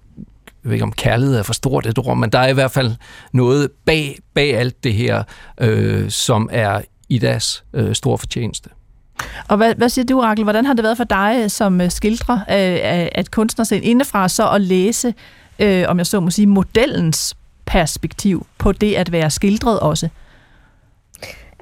jeg 0.64 0.70
ved 0.70 0.72
ikke 0.72 0.84
om 0.84 0.92
kærlighed 0.92 1.36
er 1.36 1.42
for 1.42 1.52
stort 1.52 1.86
et 1.86 1.98
rum, 2.06 2.18
men 2.18 2.30
der 2.30 2.38
er 2.38 2.48
i 2.48 2.54
hvert 2.54 2.70
fald 2.70 2.94
noget 3.32 3.70
bag, 3.86 4.18
bag 4.34 4.56
alt 4.56 4.84
det 4.84 4.94
her, 4.94 5.22
øh, 5.60 6.10
som 6.10 6.48
er 6.52 6.80
Idas 7.08 7.64
øh, 7.74 7.94
store 7.94 8.18
fortjeneste. 8.18 8.70
Og 9.48 9.56
hvad, 9.56 9.74
hvad 9.74 9.88
siger 9.88 10.04
du, 10.04 10.20
Rakel? 10.20 10.44
Hvordan 10.44 10.66
har 10.66 10.74
det 10.74 10.84
været 10.84 10.96
for 10.96 11.04
dig 11.04 11.50
som 11.50 11.80
øh, 11.80 11.90
skildrer 11.90 12.34
øh, 12.34 13.08
at 13.12 13.30
kunstnersen 13.30 13.82
indefra 13.82 14.28
så 14.28 14.50
at 14.50 14.60
læse, 14.60 15.14
øh, 15.58 15.84
om 15.88 15.98
jeg 15.98 16.06
så 16.06 16.20
må 16.20 16.30
sige, 16.30 16.46
modellens 16.46 17.36
perspektiv 17.66 18.46
på 18.58 18.72
det 18.72 18.94
at 18.94 19.12
være 19.12 19.30
skildret 19.30 19.80
også? 19.80 20.08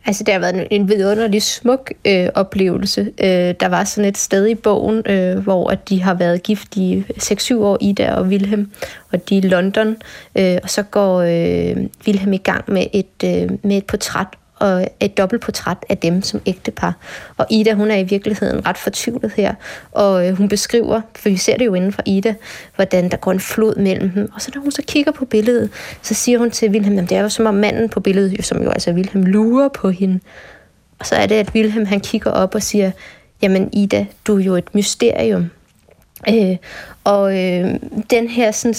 Altså, 0.07 0.25
det 0.25 0.35
har 0.35 0.41
været 0.41 0.67
en 0.71 0.89
vidunderlig 0.89 1.43
smuk 1.43 1.93
øh, 2.05 2.29
oplevelse. 2.35 3.01
Øh, 3.01 3.55
der 3.61 3.69
var 3.69 3.85
sådan 3.85 4.09
et 4.09 4.19
sted 4.19 4.47
i 4.47 4.55
bogen, 4.55 5.03
øh, 5.07 5.39
hvor 5.39 5.71
at 5.71 5.89
de 5.89 6.03
har 6.03 6.15
været 6.15 6.43
gift 6.43 6.77
i 6.77 7.05
6-7 7.23 7.57
år, 7.57 7.79
Ida 7.81 8.15
og 8.15 8.27
Wilhelm, 8.27 8.71
og 9.13 9.29
de 9.29 9.39
er 9.39 9.43
i 9.43 9.49
London. 9.49 9.97
Øh, 10.39 10.59
og 10.63 10.71
så 10.71 10.83
går 10.83 11.21
øh, 11.21 11.77
Wilhelm 12.07 12.33
i 12.33 12.37
gang 12.37 12.65
med 12.73 12.87
et, 12.93 13.25
øh, 13.25 13.51
med 13.63 13.77
et 13.77 13.87
portræt 13.87 14.29
og 14.59 14.89
et 15.01 15.17
dobbeltportræt 15.17 15.77
af 15.89 15.99
dem 15.99 16.23
som 16.23 16.41
ægtepar. 16.47 16.95
Og 17.37 17.47
Ida, 17.51 17.73
hun 17.73 17.91
er 17.91 17.97
i 17.97 18.03
virkeligheden 18.03 18.67
ret 18.67 18.79
fortvivlet 18.79 19.33
her, 19.37 19.55
og 19.93 20.29
øh, 20.29 20.37
hun 20.37 20.49
beskriver, 20.49 21.01
for 21.17 21.29
vi 21.29 21.37
ser 21.37 21.57
det 21.57 21.67
jo 21.67 21.75
inden 21.75 21.93
for 21.93 22.03
Ida, 22.07 22.35
hvordan 22.77 23.11
der 23.11 23.17
går 23.17 23.33
en 23.33 23.41
flod 23.41 23.77
mellem 23.77 24.11
dem. 24.11 24.31
Og 24.35 24.43
så 24.43 24.51
når 24.55 24.63
hun 24.63 24.73
så 24.73 24.83
kigger 24.89 25.13
på 25.13 25.25
billedet, 25.25 25.71
så 26.03 26.15
siger 26.15 26.39
hun 26.39 26.51
til 26.51 26.71
Wilhelm, 26.71 26.99
at 26.99 27.11
det 27.11 27.17
er 27.17 27.23
jo 27.23 27.29
som 27.29 27.47
om 27.47 27.55
manden 27.55 27.89
på 27.89 28.01
billedet, 28.01 28.45
som 28.45 28.63
jo 28.63 28.71
altså 28.71 28.93
Wilhelm 28.93 29.25
lurer 29.25 29.69
på 29.69 29.91
hende. 29.91 30.21
Og 30.99 31.07
så 31.07 31.15
er 31.15 31.27
det, 31.27 31.35
at 31.35 31.51
Wilhelm 31.55 31.87
han 31.87 32.01
kigger 32.01 32.31
op 32.31 32.55
og 32.55 32.63
siger, 32.63 32.91
jamen 33.43 33.69
Ida, 33.73 34.07
du 34.27 34.39
er 34.39 34.45
jo 34.45 34.55
et 34.55 34.75
mysterium. 34.75 35.51
Øh, 36.29 36.57
og 37.05 37.39
øh, 37.39 37.75
den 38.11 38.29
her 38.29 38.51
sådan, 38.51 38.75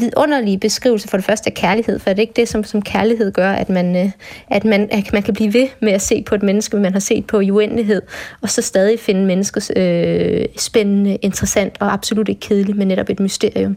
vidunderlige 0.00 0.58
beskrivelse 0.58 1.08
for 1.08 1.16
det 1.16 1.26
første 1.26 1.50
af 1.50 1.54
kærlighed, 1.54 1.98
for 1.98 2.10
det 2.10 2.18
er 2.18 2.20
ikke 2.20 2.32
det, 2.36 2.48
som, 2.48 2.64
som 2.64 2.82
kærlighed 2.82 3.32
gør, 3.32 3.52
at 3.52 3.68
man, 3.68 3.96
øh, 3.96 4.10
at, 4.50 4.64
man, 4.64 4.88
at 4.90 5.12
man 5.12 5.22
kan 5.22 5.34
blive 5.34 5.54
ved 5.54 5.68
med 5.80 5.92
at 5.92 6.02
se 6.02 6.22
på 6.22 6.34
et 6.34 6.42
menneske, 6.42 6.76
man 6.76 6.92
har 6.92 7.00
set 7.00 7.26
på 7.26 7.40
i 7.40 7.50
uendelighed, 7.50 8.02
og 8.40 8.50
så 8.50 8.62
stadig 8.62 9.00
finde 9.00 9.26
mennesket 9.26 9.78
øh, 9.78 10.44
spændende, 10.56 11.16
interessant 11.16 11.76
og 11.80 11.92
absolut 11.92 12.28
ikke 12.28 12.40
kedeligt, 12.40 12.78
men 12.78 12.88
netop 12.88 13.10
et 13.10 13.20
mysterium. 13.20 13.76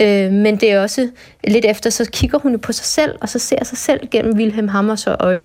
Øh, 0.00 0.32
men 0.32 0.56
det 0.56 0.72
er 0.72 0.82
også 0.82 1.08
lidt 1.44 1.64
efter, 1.64 1.90
så 1.90 2.10
kigger 2.12 2.38
hun 2.38 2.58
på 2.58 2.72
sig 2.72 2.84
selv, 2.84 3.14
og 3.20 3.28
så 3.28 3.38
ser 3.38 3.64
sig 3.64 3.78
selv 3.78 4.08
gennem 4.10 4.36
Wilhelm 4.36 4.68
Hammers 4.68 5.06
øje, 5.06 5.38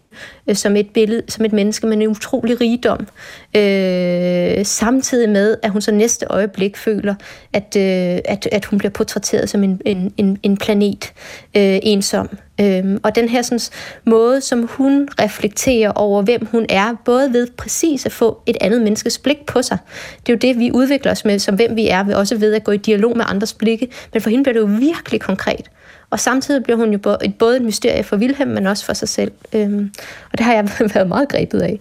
øh, 0.48 0.56
som 0.56 0.76
et 0.76 0.90
billede, 0.90 1.22
som 1.28 1.46
et 1.46 1.54
menneske 1.54 1.88
med 1.88 1.98
en 1.98 2.08
utrolig 2.08 2.62
rigdom. 2.62 3.08
Øh, 3.56 4.66
samtidig 4.66 5.30
med, 5.30 5.56
at 5.64 5.72
hun 5.72 5.82
så 5.82 5.92
næste 5.92 6.26
øjeblik 6.30 6.78
føler, 6.78 7.16
at, 7.54 7.76
øh, 7.78 8.20
at, 8.26 8.50
at 8.52 8.66
hun 8.66 8.80
bliver 8.80 8.92
portrætteret 8.92 9.50
som 9.50 9.64
en, 9.64 9.82
en, 9.86 10.07
en, 10.18 10.38
en 10.44 10.58
planet, 10.58 11.14
øh, 11.58 11.80
ensom. 11.84 12.30
Øhm, 12.62 13.00
og 13.04 13.16
den 13.16 13.30
her 13.30 13.42
sådan, 13.42 13.60
måde, 14.06 14.42
som 14.42 14.68
hun 14.72 15.10
reflekterer 15.20 15.92
over, 15.92 16.22
hvem 16.22 16.46
hun 16.52 16.66
er, 16.70 16.96
både 17.06 17.34
ved 17.34 17.48
præcis 17.58 18.06
at 18.06 18.12
få 18.12 18.42
et 18.46 18.58
andet 18.62 18.82
menneskes 18.82 19.18
blik 19.18 19.46
på 19.46 19.62
sig. 19.62 19.78
Det 20.26 20.30
er 20.30 20.34
jo 20.34 20.38
det, 20.38 20.60
vi 20.60 20.72
udvikler 20.72 21.12
os 21.12 21.26
med, 21.26 21.40
som 21.40 21.56
hvem 21.56 21.76
vi 21.76 21.88
er, 21.88 22.04
ved 22.04 22.14
også 22.14 22.38
ved 22.38 22.54
at 22.54 22.64
gå 22.64 22.72
i 22.72 22.78
dialog 22.78 23.18
med 23.18 23.26
andres 23.28 23.54
blikke. 23.54 23.88
Men 24.14 24.22
for 24.22 24.30
hende 24.30 24.44
bliver 24.44 24.54
det 24.54 24.60
jo 24.60 24.78
virkelig 24.80 25.22
konkret. 25.22 25.70
Og 26.10 26.20
samtidig 26.20 26.64
bliver 26.64 26.78
hun 26.78 26.92
jo 26.92 26.98
både 27.40 27.58
et 27.58 27.62
mysterie 27.62 28.04
for 28.04 28.18
Wilhelm, 28.18 28.52
men 28.52 28.68
også 28.68 28.86
for 28.86 28.94
sig 28.94 29.10
selv. 29.10 29.32
Øhm, 29.54 29.92
og 30.32 30.38
det 30.38 30.46
har 30.46 30.54
jeg 30.54 30.70
været 30.94 31.08
meget 31.08 31.30
grebet 31.30 31.62
af. 31.62 31.80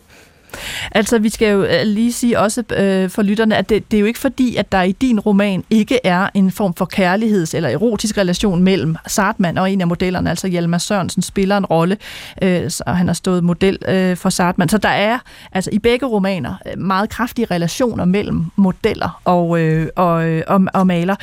Altså, 0.93 1.19
vi 1.19 1.29
skal 1.29 1.53
jo 1.53 1.65
øh, 1.65 1.83
lige 1.85 2.13
sige 2.13 2.39
også 2.41 2.63
øh, 2.77 3.11
for 3.11 3.23
lytterne, 3.23 3.57
at 3.57 3.69
det, 3.69 3.91
det 3.91 3.97
er 3.97 4.01
jo 4.01 4.07
ikke 4.07 4.19
fordi, 4.19 4.57
at 4.57 4.73
der 4.73 4.83
i 4.83 4.93
din 4.93 5.21
roman 5.21 5.65
ikke 5.71 6.01
er 6.05 6.29
en 6.35 6.51
form 6.51 6.75
for 6.75 6.89
kærligheds- 6.95 7.57
eller 7.57 7.69
erotisk 7.69 8.19
relation 8.19 8.63
mellem 8.63 8.97
Sartman 9.07 9.59
og 9.59 9.71
en 9.71 9.81
af 9.81 9.87
modellerne, 9.87 10.31
altså 10.31 10.49
Hjalmar 10.49 10.79
Sørensen, 10.79 11.23
spiller 11.23 11.57
en 11.57 11.67
rolle, 11.67 11.97
øh, 12.43 12.71
og 12.87 12.97
han 12.97 13.07
har 13.07 13.15
stået 13.15 13.45
model 13.45 13.79
øh, 13.89 14.17
for 14.17 14.31
Sartman. 14.31 14.69
Så 14.69 14.79
der 14.79 14.89
er 14.89 15.19
altså 15.53 15.71
i 15.73 15.79
begge 15.79 16.07
romaner 16.07 16.55
øh, 16.67 16.79
meget 16.79 17.11
kraftige 17.11 17.47
relationer 17.51 18.05
mellem 18.05 18.45
modeller 18.57 19.21
og, 19.25 19.61
øh, 19.61 19.89
og, 19.97 20.29
øh, 20.29 20.43
og, 20.47 20.61
og 20.75 20.87
maler. 20.87 21.17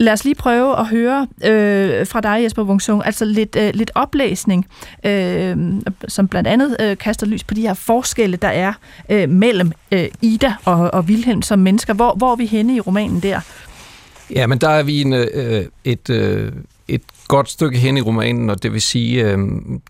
Lad 0.00 0.12
os 0.12 0.24
lige 0.24 0.34
prøve 0.34 0.78
at 0.78 0.86
høre 0.86 1.26
øh, 1.44 2.06
fra 2.06 2.20
dig, 2.20 2.42
Jesper 2.42 2.62
Wungsung, 2.62 3.02
altså 3.06 3.24
lidt, 3.24 3.56
øh, 3.56 3.70
lidt 3.74 3.90
oplæsning, 3.94 4.66
øh, 5.06 5.56
som 6.08 6.28
blandt 6.28 6.48
andet 6.48 6.76
øh, 6.80 6.96
kaster 6.96 7.26
lys 7.26 7.44
på 7.44 7.54
de 7.54 7.60
her 7.60 7.74
forskelle, 7.74 8.36
der 8.36 8.48
er 8.48 8.72
øh, 9.08 9.28
mellem 9.28 9.72
øh, 9.92 10.08
Ida 10.22 10.52
og, 10.64 10.90
og 10.94 11.00
Wilhelm 11.00 11.42
som 11.42 11.58
mennesker. 11.58 11.94
Hvor, 11.94 12.14
hvor 12.14 12.32
er 12.32 12.36
vi 12.36 12.46
henne 12.46 12.76
i 12.76 12.80
romanen 12.80 13.20
der? 13.20 13.40
Ja, 14.30 14.46
men 14.46 14.58
der 14.58 14.68
er 14.68 14.82
vi 14.82 15.00
en, 15.00 15.12
øh, 15.12 15.64
et, 15.84 16.10
øh, 16.10 16.52
et 16.90 17.02
godt 17.28 17.50
stykke 17.50 17.78
hen 17.78 17.96
i 17.96 18.00
romanen, 18.00 18.50
og 18.50 18.62
det 18.62 18.72
vil 18.72 18.80
sige, 18.80 19.24
øh, 19.24 19.38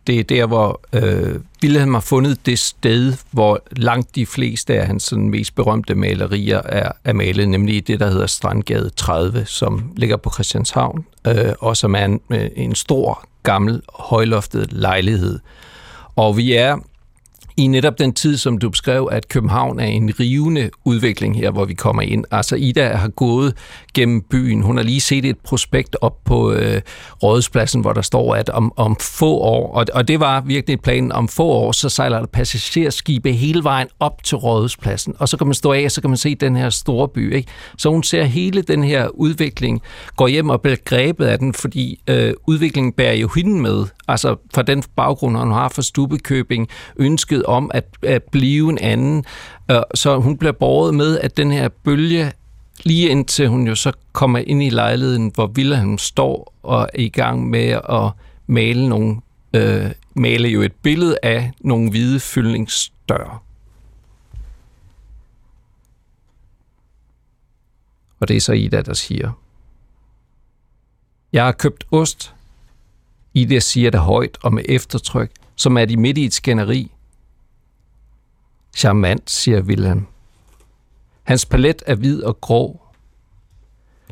det 0.07 0.19
er 0.19 0.25
der, 0.25 0.47
hvor 0.47 0.81
øh, 0.93 1.35
Wilhelm 1.63 1.95
har 1.95 2.01
fundet 2.01 2.47
det 2.47 2.59
sted, 2.59 3.15
hvor 3.31 3.63
langt 3.71 4.15
de 4.15 4.27
fleste 4.27 4.81
af 4.81 4.87
hans 4.87 5.03
sådan, 5.03 5.29
mest 5.29 5.55
berømte 5.55 5.95
malerier 5.95 6.61
er, 6.65 6.93
er 7.05 7.13
malet, 7.13 7.49
nemlig 7.49 7.87
det, 7.87 8.01
der 8.01 8.11
hedder 8.11 8.27
Strandgade 8.27 8.91
30, 8.97 9.45
som 9.47 9.93
ligger 9.97 10.17
på 10.17 10.31
Christianshavn, 10.31 11.05
øh, 11.27 11.53
og 11.59 11.77
som 11.77 11.95
er 11.95 12.05
en, 12.05 12.21
øh, 12.31 12.49
en 12.57 12.75
stor, 12.75 13.25
gammel, 13.43 13.83
højloftet 13.95 14.73
lejlighed. 14.73 15.39
Og 16.17 16.37
vi 16.37 16.53
er 16.53 16.77
i 17.61 17.67
netop 17.67 17.99
den 17.99 18.13
tid, 18.13 18.37
som 18.37 18.59
du 18.59 18.71
beskrev, 18.71 19.09
at 19.13 19.29
København 19.29 19.81
er 19.81 19.85
en 19.85 20.13
rivende 20.21 20.71
udvikling 20.85 21.37
her, 21.37 21.51
hvor 21.51 21.65
vi 21.65 21.75
kommer 21.75 22.03
ind. 22.03 22.25
Altså 22.31 22.57
Ida 22.57 22.89
har 22.89 23.09
gået 23.09 23.55
gennem 23.95 24.23
byen. 24.31 24.63
Hun 24.63 24.77
har 24.77 24.85
lige 24.85 25.01
set 25.01 25.25
et 25.25 25.39
prospekt 25.39 25.97
op 26.01 26.25
på 26.25 26.53
øh, 26.53 26.81
Rådhuspladsen, 27.23 27.81
hvor 27.81 27.93
der 27.93 28.03
står, 28.03 28.35
at 28.35 28.49
om, 28.49 28.73
om 28.77 28.97
få 29.01 29.37
år, 29.39 29.73
og, 29.75 29.87
og 29.95 30.09
det 30.09 30.21
var 30.21 30.41
virkelig 30.41 30.81
planen, 30.81 31.13
om 31.13 31.29
få 31.29 31.45
år, 31.45 31.73
så 31.73 31.89
sejler 31.89 32.19
der 32.19 32.27
passagerskibe 32.27 33.33
hele 33.33 33.65
vejen 33.65 33.89
op 34.01 34.25
til 34.25 34.37
Rådhuspladsen, 34.37 35.15
og 35.19 35.29
så 35.29 35.37
kan 35.37 35.47
man 35.47 35.55
stå 35.55 35.73
af, 35.73 35.85
og 35.85 35.91
så 35.91 36.01
kan 36.01 36.11
man 36.11 36.17
se 36.17 36.35
den 36.35 36.57
her 36.57 36.71
store 36.71 37.09
by. 37.09 37.35
Ikke? 37.35 37.49
Så 37.79 37.91
hun 37.91 38.03
ser 38.03 38.25
hele 38.25 38.63
den 38.63 38.85
her 38.85 39.09
udvikling, 39.09 39.83
går 40.17 40.29
hjem 40.29 40.51
og 40.51 40.61
bliver 40.61 40.77
grebet 40.85 41.25
af 41.25 41.39
den, 41.39 41.55
fordi 41.55 42.01
øh, 42.09 42.33
udviklingen 42.47 42.93
bærer 42.93 43.15
jo 43.15 43.29
hende 43.37 43.61
med. 43.61 43.87
Altså 44.09 44.37
fra 44.55 44.63
den 44.63 44.83
baggrund, 44.97 45.37
hun 45.37 45.53
har 45.53 45.69
for 45.69 45.83
Stubekøbing, 45.83 46.69
ønsket 46.97 47.45
om 47.51 47.71
at, 47.75 47.85
at 48.03 48.23
blive 48.23 48.71
en 48.71 48.79
anden. 48.79 49.25
Øh, 49.71 49.81
så 49.95 50.19
hun 50.19 50.37
bliver 50.37 50.53
båret 50.53 50.95
med, 50.95 51.19
at 51.19 51.37
den 51.37 51.51
her 51.51 51.69
bølge 51.69 52.33
lige 52.85 53.09
indtil 53.09 53.49
hun 53.49 53.67
jo 53.67 53.75
så 53.75 53.93
kommer 54.13 54.39
ind 54.39 54.63
i 54.63 54.71
lejligheden, 54.71 55.31
hvor 55.35 55.47
Wilhelm 55.47 55.99
står 55.99 56.55
og 56.63 56.81
er 56.95 57.01
i 57.01 57.09
gang 57.09 57.51
med 57.51 57.81
at 57.89 58.11
male 58.47 58.89
nogle 58.89 59.21
øh, 59.55 59.91
male 60.15 60.49
jo 60.49 60.63
et 60.63 60.73
billede 60.73 61.19
af 61.23 61.53
nogle 61.61 61.91
hvide 61.91 62.21
fyldningsdøre. 62.21 63.39
Og 68.21 68.29
det 68.29 68.37
er 68.37 68.41
så 68.41 68.53
Ida, 68.53 68.83
der 68.83 68.95
siger, 68.95 69.33
Jeg 71.33 71.45
har 71.45 71.53
købt 71.53 71.85
ost. 71.91 72.35
Ida 73.35 73.59
siger 73.59 73.91
det 73.91 74.01
højt 74.01 74.39
og 74.43 74.55
med 74.55 74.65
eftertryk, 74.69 75.31
som 75.57 75.77
er 75.77 75.85
de 75.85 75.97
midt 75.97 76.19
i 76.19 76.25
et 76.25 76.33
skænderi. 76.33 76.93
Charmant, 78.77 79.31
siger 79.31 79.63
Wilhelm. 79.63 80.07
Hans 81.23 81.47
palet 81.47 81.83
er 81.87 81.95
hvid 81.95 82.23
og 82.23 82.41
grå. 82.41 82.81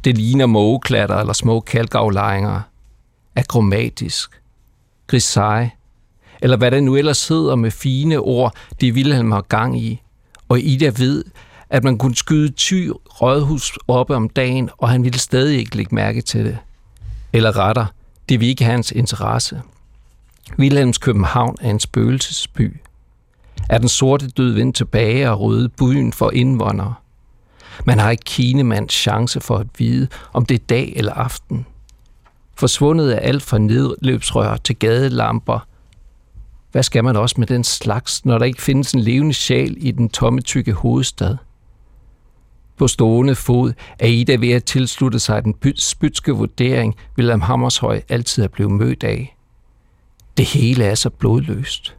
Det 0.05 0.19
ligner 0.19 0.47
mågeklatter 0.47 1.17
eller 1.17 1.33
små 1.33 1.61
kalkaflejringer. 1.61 2.61
Akromatisk. 3.37 4.43
Grisai. 5.07 5.69
Eller 6.41 6.57
hvad 6.57 6.71
det 6.71 6.83
nu 6.83 6.97
ellers 6.97 7.29
hedder 7.29 7.55
med 7.55 7.71
fine 7.71 8.19
ord, 8.19 8.55
det 8.81 8.93
Wilhelm 8.93 9.33
har 9.33 9.41
gang 9.41 9.81
i. 9.81 10.03
Og 10.49 10.61
Ida 10.61 10.93
ved, 10.97 11.25
at 11.71 11.85
man 11.85 11.99
kunne 11.99 12.17
skyde 12.17 12.53
ty 12.53 12.89
rådhus 13.23 13.79
oppe 13.89 14.17
om 14.17 14.29
dagen, 14.29 14.71
og 14.79 14.89
han 14.89 15.05
ville 15.05 15.19
stadig 15.19 15.59
ikke 15.59 15.77
lægge 15.77 15.95
mærke 15.95 16.21
til 16.21 16.45
det. 16.45 16.59
Eller 17.33 17.57
retter, 17.57 17.87
det 18.29 18.41
vil 18.41 18.49
ikke 18.49 18.65
hans 18.65 18.93
interesse. 18.93 19.63
Wilhelms 20.59 20.99
København 20.99 21.57
er 21.61 21.71
en 21.71 21.81
spøgelsesby. 21.81 22.81
Er 23.69 23.79
den 23.79 23.89
sorte 23.89 24.29
død 24.29 24.53
vendt 24.53 24.77
tilbage 24.77 25.31
og 25.31 25.41
røde 25.41 25.69
byen 25.69 26.13
for 26.13 26.31
indvandrere. 26.31 26.95
Man 27.85 27.99
har 27.99 28.11
ikke 28.11 28.25
kinemands 28.25 28.95
chance 28.95 29.41
for 29.41 29.57
at 29.57 29.67
vide, 29.79 30.09
om 30.33 30.47
det 30.47 30.55
er 30.55 30.65
dag 30.69 30.93
eller 30.97 31.13
aften. 31.13 31.67
Forsvundet 32.55 33.15
er 33.15 33.19
alt 33.19 33.43
fra 33.43 33.59
nedløbsrør 33.59 34.57
til 34.57 34.77
gadelamper. 34.77 35.67
Hvad 36.73 36.83
skal 36.83 37.05
man 37.05 37.17
også 37.17 37.35
med 37.39 37.47
den 37.47 37.65
slags, 37.65 38.25
når 38.25 38.39
der 38.39 38.45
ikke 38.45 38.63
findes 38.63 38.93
en 38.93 39.01
levende 39.01 39.35
sjæl 39.35 39.77
i 39.79 39.91
den 39.91 40.09
tomme 40.09 40.41
tykke 40.41 40.73
hovedstad? 40.73 41.37
På 42.77 42.89
stående 42.89 43.35
fod 43.35 43.73
er 43.99 44.07
Ida 44.07 44.37
ved 44.37 44.51
at 44.51 44.65
tilslutte 44.65 45.19
sig 45.19 45.45
den 45.45 45.55
spytske 45.77 46.33
vurdering, 46.33 46.97
William 47.19 47.41
Hammershøj 47.41 48.03
altid 48.09 48.45
er 48.45 48.49
blevet 48.49 48.73
mødt 48.73 49.05
af. 49.05 49.37
Det 50.37 50.47
hele 50.47 50.85
er 50.85 50.95
så 50.95 51.11
blodløst. 51.11 51.98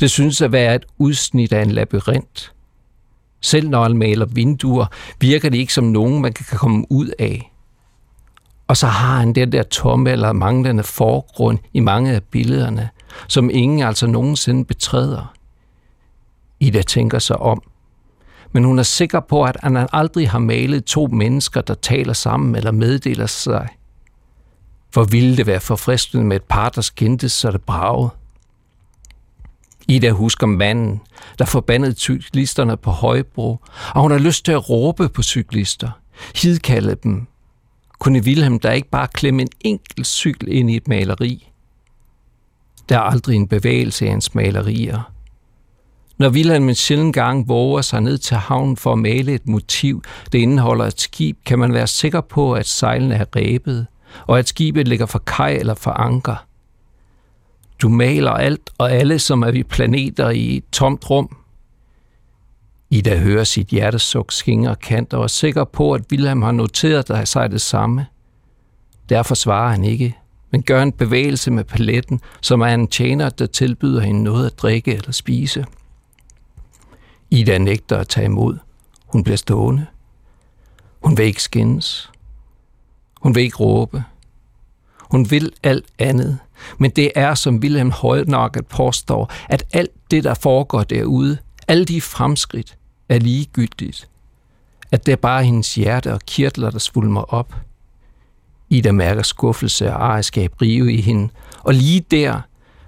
Det 0.00 0.10
synes 0.10 0.42
at 0.42 0.52
være 0.52 0.74
et 0.74 0.84
udsnit 0.98 1.52
af 1.52 1.62
en 1.62 1.70
labyrint. 1.70 2.52
Selv 3.40 3.68
når 3.68 3.82
han 3.82 3.96
maler 3.96 4.26
vinduer, 4.26 4.86
virker 5.20 5.48
det 5.48 5.58
ikke 5.58 5.74
som 5.74 5.84
nogen, 5.84 6.22
man 6.22 6.32
kan 6.32 6.58
komme 6.58 6.86
ud 6.90 7.10
af. 7.18 7.52
Og 8.68 8.76
så 8.76 8.86
har 8.86 9.18
han 9.18 9.32
den 9.32 9.52
der 9.52 9.62
tomme 9.62 10.10
eller 10.10 10.32
manglende 10.32 10.82
forgrund 10.82 11.58
i 11.72 11.80
mange 11.80 12.12
af 12.12 12.22
billederne, 12.22 12.88
som 13.28 13.50
ingen 13.52 13.82
altså 13.82 14.06
nogensinde 14.06 14.64
betræder. 14.64 15.34
Ida 16.60 16.82
tænker 16.82 17.18
sig 17.18 17.36
om, 17.36 17.62
men 18.52 18.64
hun 18.64 18.78
er 18.78 18.82
sikker 18.82 19.20
på, 19.20 19.44
at 19.44 19.56
han 19.62 19.88
aldrig 19.92 20.30
har 20.30 20.38
malet 20.38 20.84
to 20.84 21.06
mennesker, 21.06 21.60
der 21.60 21.74
taler 21.74 22.12
sammen 22.12 22.56
eller 22.56 22.70
meddeler 22.70 23.26
sig. 23.26 23.68
For 24.94 25.04
ville 25.04 25.36
det 25.36 25.46
være 25.46 25.60
forfriskende 25.60 26.24
med 26.24 26.36
et 26.36 26.42
par, 26.42 26.68
der 26.68 26.80
skændtes, 26.80 27.32
så 27.32 27.50
det 27.50 27.62
bragede. 27.62 28.10
Ida 29.88 30.10
husker 30.10 30.46
manden, 30.46 31.00
der 31.38 31.44
forbandede 31.44 31.94
cyklisterne 31.94 32.76
på 32.76 32.90
Højbro, 32.90 33.58
og 33.94 34.02
hun 34.02 34.10
har 34.10 34.18
lyst 34.18 34.44
til 34.44 34.52
at 34.52 34.70
råbe 34.70 35.08
på 35.08 35.22
cyklister, 35.22 35.90
hidkalde 36.36 36.96
dem. 37.02 37.26
Kunne 37.98 38.20
Wilhelm 38.20 38.58
der 38.58 38.72
ikke 38.72 38.90
bare 38.90 39.08
klemme 39.14 39.42
en 39.42 39.48
enkelt 39.60 40.06
cykel 40.06 40.48
ind 40.52 40.70
i 40.70 40.76
et 40.76 40.88
maleri? 40.88 41.48
Der 42.88 42.96
er 42.96 43.02
aldrig 43.02 43.36
en 43.36 43.48
bevægelse 43.48 44.06
i 44.06 44.08
hans 44.08 44.34
malerier. 44.34 45.12
Når 46.18 46.30
Wilhelm 46.30 46.68
en 46.68 46.74
sjældent 46.74 47.14
gang 47.14 47.48
våger 47.48 47.82
sig 47.82 48.00
ned 48.00 48.18
til 48.18 48.36
havnen 48.36 48.76
for 48.76 48.92
at 48.92 48.98
male 48.98 49.34
et 49.34 49.48
motiv, 49.48 50.02
det 50.32 50.38
indeholder 50.38 50.84
et 50.84 51.00
skib, 51.00 51.38
kan 51.46 51.58
man 51.58 51.72
være 51.72 51.86
sikker 51.86 52.20
på, 52.20 52.52
at 52.52 52.66
sejlene 52.66 53.14
er 53.14 53.24
rebet, 53.36 53.86
og 54.26 54.38
at 54.38 54.48
skibet 54.48 54.88
ligger 54.88 55.06
for 55.06 55.18
kaj 55.18 55.52
eller 55.52 55.74
for 55.74 55.90
anker– 55.90 56.44
du 57.82 57.88
maler 57.88 58.30
alt 58.30 58.70
og 58.78 58.92
alle, 58.92 59.18
som 59.18 59.42
er 59.42 59.50
vi 59.50 59.62
planeter 59.62 60.30
i 60.30 60.56
et 60.56 60.64
tomt 60.72 61.10
rum. 61.10 61.36
Ida 62.90 63.18
hører 63.18 63.44
sit 63.44 63.66
hjertesuk 63.66 64.32
skinger 64.32 64.74
kant 64.74 65.14
og 65.14 65.22
er 65.22 65.26
sikker 65.26 65.64
på, 65.64 65.92
at 65.92 66.02
Wilhelm 66.12 66.42
har 66.42 66.52
noteret 66.52 67.28
sig 67.28 67.50
det 67.50 67.60
samme. 67.60 68.06
Derfor 69.08 69.34
svarer 69.34 69.70
han 69.70 69.84
ikke, 69.84 70.16
men 70.50 70.62
gør 70.62 70.82
en 70.82 70.92
bevægelse 70.92 71.50
med 71.50 71.64
paletten, 71.64 72.20
som 72.40 72.60
er 72.60 72.74
en 72.74 72.88
tjener, 72.88 73.30
der 73.30 73.46
tilbyder 73.46 74.00
hende 74.00 74.22
noget 74.22 74.46
at 74.46 74.58
drikke 74.58 74.94
eller 74.94 75.12
spise. 75.12 75.66
Ida 77.30 77.58
nægter 77.58 77.98
at 77.98 78.08
tage 78.08 78.24
imod. 78.24 78.58
Hun 79.06 79.24
bliver 79.24 79.36
stående. 79.36 79.86
Hun 81.04 81.18
vil 81.18 81.24
ikke 81.24 81.42
skændes. 81.42 82.10
Hun 83.22 83.34
vil 83.34 83.42
ikke 83.42 83.56
råbe. 83.56 84.04
Hun 85.12 85.30
vil 85.30 85.52
alt 85.62 85.86
andet– 85.98 86.38
men 86.78 86.90
det 86.90 87.10
er, 87.14 87.34
som 87.34 87.56
Wilhelm 87.56 87.90
Højnakket 87.90 88.66
påstår, 88.66 89.32
at 89.48 89.64
alt 89.72 90.10
det, 90.10 90.24
der 90.24 90.34
foregår 90.34 90.82
derude, 90.82 91.38
alle 91.68 91.84
de 91.84 92.00
fremskridt, 92.00 92.76
er 93.08 93.18
ligegyldigt. 93.18 94.08
At 94.90 95.06
det 95.06 95.12
er 95.12 95.16
bare 95.16 95.44
hendes 95.44 95.74
hjerte 95.74 96.12
og 96.12 96.20
kirtler, 96.26 96.70
der 96.70 96.78
svulmer 96.78 97.34
op. 97.34 97.54
Ida 98.70 98.92
mærker 98.92 99.22
skuffelse 99.22 99.92
og 99.92 100.00
ejerskab 100.00 100.62
rive 100.62 100.92
i 100.92 101.00
hende, 101.00 101.28
og 101.58 101.74
lige 101.74 102.00
der, 102.10 102.40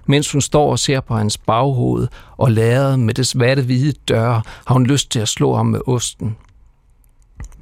mens 0.05 0.31
hun 0.31 0.41
står 0.41 0.71
og 0.71 0.79
ser 0.79 0.99
på 0.99 1.15
hans 1.15 1.37
baghoved 1.37 2.07
og 2.37 2.51
lader 2.51 2.97
med 2.97 3.13
det 3.13 3.27
svarte 3.27 3.61
hvide 3.61 3.93
døre, 4.07 4.41
har 4.65 4.73
hun 4.73 4.85
lyst 4.85 5.11
til 5.11 5.19
at 5.19 5.27
slå 5.27 5.55
ham 5.55 5.65
med 5.65 5.79
osten. 5.87 6.37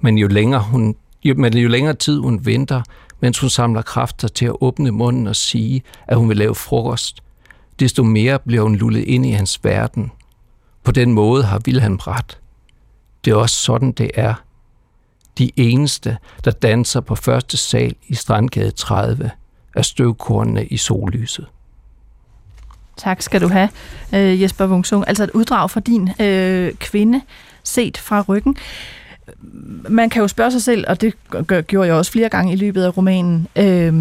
Men 0.01 0.17
jo 0.17 0.27
længere, 0.27 0.61
hun, 0.61 0.95
jo, 1.23 1.35
men 1.37 1.57
jo 1.57 1.69
længere 1.69 1.93
tid 1.93 2.19
hun 2.19 2.45
venter, 2.45 2.81
mens 3.23 3.39
hun 3.39 3.49
samler 3.49 3.81
kræfter 3.81 4.27
til 4.27 4.45
at 4.45 4.55
åbne 4.61 4.91
munden 4.91 5.27
og 5.27 5.35
sige, 5.35 5.83
at 6.07 6.17
hun 6.17 6.29
vil 6.29 6.37
lave 6.37 6.55
frokost. 6.55 7.23
Desto 7.79 8.03
mere 8.03 8.39
bliver 8.39 8.61
hun 8.61 8.75
lullet 8.75 9.03
ind 9.03 9.25
i 9.25 9.31
hans 9.31 9.59
verden. 9.63 10.11
på 10.83 10.91
den 10.91 11.11
måde 11.11 11.43
har 11.43 11.61
Wilhelm 11.67 11.95
ret. 11.95 12.39
Det 13.25 13.31
er 13.31 13.35
også 13.35 13.55
sådan, 13.55 13.91
det 13.91 14.11
er. 14.15 14.33
De 15.37 15.51
eneste, 15.55 16.17
der 16.45 16.51
danser 16.51 17.01
på 17.01 17.15
første 17.15 17.57
sal 17.57 17.95
i 18.07 18.15
Strandgade 18.15 18.71
30, 18.71 19.31
er 19.75 19.81
støvkornene 19.81 20.65
i 20.65 20.77
sollyset. 20.77 21.45
Tak 22.97 23.21
skal 23.21 23.41
du 23.41 23.47
have, 23.47 23.69
øh, 24.13 24.41
Jesper 24.41 24.67
Wungsung. 24.67 25.03
Altså 25.07 25.23
et 25.23 25.31
uddrag 25.33 25.69
fra 25.69 25.79
din 25.79 26.09
øh, 26.21 26.73
kvinde 26.73 27.21
set 27.63 27.97
fra 27.97 28.21
ryggen. 28.21 28.57
Man 29.89 30.09
kan 30.09 30.21
jo 30.21 30.27
spørge 30.27 30.51
sig 30.51 30.61
selv, 30.61 30.85
og 30.87 31.01
det 31.01 31.13
gjorde 31.67 31.87
jeg 31.87 31.95
også 31.95 32.11
flere 32.11 32.29
gange 32.29 32.53
i 32.53 32.55
løbet 32.55 32.83
af 32.83 32.97
romanen, 32.97 33.47
øh, 33.55 33.93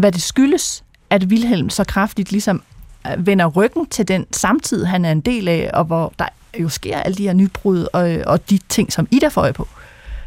hvad 0.00 0.12
det 0.12 0.22
skyldes, 0.22 0.84
at 1.10 1.24
Wilhelm 1.24 1.70
så 1.70 1.84
kraftigt 1.84 2.30
ligesom 2.30 2.62
øh, 3.06 3.26
vender 3.26 3.46
ryggen 3.46 3.86
til 3.86 4.08
den 4.08 4.26
samtid, 4.32 4.84
han 4.84 5.04
er 5.04 5.12
en 5.12 5.20
del 5.20 5.48
af, 5.48 5.70
og 5.74 5.84
hvor 5.84 6.12
der 6.18 6.28
jo 6.60 6.68
sker 6.68 6.98
alle 6.98 7.14
de 7.14 7.22
her 7.22 7.32
nybrud 7.32 7.86
og, 7.92 8.18
og 8.26 8.50
de 8.50 8.58
ting, 8.68 8.92
som 8.92 9.08
Ida 9.10 9.28
får 9.28 9.52
på. 9.52 9.68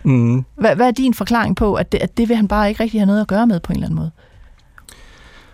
Mm. 0.03 0.45
Hvad, 0.55 0.75
hvad 0.75 0.87
er 0.87 0.91
din 0.91 1.13
forklaring 1.13 1.55
på, 1.55 1.73
at 1.73 1.91
det, 1.91 1.97
at 1.97 2.17
det 2.17 2.29
vil 2.29 2.35
han 2.35 2.47
bare 2.47 2.69
ikke 2.69 2.83
rigtig 2.83 2.99
have 2.99 3.05
noget 3.05 3.21
at 3.21 3.27
gøre 3.27 3.47
med 3.47 3.59
på 3.59 3.73
en 3.73 3.75
eller 3.75 3.87
anden 3.87 3.95
måde? 3.95 4.11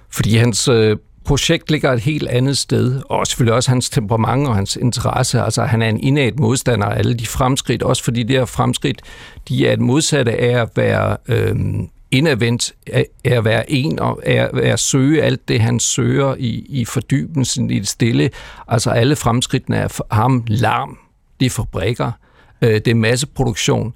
Fordi 0.10 0.38
hans 0.38 0.68
øh, 0.68 0.98
projekt 1.26 1.72
ligger 1.72 1.92
et 1.92 2.00
helt 2.00 2.28
andet 2.28 2.58
sted, 2.58 3.02
og 3.10 3.28
selvfølgelig 3.28 3.54
også 3.54 3.70
hans 3.72 3.90
temperament 3.90 4.48
og 4.48 4.56
hans 4.56 4.76
interesse. 4.76 5.42
Altså, 5.42 5.64
han 5.64 5.82
er 5.82 5.90
en 5.90 6.00
indad 6.00 6.32
modstander 6.32 6.88
af 6.88 6.98
alle 6.98 7.14
de 7.14 7.28
fremskridt, 7.28 7.84
også 7.84 8.04
fordi 8.04 8.24
det 8.24 8.36
her 8.36 8.46
fremskridt, 8.46 9.02
de 9.50 9.68
er 9.68 9.74
et 9.74 9.80
modsatte 9.80 10.32
af 10.32 10.62
at 10.62 10.70
være 10.76 11.18
øh, 11.28 11.56
indadvendt, 12.12 12.74
af 12.94 13.06
at 13.24 13.46
være 13.46 13.72
en 13.72 14.00
og 14.00 14.22
af 14.26 14.50
at 14.54 14.80
søge 14.80 15.24
alt 15.24 15.48
det, 15.48 15.62
han 15.62 15.80
søger 15.80 16.36
i, 16.40 16.66
i 16.70 16.86
fordybelsen, 16.86 17.72
i 17.72 17.80
det 17.80 17.88
stille. 17.88 18.30
Altså, 18.68 18.90
alle 18.90 19.16
fremskridtene 19.16 19.78
er 19.78 19.88
for 19.88 20.08
ham 20.12 20.44
larm, 20.48 20.98
de 21.40 21.50
fabrikker, 21.50 22.12
øh, 22.62 22.74
det 22.74 22.88
er 22.88 22.96
masseproduktion. 22.96 23.94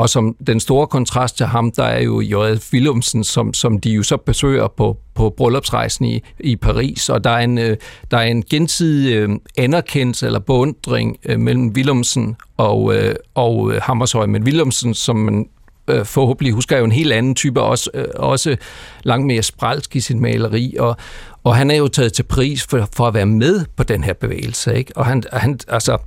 Og 0.00 0.08
som 0.08 0.36
den 0.46 0.60
store 0.60 0.86
kontrast 0.86 1.36
til 1.36 1.46
ham, 1.46 1.72
der 1.72 1.84
er 1.84 2.02
jo 2.02 2.20
J.F. 2.20 2.72
Willumsen, 2.72 3.24
som, 3.24 3.54
som 3.54 3.80
de 3.80 3.90
jo 3.90 4.02
så 4.02 4.16
besøger 4.16 4.68
på, 4.68 4.96
på 5.14 5.34
bryllupsrejsen 5.36 6.04
i, 6.04 6.22
i 6.40 6.56
Paris, 6.56 7.08
og 7.08 7.24
der 7.24 7.30
er 7.30 7.38
en, 7.38 7.58
øh, 7.58 7.76
der 8.10 8.16
er 8.16 8.22
en 8.22 8.42
gensidig 8.50 9.14
øh, 9.14 9.28
anerkendelse 9.58 10.26
eller 10.26 10.38
beundring 10.38 11.16
øh, 11.24 11.40
mellem 11.40 11.68
Willumsen 11.68 12.36
og, 12.56 12.94
øh, 12.96 13.14
og 13.34 13.72
øh, 13.72 13.80
Hammershøi, 13.82 14.26
Men 14.26 14.42
Willumsen, 14.42 14.94
som 14.94 15.16
man 15.16 15.48
øh, 15.88 16.04
forhåbentlig 16.04 16.52
husker, 16.52 16.76
er 16.76 16.80
jo 16.80 16.84
en 16.84 16.92
helt 16.92 17.12
anden 17.12 17.34
type, 17.34 17.60
også, 17.60 17.90
også 18.16 18.56
langt 19.02 19.26
mere 19.26 19.42
spralsk 19.42 19.96
i 19.96 20.00
sin 20.00 20.20
maleri, 20.20 20.76
og, 20.78 20.96
og 21.44 21.56
han 21.56 21.70
er 21.70 21.76
jo 21.76 21.88
taget 21.88 22.12
til 22.12 22.22
pris 22.22 22.66
for, 22.66 22.88
for 22.92 23.06
at 23.06 23.14
være 23.14 23.26
med 23.26 23.64
på 23.76 23.82
den 23.82 24.04
her 24.04 24.12
bevægelse, 24.12 24.78
ikke? 24.78 24.92
Og 24.96 25.06
han, 25.06 25.22
han 25.32 25.58
altså, 25.68 25.98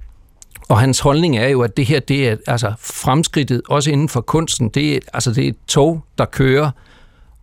og 0.69 0.79
hans 0.79 0.99
holdning 0.99 1.37
er 1.37 1.47
jo, 1.47 1.61
at 1.61 1.77
det 1.77 1.85
her, 1.85 1.99
det 1.99 2.27
er 2.27 2.37
altså 2.47 2.73
fremskridtet, 2.79 3.61
også 3.69 3.91
inden 3.91 4.09
for 4.09 4.21
kunsten, 4.21 4.69
det 4.69 4.95
er, 4.95 4.99
altså 5.13 5.33
det 5.33 5.43
er 5.43 5.47
et 5.47 5.57
tog, 5.67 6.03
der 6.17 6.25
kører, 6.25 6.71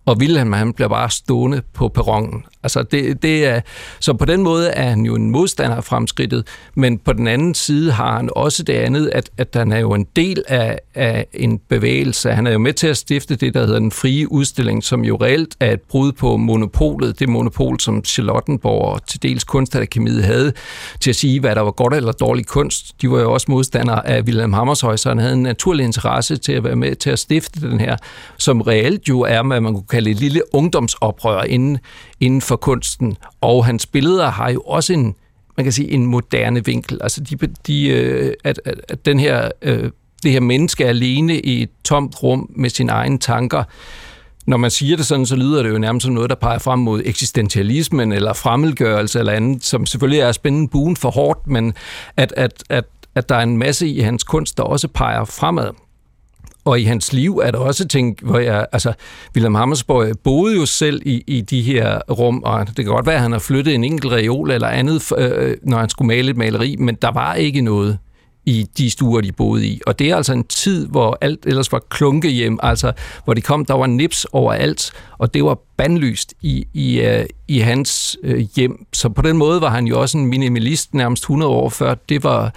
og 0.06 0.16
Wilhelm 0.20 0.52
han 0.52 0.72
bliver 0.72 0.88
bare 0.88 1.10
stående 1.10 1.62
på 1.74 1.88
perronen. 1.88 2.44
Altså 2.62 2.82
det, 2.82 3.22
det 3.22 3.46
er, 3.46 3.60
så 4.00 4.12
på 4.12 4.24
den 4.24 4.42
måde 4.42 4.68
er 4.68 4.88
han 4.88 5.00
jo 5.00 5.14
en 5.14 5.30
modstander 5.30 5.76
af 5.76 5.84
fremskridtet, 5.84 6.46
men 6.74 6.98
på 6.98 7.12
den 7.12 7.26
anden 7.26 7.54
side 7.54 7.92
har 7.92 8.16
han 8.16 8.30
også 8.36 8.62
det 8.62 8.72
andet, 8.72 9.10
at, 9.14 9.30
at 9.38 9.48
han 9.54 9.72
er 9.72 9.78
jo 9.78 9.94
en 9.94 10.06
del 10.16 10.42
af, 10.48 10.78
af 10.94 11.26
en 11.32 11.58
bevægelse. 11.68 12.30
Han 12.30 12.46
er 12.46 12.52
jo 12.52 12.58
med 12.58 12.72
til 12.72 12.86
at 12.86 12.96
stifte 12.96 13.36
det, 13.36 13.54
der 13.54 13.60
hedder 13.60 13.78
den 13.78 13.92
frie 13.92 14.32
udstilling, 14.32 14.84
som 14.84 15.04
jo 15.04 15.16
reelt 15.16 15.56
er 15.60 15.72
et 15.72 15.80
brud 15.80 16.12
på 16.12 16.36
monopolet, 16.36 17.18
det 17.18 17.28
monopol, 17.28 17.80
som 17.80 18.04
Charlottenborg 18.04 18.94
og 18.94 19.06
til 19.06 19.22
dels 19.22 19.44
kunstakademiet 19.44 20.24
havde 20.24 20.52
til 21.00 21.10
at 21.10 21.16
sige, 21.16 21.40
hvad 21.40 21.54
der 21.54 21.60
var 21.60 21.70
godt 21.70 21.94
eller 21.94 22.12
dårlig 22.12 22.46
kunst. 22.46 23.02
De 23.02 23.10
var 23.10 23.20
jo 23.20 23.32
også 23.32 23.46
modstandere 23.50 24.08
af 24.08 24.22
Wilhelm 24.22 24.52
Hammershøi, 24.52 24.96
så 24.96 25.08
han 25.08 25.18
havde 25.18 25.32
en 25.32 25.42
naturlig 25.42 25.84
interesse 25.84 26.36
til 26.36 26.52
at 26.52 26.64
være 26.64 26.76
med 26.76 26.94
til 26.96 27.10
at 27.10 27.18
stifte 27.18 27.60
den 27.60 27.80
her, 27.80 27.96
som 28.38 28.60
reelt 28.60 29.08
jo 29.08 29.20
er, 29.20 29.42
hvad 29.42 29.60
man 29.60 29.74
kunne 29.74 29.86
kalde 29.90 30.10
et 30.10 30.20
lille 30.20 30.42
ungdomsoprør 30.52 31.42
inden, 31.42 31.78
inden 32.20 32.40
for 32.40 32.56
kunsten. 32.56 33.16
Og 33.40 33.66
hans 33.66 33.86
billeder 33.86 34.30
har 34.30 34.50
jo 34.50 34.60
også 34.60 34.92
en, 34.92 35.14
man 35.56 35.64
kan 35.64 35.72
sige, 35.72 35.90
en 35.90 36.06
moderne 36.06 36.64
vinkel. 36.64 36.98
Altså, 37.02 37.20
de, 37.20 37.36
de, 37.66 37.88
øh, 37.88 38.34
at, 38.44 38.60
at, 38.64 38.80
at 38.88 39.06
den 39.06 39.20
her, 39.20 39.50
øh, 39.62 39.90
det 40.22 40.32
her 40.32 40.40
menneske 40.40 40.84
er 40.84 40.88
alene 40.88 41.40
i 41.40 41.62
et 41.62 41.70
tomt 41.84 42.22
rum 42.22 42.50
med 42.56 42.70
sine 42.70 42.92
egne 42.92 43.18
tanker, 43.18 43.64
når 44.46 44.56
man 44.56 44.70
siger 44.70 44.96
det 44.96 45.06
sådan, 45.06 45.26
så 45.26 45.36
lyder 45.36 45.62
det 45.62 45.70
jo 45.70 45.78
nærmest 45.78 46.04
som 46.04 46.14
noget, 46.14 46.30
der 46.30 46.36
peger 46.36 46.58
frem 46.58 46.78
mod 46.78 47.02
eksistentialismen 47.04 48.12
eller 48.12 48.32
fremmedgørelse 48.32 49.18
eller 49.18 49.32
andet, 49.32 49.64
som 49.64 49.86
selvfølgelig 49.86 50.20
er 50.20 50.32
spændende 50.32 50.68
buen 50.68 50.96
for 50.96 51.10
hårdt, 51.10 51.46
men 51.46 51.74
at, 52.16 52.34
at, 52.36 52.64
at, 52.70 52.84
at 53.14 53.28
der 53.28 53.34
er 53.34 53.42
en 53.42 53.56
masse 53.56 53.88
i 53.88 54.00
hans 54.00 54.24
kunst, 54.24 54.56
der 54.56 54.62
også 54.62 54.88
peger 54.88 55.24
fremad. 55.24 55.70
Og 56.64 56.80
i 56.80 56.84
hans 56.84 57.12
liv 57.12 57.38
er 57.38 57.50
der 57.50 57.58
også 57.58 57.88
ting, 57.88 58.18
hvor 58.22 58.38
jeg, 58.38 58.66
altså, 58.72 58.92
William 59.34 59.54
Hammersborg 59.54 60.18
boede 60.24 60.56
jo 60.56 60.66
selv 60.66 61.02
i, 61.06 61.24
i 61.26 61.40
de 61.40 61.62
her 61.62 62.00
rum, 62.10 62.42
og 62.44 62.66
det 62.66 62.76
kan 62.76 62.84
godt 62.84 63.06
være, 63.06 63.14
at 63.14 63.22
han 63.22 63.32
har 63.32 63.38
flyttet 63.38 63.74
en 63.74 63.84
enkelt 63.84 64.12
reol 64.12 64.50
eller 64.50 64.68
andet, 64.68 65.12
øh, 65.18 65.30
øh, 65.34 65.56
når 65.62 65.78
han 65.78 65.88
skulle 65.88 66.06
male 66.06 66.30
et 66.30 66.36
maleri, 66.36 66.76
men 66.78 66.94
der 66.94 67.12
var 67.12 67.34
ikke 67.34 67.60
noget 67.60 67.98
i 68.46 68.66
de 68.78 68.90
stuer, 68.90 69.20
de 69.20 69.32
boede 69.32 69.66
i. 69.66 69.80
Og 69.86 69.98
det 69.98 70.10
er 70.10 70.16
altså 70.16 70.32
en 70.32 70.44
tid, 70.44 70.86
hvor 70.86 71.18
alt 71.20 71.46
ellers 71.46 71.72
var 71.72 71.82
klunkehjem, 71.88 72.58
altså 72.62 72.92
hvor 73.24 73.34
de 73.34 73.40
kom, 73.40 73.64
der 73.64 73.74
var 73.74 73.86
nips 73.86 74.26
overalt, 74.32 74.92
og 75.18 75.34
det 75.34 75.44
var 75.44 75.58
bandlyst 75.76 76.34
i, 76.42 76.66
i, 76.74 77.00
øh, 77.00 77.26
i 77.48 77.58
hans 77.58 78.16
øh, 78.22 78.46
hjem. 78.56 78.86
Så 78.92 79.08
på 79.08 79.22
den 79.22 79.36
måde 79.36 79.60
var 79.60 79.70
han 79.70 79.86
jo 79.86 80.00
også 80.00 80.18
en 80.18 80.26
minimalist 80.26 80.94
nærmest 80.94 81.22
100 81.22 81.52
år 81.52 81.68
før 81.68 81.94
det 82.08 82.24
var, 82.24 82.54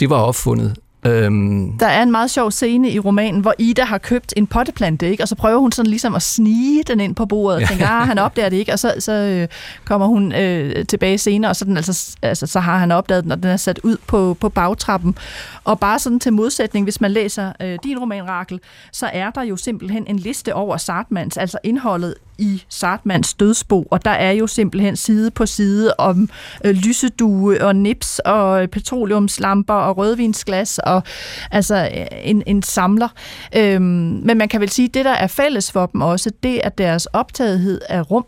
det 0.00 0.10
var 0.10 0.16
opfundet. 0.16 0.76
Øhm. 1.06 1.78
Der 1.78 1.86
er 1.86 2.02
en 2.02 2.10
meget 2.10 2.30
sjov 2.30 2.50
scene 2.50 2.90
i 2.90 2.98
romanen, 2.98 3.40
hvor 3.40 3.54
Ida 3.58 3.84
har 3.84 3.98
købt 3.98 4.34
en 4.36 4.46
potteplante, 4.46 5.10
ikke? 5.10 5.22
og 5.22 5.28
så 5.28 5.34
prøver 5.34 5.58
hun 5.58 5.72
sådan 5.72 5.90
ligesom 5.90 6.14
at 6.14 6.22
snige 6.22 6.82
den 6.82 7.00
ind 7.00 7.14
på 7.14 7.26
bordet, 7.26 7.62
og 7.62 7.68
tænker, 7.68 7.88
ah, 7.88 8.06
han 8.06 8.18
opdager 8.18 8.48
det 8.48 8.56
ikke, 8.56 8.72
og 8.72 8.78
så, 8.78 8.94
så 8.98 9.12
øh, 9.12 9.48
kommer 9.84 10.06
hun 10.06 10.32
øh, 10.32 10.86
tilbage 10.86 11.18
senere, 11.18 11.50
og 11.50 11.56
så, 11.56 11.64
den 11.64 11.76
altså, 11.76 12.16
altså, 12.22 12.46
så 12.46 12.60
har 12.60 12.78
han 12.78 12.92
opdaget 12.92 13.24
den, 13.24 13.32
og 13.32 13.42
den 13.42 13.50
er 13.50 13.56
sat 13.56 13.80
ud 13.82 13.96
på, 14.06 14.36
på 14.40 14.48
bagtrappen. 14.48 15.18
Og 15.64 15.80
bare 15.80 15.98
sådan 15.98 16.20
til 16.20 16.32
modsætning, 16.32 16.84
hvis 16.84 17.00
man 17.00 17.10
læser 17.10 17.52
øh, 17.62 17.78
din 17.84 17.98
roman, 17.98 18.28
Rakel, 18.28 18.60
så 18.92 19.10
er 19.12 19.30
der 19.30 19.42
jo 19.42 19.56
simpelthen 19.56 20.04
en 20.06 20.18
liste 20.18 20.54
over 20.54 20.76
Sartmans, 20.76 21.36
altså 21.36 21.58
indholdet 21.62 22.14
i 22.38 22.62
Sartmans 22.68 23.34
dødsbo, 23.34 23.82
og 23.90 24.04
der 24.04 24.10
er 24.10 24.30
jo 24.30 24.46
simpelthen 24.46 24.96
side 24.96 25.30
på 25.30 25.46
side 25.46 25.94
om 25.98 26.28
øh, 26.64 26.74
lysedue 26.74 27.64
og 27.64 27.76
nips 27.76 28.18
og 28.18 28.70
petroleumslamper 28.70 29.74
og 29.74 29.96
rødvinsglas 29.96 30.78
og 30.78 31.02
altså 31.50 31.90
øh, 31.96 32.06
en, 32.22 32.42
en 32.46 32.62
samler. 32.62 33.08
Øhm, 33.56 33.84
men 34.24 34.38
man 34.38 34.48
kan 34.48 34.60
vel 34.60 34.68
sige, 34.68 34.86
at 34.86 34.94
det, 34.94 35.04
der 35.04 35.10
er 35.10 35.26
fælles 35.26 35.72
for 35.72 35.86
dem 35.86 36.00
også, 36.00 36.30
det 36.42 36.66
er 36.66 36.68
deres 36.68 37.06
optagethed 37.06 37.80
af 37.88 38.10
rum. 38.10 38.26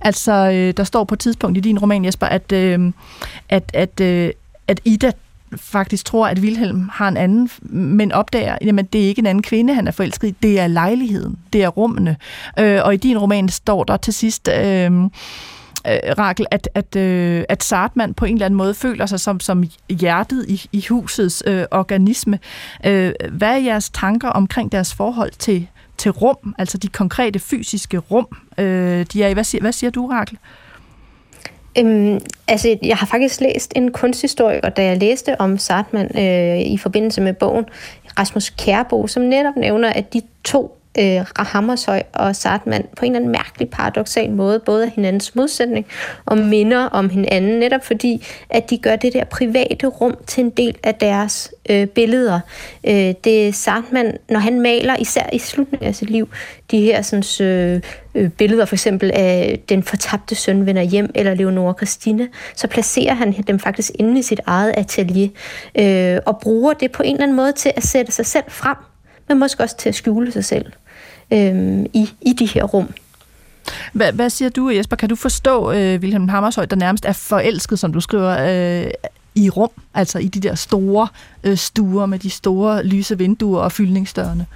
Altså, 0.00 0.32
øh, 0.32 0.74
der 0.76 0.84
står 0.84 1.04
på 1.04 1.14
et 1.14 1.18
tidspunkt 1.18 1.58
i 1.58 1.60
din 1.60 1.78
roman, 1.78 2.04
Jesper, 2.04 2.26
at, 2.26 2.52
øh, 2.52 2.92
at, 3.48 3.70
at, 3.74 4.00
øh, 4.00 4.30
at 4.68 4.80
Ida 4.84 5.12
faktisk 5.56 6.04
tror, 6.04 6.28
at 6.28 6.38
Wilhelm 6.38 6.88
har 6.92 7.08
en 7.08 7.16
anden, 7.16 7.50
men 7.72 8.12
opdager, 8.12 8.56
jamen 8.62 8.84
det 8.84 9.04
er 9.04 9.08
ikke 9.08 9.18
en 9.18 9.26
anden 9.26 9.42
kvinde, 9.42 9.74
han 9.74 9.86
er 9.86 9.92
forelsket 9.92 10.28
i, 10.28 10.34
det 10.42 10.60
er 10.60 10.66
lejligheden, 10.66 11.38
det 11.52 11.62
er 11.62 11.68
rummene. 11.68 12.16
Øh, 12.58 12.80
og 12.84 12.94
i 12.94 12.96
din 12.96 13.18
roman 13.18 13.48
står 13.48 13.84
der 13.84 13.96
til 13.96 14.14
sidst... 14.14 14.48
Øh, 14.48 14.92
øh, 15.86 15.98
Rakel, 16.18 16.46
at, 16.50 16.68
at, 16.74 16.96
øh, 16.96 17.44
at 17.48 17.62
Sartman 17.62 18.14
på 18.14 18.24
en 18.24 18.34
eller 18.34 18.46
anden 18.46 18.58
måde 18.58 18.74
føler 18.74 19.06
sig 19.06 19.20
som, 19.20 19.40
som 19.40 19.64
hjertet 19.88 20.44
i, 20.48 20.68
i 20.72 20.84
husets 20.88 21.42
øh, 21.46 21.64
organisme. 21.70 22.38
Øh, 22.86 23.12
hvad 23.30 23.48
er 23.48 23.56
jeres 23.56 23.90
tanker 23.90 24.28
omkring 24.28 24.72
deres 24.72 24.94
forhold 24.94 25.30
til, 25.38 25.68
til 25.98 26.10
rum, 26.10 26.54
altså 26.58 26.78
de 26.78 26.88
konkrete 26.88 27.38
fysiske 27.38 27.98
rum, 27.98 28.26
øh, 28.58 29.06
de 29.12 29.22
er 29.22 29.28
i? 29.28 29.32
Hvad 29.32 29.44
siger, 29.44 29.62
hvad 29.62 29.72
siger 29.72 29.90
du, 29.90 30.06
Rakel? 30.06 30.38
Øhm, 31.78 32.20
altså, 32.48 32.78
jeg 32.82 32.96
har 32.96 33.06
faktisk 33.06 33.40
læst 33.40 33.72
en 33.76 33.92
kunsthistoriker, 33.92 34.68
da 34.68 34.84
jeg 34.84 34.96
læste 34.96 35.40
om 35.40 35.58
Sartman 35.58 36.18
øh, 36.18 36.60
i 36.60 36.78
forbindelse 36.78 37.20
med 37.20 37.32
bogen, 37.32 37.64
Rasmus 38.18 38.50
Kærbo, 38.50 39.06
som 39.06 39.22
netop 39.22 39.56
nævner, 39.56 39.92
at 39.92 40.12
de 40.12 40.22
to 40.44 40.79
øh, 40.98 41.24
Hammershøi 41.36 42.00
og 42.12 42.36
Sartmann 42.36 42.86
på 42.96 43.04
en 43.04 43.12
eller 43.12 43.18
anden 43.18 43.32
mærkelig 43.32 43.70
paradoxal 43.70 44.30
måde, 44.30 44.58
både 44.58 44.84
af 44.84 44.90
hinandens 44.90 45.34
modsætning 45.34 45.86
og 46.26 46.38
minder 46.38 46.84
om 46.84 47.10
hinanden, 47.10 47.58
netop 47.58 47.84
fordi, 47.84 48.26
at 48.50 48.70
de 48.70 48.78
gør 48.78 48.96
det 48.96 49.12
der 49.12 49.24
private 49.24 49.86
rum 49.86 50.16
til 50.26 50.44
en 50.44 50.50
del 50.50 50.76
af 50.84 50.94
deres 50.94 51.50
øh, 51.70 51.86
billeder. 51.86 52.40
Øh, 52.84 53.14
det 53.24 53.48
er 53.48 54.12
når 54.28 54.40
han 54.40 54.60
maler, 54.60 54.96
især 54.96 55.28
i 55.32 55.38
slutningen 55.38 55.88
af 55.88 55.94
sit 55.94 56.10
liv, 56.10 56.28
de 56.70 56.80
her 56.80 57.02
sådan, 57.02 57.46
øh, 57.46 57.80
øh, 58.14 58.30
billeder 58.30 58.64
for 58.64 58.74
eksempel 58.74 59.10
af 59.14 59.60
den 59.68 59.82
fortabte 59.82 60.34
søn 60.34 60.66
vender 60.66 60.82
hjem, 60.82 61.10
eller 61.14 61.34
Leonora 61.34 61.74
Christina, 61.76 62.26
så 62.56 62.68
placerer 62.68 63.14
han 63.14 63.32
dem 63.32 63.58
faktisk 63.58 63.90
inde 63.98 64.18
i 64.18 64.22
sit 64.22 64.40
eget 64.46 64.74
atelier, 64.76 65.28
øh, 65.74 66.18
og 66.26 66.38
bruger 66.42 66.72
det 66.72 66.92
på 66.92 67.02
en 67.02 67.14
eller 67.14 67.22
anden 67.22 67.36
måde 67.36 67.52
til 67.52 67.72
at 67.76 67.82
sætte 67.82 68.12
sig 68.12 68.26
selv 68.26 68.44
frem, 68.48 68.76
men 69.34 69.38
måske 69.38 69.62
også 69.62 69.76
til 69.76 69.88
at 69.88 69.94
skjule 69.94 70.32
sig 70.32 70.44
selv 70.44 70.66
øh, 71.32 71.84
i, 71.94 72.10
i 72.20 72.32
de 72.38 72.46
her 72.46 72.64
rum. 72.64 72.88
Hvad, 73.92 74.12
hvad 74.12 74.30
siger 74.30 74.48
du, 74.48 74.70
Jesper? 74.70 74.96
Kan 74.96 75.08
du 75.08 75.16
forstå 75.16 75.72
øh, 75.72 76.00
Wilhelm 76.00 76.28
Hammershøj, 76.28 76.64
der 76.64 76.76
nærmest 76.76 77.04
er 77.04 77.12
forelsket, 77.12 77.78
som 77.78 77.92
du 77.92 78.00
skriver, 78.00 78.36
øh, 78.84 78.90
i 79.34 79.50
rum, 79.50 79.70
altså 79.94 80.18
i 80.18 80.28
de 80.28 80.40
der 80.40 80.54
store 80.54 81.08
øh, 81.44 81.56
stuer 81.56 82.06
med 82.06 82.18
de 82.18 82.30
store 82.30 82.86
lyse 82.86 83.18
vinduer 83.18 83.60
og 83.60 83.72
fyldningsdørene. 83.72 84.46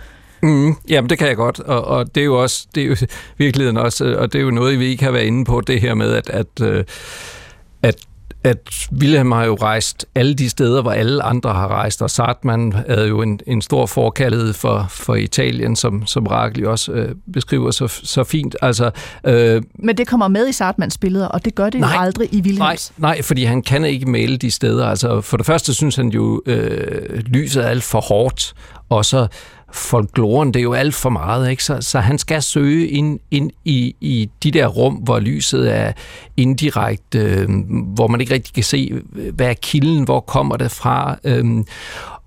Mm, 0.43 0.75
jamen, 0.89 1.11
det 1.11 1.19
kan 1.19 1.29
jeg 1.29 1.37
godt, 1.37 1.61
og, 1.61 1.85
og 1.85 2.15
det 2.15 2.21
er 2.21 2.25
jo 2.25 2.43
også, 2.43 2.67
det 2.75 2.83
er 2.83 2.87
jo 2.87 2.97
virkeligheden 3.39 3.77
også, 3.77 4.17
og 4.19 4.33
det 4.33 4.39
er 4.39 4.43
jo 4.43 4.51
noget, 4.51 4.79
vi 4.79 4.87
ikke 4.87 5.05
har 5.05 5.11
været 5.11 5.25
inde 5.25 5.45
på, 5.45 5.61
det 5.61 5.81
her 5.81 5.95
med, 5.95 6.13
at, 6.13 6.31
at, 6.31 6.61
øh, 6.63 6.85
at 7.83 7.97
at 8.45 8.89
Wilhelm 9.01 9.33
har 9.33 9.45
jo 9.45 9.55
rejst 9.55 10.07
alle 10.15 10.35
de 10.35 10.49
steder, 10.51 10.83
hvor 10.83 10.91
alle 10.91 11.23
andre 11.23 11.53
har 11.53 11.69
rejst, 11.69 12.03
og 12.03 12.11
Sartman 12.11 12.73
havde 12.89 13.09
jo 13.09 13.23
en, 13.23 13.41
en 13.47 13.63
stor 13.63 13.87
forkærlighed 13.87 14.53
for, 14.53 14.87
for 14.91 15.15
Italien, 15.15 15.77
som, 15.77 16.07
som 16.07 16.27
Ragli 16.27 16.65
også 16.65 16.93
øh, 16.93 17.15
beskriver 17.33 17.71
så, 17.71 17.87
så 17.89 18.25
fint. 18.25 18.57
Altså, 18.63 18.91
øh, 19.25 19.63
Men 19.75 19.97
det 19.97 20.07
kommer 20.07 20.29
med 20.29 20.49
i 20.49 20.53
Sartmans 20.53 20.99
billeder, 20.99 21.27
og 21.27 21.45
det 21.45 21.55
gør 21.55 21.71
det 21.71 21.81
nej, 21.81 21.95
jo 21.95 22.01
aldrig 22.01 22.29
i 22.35 22.41
Wilhelms. 22.41 22.93
Nej, 22.99 23.15
nej, 23.15 23.23
fordi 23.23 23.45
han 23.45 23.63
kan 23.63 23.85
ikke 23.85 24.11
male 24.11 24.37
de 24.37 24.51
steder. 24.51 24.87
Altså, 24.87 25.21
for 25.21 25.37
det 25.37 25.47
første 25.47 25.75
synes 25.75 25.97
han 25.97 26.09
jo, 26.09 26.43
øh, 26.47 27.19
lyset 27.19 27.65
er 27.65 27.69
alt 27.69 27.85
for 27.85 28.01
hårdt, 28.01 28.55
og 28.89 29.05
så 29.05 29.27
folkloren, 29.75 30.55
det 30.55 30.61
er 30.61 30.63
jo 30.63 30.73
alt 30.73 30.95
for 30.95 31.11
meget, 31.11 31.51
ikke? 31.51 31.65
Så, 31.65 31.81
så 31.81 32.01
han 32.01 32.19
skal 32.19 32.43
søge 32.43 32.89
ind, 32.89 33.21
ind 33.31 33.51
i, 33.65 33.95
i 34.01 34.31
de 34.43 34.51
der 34.51 34.67
rum, 34.67 34.95
hvor 34.95 35.21
lyset 35.21 35.75
er 35.77 35.93
indirekte, 36.37 37.19
øh, 37.19 37.49
hvor 37.95 38.07
man 38.09 38.21
ikke 38.21 38.35
rigtig 38.35 38.55
kan 38.55 38.65
se, 38.65 39.03
hvad 39.35 39.49
er 39.49 39.55
kilden, 39.55 40.05
hvor 40.05 40.21
kommer 40.21 40.57
det 40.57 40.71
fra. 40.71 41.17
Øh, 41.25 41.45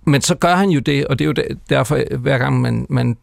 men 0.06 0.22
så 0.22 0.36
gør 0.36 0.56
han 0.56 0.70
jo 0.70 0.80
det, 0.80 1.08
og 1.08 1.20
det 1.20 1.26
er 1.26 1.28
jo 1.28 1.56
derfor, 1.70 2.18
hver 2.18 2.38
gang 2.38 2.62
man, 2.62 2.86
man 2.90 3.18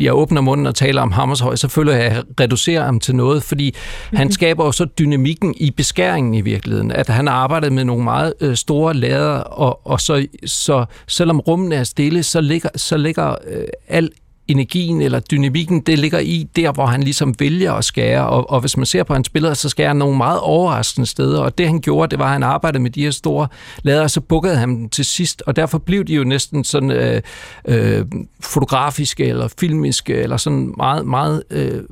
jeg 0.00 0.14
åbner 0.14 0.40
munden 0.40 0.66
og 0.66 0.74
taler 0.74 1.02
om 1.02 1.12
Hammershøj, 1.12 1.56
så 1.56 1.68
føler 1.68 1.92
jeg, 1.92 2.02
at 2.02 2.12
jeg 2.12 2.24
reducerer 2.40 2.84
ham 2.84 3.00
til 3.00 3.14
noget, 3.14 3.42
fordi 3.42 3.74
han 4.12 4.26
mhm. 4.26 4.32
skaber 4.32 4.64
jo 4.64 4.72
så 4.72 4.84
dynamikken 4.84 5.54
i 5.56 5.70
beskæringen 5.70 6.34
i 6.34 6.40
virkeligheden, 6.40 6.92
at 6.92 7.08
han 7.08 7.26
har 7.26 7.34
arbejdet 7.34 7.72
med 7.72 7.84
nogle 7.84 8.04
meget 8.04 8.34
øh, 8.40 8.56
store 8.56 8.94
lader, 8.94 9.38
og, 9.38 9.86
og 9.86 10.00
så, 10.00 10.26
så 10.46 10.84
selvom 11.06 11.40
rummene 11.40 11.74
er 11.74 11.84
stille, 11.84 12.22
så 12.22 12.40
ligger, 12.40 12.68
så 12.76 12.96
ligger 12.96 13.34
øh, 13.46 13.64
al 13.88 14.10
energien 14.48 15.02
eller 15.02 15.20
dynamikken, 15.20 15.80
det 15.80 15.98
ligger 15.98 16.18
i 16.18 16.46
der, 16.56 16.72
hvor 16.72 16.86
han 16.86 17.02
ligesom 17.02 17.34
vælger 17.38 17.72
at 17.72 17.84
skære. 17.84 18.28
Og, 18.28 18.50
og 18.50 18.60
hvis 18.60 18.76
man 18.76 18.86
ser 18.86 19.02
på 19.02 19.12
hans 19.12 19.28
billeder, 19.28 19.54
så 19.54 19.68
skærer 19.68 19.88
han 19.88 19.96
nogle 19.96 20.16
meget 20.16 20.40
overraskende 20.40 21.06
steder. 21.06 21.40
Og 21.40 21.58
det 21.58 21.66
han 21.66 21.80
gjorde, 21.80 22.10
det 22.10 22.18
var, 22.18 22.24
at 22.24 22.32
han 22.32 22.42
arbejdede 22.42 22.82
med 22.82 22.90
de 22.90 23.02
her 23.02 23.10
store 23.10 23.48
lader, 23.82 24.02
og 24.02 24.10
så 24.10 24.20
bukkede 24.20 24.56
han 24.56 24.68
dem 24.68 24.88
til 24.88 25.04
sidst. 25.04 25.42
Og 25.46 25.56
derfor 25.56 25.78
blev 25.78 26.04
de 26.04 26.14
jo 26.14 26.24
næsten 26.24 26.64
sådan 26.64 26.90
øh, 26.90 27.22
øh, 27.64 28.06
fotografiske 28.40 29.24
eller 29.24 29.48
filmiske, 29.60 30.14
eller 30.14 30.36
sådan 30.36 30.74
meget, 30.76 31.06
meget 31.06 31.42
øh, 31.50 31.82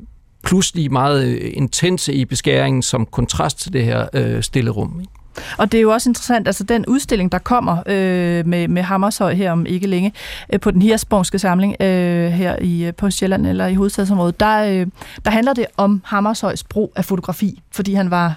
pludselig 0.43 0.91
meget 0.91 1.25
øh, 1.25 1.51
intense 1.53 2.13
i 2.13 2.25
beskæringen 2.25 2.81
som 2.81 3.05
kontrast 3.05 3.59
til 3.59 3.73
det 3.73 3.83
her 3.83 4.07
øh, 4.13 4.43
stille 4.43 4.71
rum. 4.71 4.99
Ikke? 4.99 5.11
Og 5.57 5.71
det 5.71 5.77
er 5.77 5.81
jo 5.81 5.91
også 5.91 6.09
interessant, 6.09 6.47
altså 6.47 6.63
den 6.63 6.85
udstilling, 6.85 7.31
der 7.31 7.37
kommer 7.37 7.77
øh, 7.85 8.47
med, 8.47 8.67
med 8.67 8.81
Hammershøj 8.81 9.33
her 9.33 9.51
om 9.51 9.65
ikke 9.65 9.87
længe, 9.87 10.13
øh, 10.53 10.59
på 10.59 10.71
den 10.71 10.81
Hirsborgske 10.81 11.39
samling 11.39 11.75
øh, 11.79 12.31
her 12.31 12.55
i, 12.61 12.85
øh, 12.85 12.93
på 12.93 13.11
Sjælland 13.11 13.47
eller 13.47 13.67
i 13.67 13.73
hovedstadsområdet, 13.73 14.39
der, 14.39 14.63
øh, 14.63 14.87
der 15.25 15.31
handler 15.31 15.53
det 15.53 15.65
om 15.77 16.01
Hammershøjs 16.05 16.63
brug 16.63 16.93
af 16.95 17.05
fotografi, 17.05 17.61
fordi 17.71 17.93
han 17.93 18.11
var 18.11 18.35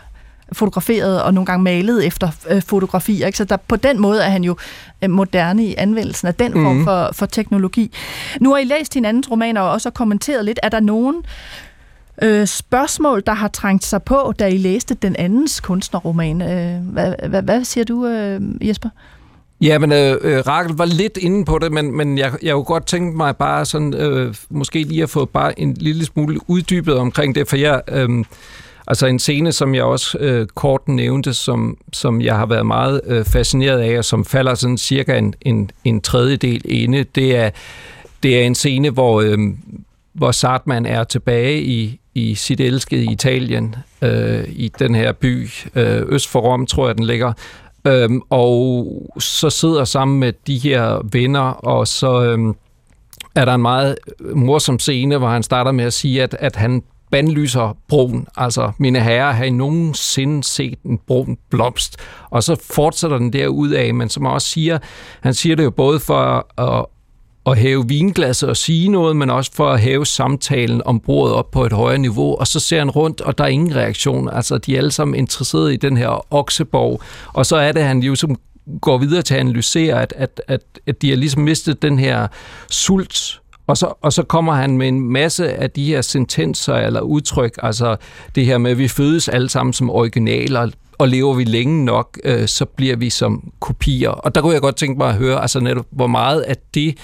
fotograferet 0.53 1.23
og 1.23 1.35
nogle 1.35 1.47
gange 1.47 1.63
malet 1.63 2.07
efter 2.07 2.31
øh, 2.51 2.63
fotografier. 2.63 3.27
Ikke? 3.27 3.39
Så 3.39 3.45
der, 3.45 3.57
på 3.57 3.77
den 3.77 4.01
måde 4.01 4.23
er 4.23 4.31
han 4.31 4.45
jo 4.45 4.57
øh, 5.03 5.11
moderne 5.11 5.65
i 5.65 5.75
anvendelsen 5.75 6.29
af 6.29 6.35
den 6.35 6.53
form 6.53 6.77
mm. 6.77 6.85
for, 6.85 7.11
for 7.13 7.27
teknologi. 7.27 7.93
Nu 8.41 8.51
har 8.51 8.59
I 8.59 8.65
læst 8.65 8.95
hinandens 8.95 9.31
romaner 9.31 9.61
og 9.61 9.71
også 9.71 9.91
kommenteret 9.91 10.45
lidt. 10.45 10.61
Er 10.63 10.69
der 10.69 10.81
nogen 10.81 11.17
øh, 12.23 12.47
spørgsmål, 12.47 13.23
der 13.27 13.33
har 13.33 13.49
trængt 13.49 13.85
sig 13.85 14.03
på, 14.03 14.33
da 14.39 14.47
I 14.49 14.57
læste 14.57 14.95
den 14.95 15.16
andens 15.16 15.61
kunstnerroman. 15.61 16.43
Øh, 16.43 16.93
hvad, 16.93 17.14
hvad, 17.29 17.43
hvad 17.43 17.64
siger 17.64 17.85
du, 17.85 18.07
øh, 18.07 18.68
Jesper? 18.68 18.89
Ja, 19.61 19.79
men 19.79 19.93
øh, 19.93 20.16
øh, 20.21 20.47
Rakel 20.47 20.77
var 20.77 20.85
lidt 20.85 21.16
inde 21.16 21.45
på 21.45 21.59
det, 21.59 21.73
men, 21.73 21.97
men 21.97 22.18
jeg, 22.18 22.33
jeg 22.43 22.55
kunne 22.55 22.64
godt 22.64 22.87
tænke 22.87 23.16
mig 23.16 23.37
bare 23.37 23.64
sådan, 23.64 23.95
øh, 23.95 24.35
måske 24.51 24.83
lige 24.83 25.03
at 25.03 25.11
få 25.11 25.25
bare 25.25 25.61
en 25.61 25.75
lille 25.75 26.05
smule 26.05 26.39
uddybet 26.47 26.95
omkring 26.95 27.35
det, 27.35 27.49
for 27.49 27.57
jeg, 27.57 27.81
øh, 27.89 28.25
altså 28.87 29.07
en 29.07 29.18
scene, 29.18 29.53
som 29.53 29.75
jeg 29.75 29.85
også 29.85 30.18
øh, 30.18 30.47
kort 30.47 30.89
nævnte, 30.89 31.35
som, 31.35 31.77
som 31.93 32.21
jeg 32.21 32.37
har 32.37 32.47
været 32.47 32.66
meget 32.66 33.01
øh, 33.07 33.25
fascineret 33.25 33.81
af, 33.81 33.99
og 33.99 34.05
som 34.05 34.25
falder 34.25 34.55
sådan 34.55 34.79
cirka 34.79 35.18
en, 35.18 35.35
en, 35.41 35.71
en 35.85 36.01
tredjedel 36.01 36.62
inde, 36.64 37.05
det 37.14 37.37
er, 37.37 37.51
det 38.23 38.41
er 38.41 38.43
en 38.43 38.55
scene, 38.55 38.91
hvor, 38.91 39.21
øh, 39.21 39.39
hvor 40.13 40.31
Sartman 40.31 40.87
er 40.87 41.05
tilbage 41.05 41.63
i, 41.63 42.01
i 42.15 42.35
sit 42.35 42.61
elskede 42.61 43.05
Italien, 43.05 43.75
øh, 44.03 44.45
i 44.49 44.73
den 44.79 44.95
her 44.95 45.13
by, 45.13 45.49
øh, 45.75 46.03
øst 46.09 46.29
for 46.29 46.41
Rom, 46.41 46.67
tror 46.67 46.87
jeg, 46.87 46.97
den 46.97 47.05
ligger. 47.05 47.33
Øhm, 47.87 48.21
og 48.31 48.87
så 49.19 49.51
sidder 49.51 49.85
sammen 49.85 50.21
med 50.21 50.33
de 50.47 50.59
her 50.59 51.09
venner, 51.13 51.41
og 51.41 51.89
så 51.89 52.23
øhm, 52.25 52.55
er 53.35 53.45
der 53.45 53.55
en 53.55 53.63
meget 53.63 53.97
morsom 54.35 54.79
scene, 54.79 55.19
hvor 55.19 55.29
han 55.29 55.43
starter 55.43 55.73
med 55.73 55.85
at 55.85 55.93
sige, 55.93 56.23
at, 56.23 56.37
at 56.39 56.57
han 56.57 56.83
bandlyser 57.11 57.77
broen. 57.89 58.27
Altså, 58.37 58.73
mine 58.79 59.01
herrer, 59.01 59.33
har 59.33 59.45
I 59.45 59.51
nogensinde 59.51 60.45
set 60.45 60.79
en 60.85 60.99
brun 61.07 61.39
blomst? 61.51 61.97
Og 62.31 62.43
så 62.43 62.57
fortsætter 62.75 63.19
den 63.19 63.33
der 63.33 63.47
ud 63.49 63.71
af, 63.71 63.95
men 63.95 64.09
som 64.09 64.27
også 64.27 64.49
siger, 64.49 64.79
han 65.21 65.35
siger 65.35 65.57
det 65.57 65.65
jo 65.65 65.71
både 65.71 66.01
for 66.01 66.47
at, 66.61 66.87
at 67.47 67.59
hæve 67.59 67.88
vinglasset 67.88 68.49
og 68.49 68.57
sige 68.57 68.88
noget, 68.88 69.16
men 69.16 69.30
også 69.30 69.51
for 69.55 69.70
at 69.70 69.80
hæve 69.80 70.07
samtalen 70.07 70.82
om 70.84 71.01
bordet 71.01 71.34
op 71.34 71.51
på 71.51 71.66
et 71.66 71.72
højere 71.72 71.99
niveau. 71.99 72.36
Og 72.36 72.47
så 72.47 72.61
ser 72.61 72.78
han 72.78 72.91
rundt, 72.91 73.20
og 73.20 73.38
der 73.38 73.45
er 73.45 73.49
ingen 73.49 73.76
reaktion. 73.76 74.28
Altså, 74.32 74.59
de 74.59 74.74
er 74.74 74.78
alle 74.78 74.91
sammen 74.91 75.14
interesserede 75.14 75.74
i 75.74 75.76
den 75.76 75.97
her 75.97 76.26
okseborg. 76.34 77.01
Og 77.26 77.47
så 77.47 77.57
er 77.57 77.72
det, 77.72 77.82
han 77.82 78.01
ligesom 78.01 78.36
går 78.80 78.99
videre 78.99 79.22
til 79.22 79.34
at 79.34 79.41
analysere, 79.41 80.03
at, 80.03 80.14
at, 80.16 80.43
at, 80.49 80.61
at 80.86 81.03
de 81.03 81.09
har 81.09 81.16
ligesom 81.16 81.43
mistet 81.43 81.82
den 81.82 81.99
her 81.99 82.26
sult, 82.70 83.41
og 83.66 83.76
så, 83.76 83.93
og 84.03 84.12
så 84.12 84.22
kommer 84.22 84.53
han 84.53 84.78
med 84.78 84.88
en 84.88 85.01
masse 85.01 85.53
af 85.53 85.70
de 85.70 85.84
her 85.84 86.01
sentenser 86.01 86.74
eller 86.74 87.01
udtryk, 87.01 87.55
altså 87.62 87.97
det 88.34 88.47
her 88.47 88.59
med, 88.59 88.70
at 88.70 88.78
vi 88.78 88.88
fødes 88.88 89.28
alle 89.28 89.49
sammen 89.49 89.72
som 89.72 89.91
originaler, 89.91 90.70
og 91.01 91.09
lever 91.09 91.35
vi 91.35 91.45
længe 91.45 91.85
nok, 91.85 92.19
øh, 92.25 92.49
så 92.49 92.65
bliver 92.65 92.97
vi 92.97 93.11
som 93.11 93.53
kopier. 93.61 94.11
Og 94.11 94.35
der 94.35 94.41
kunne 94.41 94.53
jeg 94.53 94.61
godt 94.61 94.77
tænke 94.77 94.99
mig 94.99 95.09
at 95.09 95.15
høre, 95.15 95.43
altså 95.43 95.61
netop, 95.61 95.87
hvor 95.91 96.07
meget 96.07 96.41
af 96.41 96.57
det 96.75 96.99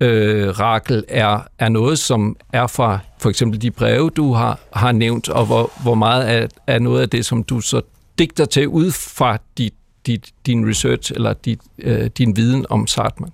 øh, 0.00 0.48
Rakel 0.60 1.04
er, 1.08 1.40
er 1.58 1.68
noget, 1.68 1.98
som 1.98 2.36
er 2.52 2.66
fra 2.66 2.98
for 3.18 3.30
eksempel 3.30 3.62
de 3.62 3.70
breve, 3.70 4.10
du 4.10 4.32
har, 4.32 4.58
har 4.72 4.92
nævnt, 4.92 5.28
og 5.28 5.46
hvor, 5.46 5.70
hvor 5.82 5.94
meget 5.94 6.30
er, 6.30 6.46
er 6.66 6.78
noget 6.78 7.00
af 7.00 7.08
det, 7.08 7.26
som 7.26 7.42
du 7.42 7.60
så 7.60 7.80
digter 8.18 8.44
til 8.44 8.68
ud 8.68 8.90
fra 8.90 9.38
dit, 9.58 9.74
dit, 10.06 10.32
din 10.46 10.68
research 10.68 11.12
eller 11.14 11.32
dit, 11.32 11.60
øh, 11.78 12.10
din 12.18 12.36
viden 12.36 12.66
om 12.70 12.86
Sartman? 12.86 13.30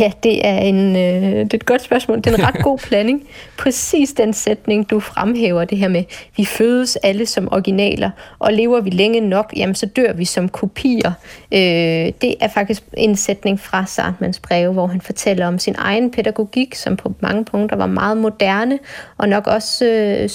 Ja, 0.00 0.12
det 0.22 0.46
er, 0.46 0.58
en, 0.58 0.96
øh, 0.96 1.22
det 1.22 1.54
er 1.54 1.58
et 1.58 1.66
godt 1.66 1.82
spørgsmål. 1.82 2.16
Det 2.16 2.26
er 2.26 2.34
en 2.34 2.46
ret 2.46 2.62
god 2.62 2.78
blanding. 2.88 3.28
Præcis 3.58 4.12
den 4.12 4.32
sætning, 4.32 4.90
du 4.90 5.00
fremhæver, 5.00 5.64
det 5.64 5.78
her 5.78 5.88
med, 5.88 6.04
vi 6.36 6.44
fødes 6.44 6.96
alle 6.96 7.26
som 7.26 7.52
originaler, 7.52 8.10
og 8.38 8.52
lever 8.52 8.80
vi 8.80 8.90
længe 8.90 9.20
nok, 9.20 9.52
jamen 9.56 9.74
så 9.74 9.86
dør 9.86 10.12
vi 10.12 10.24
som 10.24 10.48
kopier. 10.48 11.12
Øh, 11.52 12.12
det 12.22 12.34
er 12.40 12.48
faktisk 12.48 12.82
en 12.96 13.16
sætning 13.16 13.60
fra 13.60 13.86
Sartmans 13.86 14.38
breve, 14.38 14.72
hvor 14.72 14.86
han 14.86 15.00
fortæller 15.00 15.46
om 15.46 15.58
sin 15.58 15.74
egen 15.78 16.10
pædagogik, 16.10 16.74
som 16.74 16.96
på 16.96 17.14
mange 17.20 17.44
punkter 17.44 17.76
var 17.76 17.86
meget 17.86 18.16
moderne, 18.16 18.78
og 19.18 19.28
nok 19.28 19.46
også 19.46 19.84
øh, 19.84 20.28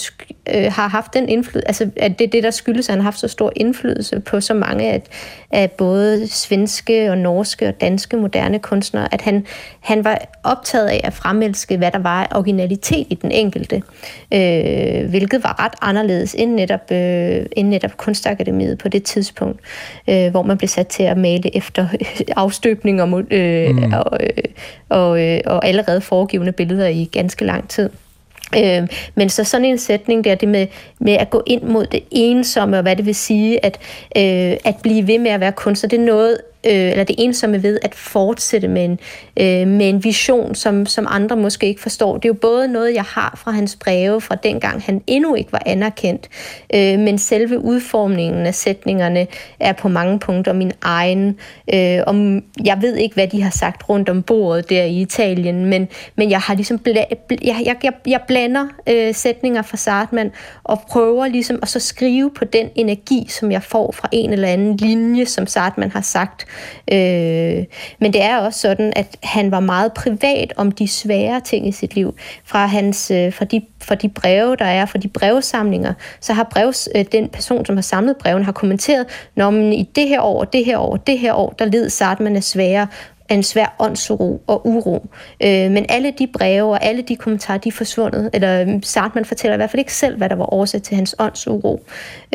øh, 0.56 0.72
har 0.72 0.88
haft 0.88 1.14
den 1.14 1.30
indflydelse, 1.30 1.68
altså 1.68 1.90
at 1.96 2.20
det 2.20 2.26
er 2.26 2.32
det, 2.32 2.44
der 2.44 2.52
skyldes, 2.52 2.90
at 2.90 2.94
han 2.94 3.00
har 3.00 3.04
haft 3.04 3.20
så 3.20 3.28
stor 3.28 3.52
indflydelse 3.56 4.20
på 4.20 4.42
så 4.42 4.54
mange 4.54 4.92
af, 4.92 5.02
af 5.52 5.72
både 5.72 6.28
svenske 6.28 7.12
og 7.12 7.18
norske 7.18 7.68
og 7.68 7.82
danske 7.82 8.18
moderne 8.18 8.60
kunstnere, 8.60 9.13
at 9.14 9.22
han, 9.22 9.46
han 9.80 10.04
var 10.04 10.18
optaget 10.44 10.88
af 10.88 11.02
at 11.04 11.14
fremelske, 11.14 11.78
hvad 11.78 11.92
der 11.92 12.00
var 12.00 12.24
af 12.24 12.38
originalitet 12.38 13.08
i 13.10 13.16
den 13.16 13.32
enkelte, 13.32 13.76
øh, 14.34 15.10
hvilket 15.10 15.44
var 15.44 15.64
ret 15.66 15.74
anderledes 15.82 16.36
end 16.36 16.54
netop, 16.54 16.92
øh, 16.92 17.46
end 17.52 17.68
netop 17.68 17.98
Kunstakademiet 17.98 18.78
på 18.78 18.88
det 18.88 19.04
tidspunkt, 19.04 19.60
øh, 20.08 20.32
hvor 20.32 20.44
man 20.44 20.58
blev 20.58 20.68
sat 20.68 20.88
til 20.88 21.04
at 21.04 21.18
male 21.18 21.58
efter 21.58 21.88
afstøbning 22.36 23.02
og, 23.02 23.24
øh, 23.32 23.76
mm. 23.76 23.94
og, 23.94 24.20
øh, 24.20 24.44
og, 24.90 25.22
øh, 25.22 25.40
og 25.46 25.68
allerede 25.68 26.02
foregivende 26.02 26.52
billeder 26.52 26.88
i 26.88 27.10
ganske 27.12 27.46
lang 27.46 27.70
tid. 27.70 27.90
Øh, 28.58 28.88
men 29.16 29.30
så 29.30 29.44
sådan 29.44 29.66
en 29.66 29.78
sætning 29.78 30.24
der, 30.24 30.36
det 30.36 30.50
med, 30.50 30.68
med 31.00 31.14
at 31.14 31.30
gå 31.30 31.44
ind 31.46 31.64
mod 31.64 31.86
det 31.86 32.04
ensomme, 32.12 32.78
og 32.78 32.82
hvad 32.82 32.96
det 32.96 33.06
vil 33.06 33.16
sige, 33.16 33.66
at, 33.66 33.80
øh, 34.18 34.58
at 34.66 34.76
blive 34.84 35.08
ved 35.08 35.20
med 35.20 35.32
at 35.32 35.40
være 35.40 35.52
kunstner, 35.52 35.90
det 35.90 36.00
er 36.00 36.06
noget, 36.06 36.38
øh, 36.66 36.92
eller 36.92 37.04
det 37.04 37.16
ensomme 37.20 37.64
ved 37.64 37.80
at 37.82 37.96
fortsætte 37.96 38.68
med 38.68 38.86
en, 38.86 39.00
øh, 39.40 39.68
med 39.68 39.90
en 39.90 40.04
vision, 40.04 40.56
som, 40.56 40.86
som 40.86 41.08
andre 41.10 41.36
måske 41.36 41.68
ikke 41.68 41.82
forstår. 41.82 42.18
Det 42.18 42.26
er 42.26 42.30
jo 42.30 42.34
både 42.34 42.68
noget, 42.68 42.94
jeg 42.94 43.04
har 43.04 43.40
fra 43.44 43.52
hans 43.52 43.76
breve, 43.76 44.22
fra 44.22 44.36
dengang 44.36 44.82
han 44.82 45.02
endnu 45.08 45.36
ikke 45.36 45.52
var 45.52 45.62
anerkendt, 45.66 46.30
øh, 46.74 47.00
men 47.00 47.18
selve 47.18 47.60
udformningen 47.60 48.46
af 48.46 48.56
sætningerne 48.56 49.28
er 49.60 49.74
på 49.74 49.88
mange 49.88 50.20
punkter 50.20 50.54
min 50.54 50.72
egen. 50.82 51.38
Øh, 51.74 52.00
om, 52.08 52.44
jeg 52.66 52.78
ved 52.82 52.96
ikke, 52.96 53.14
hvad 53.14 53.28
de 53.28 53.42
har 53.42 53.52
sagt 53.52 53.90
rundt 53.90 54.10
om 54.10 54.24
bordet 54.24 54.70
der 54.70 54.84
i 54.84 55.02
Italien, 55.02 55.66
men, 55.66 55.88
men 56.16 56.30
jeg 56.32 56.40
har 56.40 56.56
ligesom 56.56 56.80
bla, 56.80 57.04
bla, 57.28 57.38
jeg, 57.42 57.78
jeg, 57.84 57.94
jeg 58.08 58.22
blander 58.28 58.68
øh, 58.90 59.16
sætninger 59.16 59.62
fra 59.62 59.78
Sartman 59.78 60.32
og 60.64 60.82
prøver 60.90 61.28
ligesom 61.28 61.60
at 61.62 61.70
så 61.70 61.80
skrive 61.80 62.32
på 62.32 62.46
den 62.46 62.70
energi, 62.76 63.26
som 63.30 63.52
jeg 63.52 63.64
får 63.64 63.92
fra 63.92 64.10
en 64.12 64.34
eller 64.34 64.48
anden 64.48 64.78
linje, 64.78 65.26
som 65.26 65.48
Sartman 65.48 65.92
har 65.92 66.02
sagt. 66.02 66.46
Øh, 66.92 67.66
men 68.00 68.14
det 68.14 68.24
er 68.24 68.38
også 68.38 68.60
sådan, 68.60 68.94
at 68.96 69.18
han 69.24 69.52
var 69.52 69.60
meget 69.60 69.94
privat 69.94 70.54
om 70.58 70.72
de 70.72 70.88
svære 70.88 71.42
ting 71.42 71.68
i 71.68 71.72
sit 71.72 71.96
liv. 71.96 72.16
Fra, 72.46 72.66
hans, 72.66 73.12
øh, 73.12 73.34
fra, 73.34 73.46
de, 73.46 73.62
fra 73.82 73.96
de 73.96 74.10
breve, 74.10 74.56
der 74.56 74.66
er, 74.66 74.86
fra 74.86 75.00
de 75.00 75.08
brevsamlinger, 75.08 75.94
så 76.20 76.34
har 76.34 76.44
brevs, 76.52 76.90
øh, 76.96 77.06
den 77.12 77.30
person, 77.30 77.66
som 77.66 77.78
har 77.78 77.82
samlet 77.82 78.18
breven, 78.18 78.44
har 78.44 78.52
kommenteret, 78.52 79.06
når 79.36 79.50
man 79.50 79.74
i 79.74 79.90
det 79.96 80.08
her 80.08 80.22
år, 80.22 80.44
det 80.44 80.66
her 80.66 80.78
år, 80.78 80.98
det 80.98 81.20
her 81.20 81.34
år, 81.34 81.56
der 81.60 81.66
led 81.66 81.90
Sartman 81.90 82.36
af 82.36 82.44
svære 82.44 82.88
af 83.30 83.36
en 83.36 83.44
svær 83.44 83.76
åndsuro 83.80 84.44
og 84.48 84.68
uro. 84.68 85.10
Øh, 85.44 85.72
men 85.72 85.86
alle 85.90 86.14
de 86.20 86.28
breve 86.28 86.72
og 86.72 86.84
alle 86.86 87.02
de 87.02 87.16
kommentarer, 87.16 87.58
de 87.58 87.70
er 87.70 87.74
forsvundet. 87.74 88.30
Eller 88.34 88.62
øh, 88.62 88.70
Sartman 88.84 89.26
fortæller 89.26 89.56
i 89.56 89.58
hvert 89.58 89.70
fald 89.70 89.80
ikke 89.80 89.94
selv, 89.94 90.18
hvad 90.18 90.30
der 90.30 90.36
var 90.36 90.54
årsag 90.54 90.82
til 90.82 90.96
hans 90.96 91.16
åndsuro. 91.20 91.86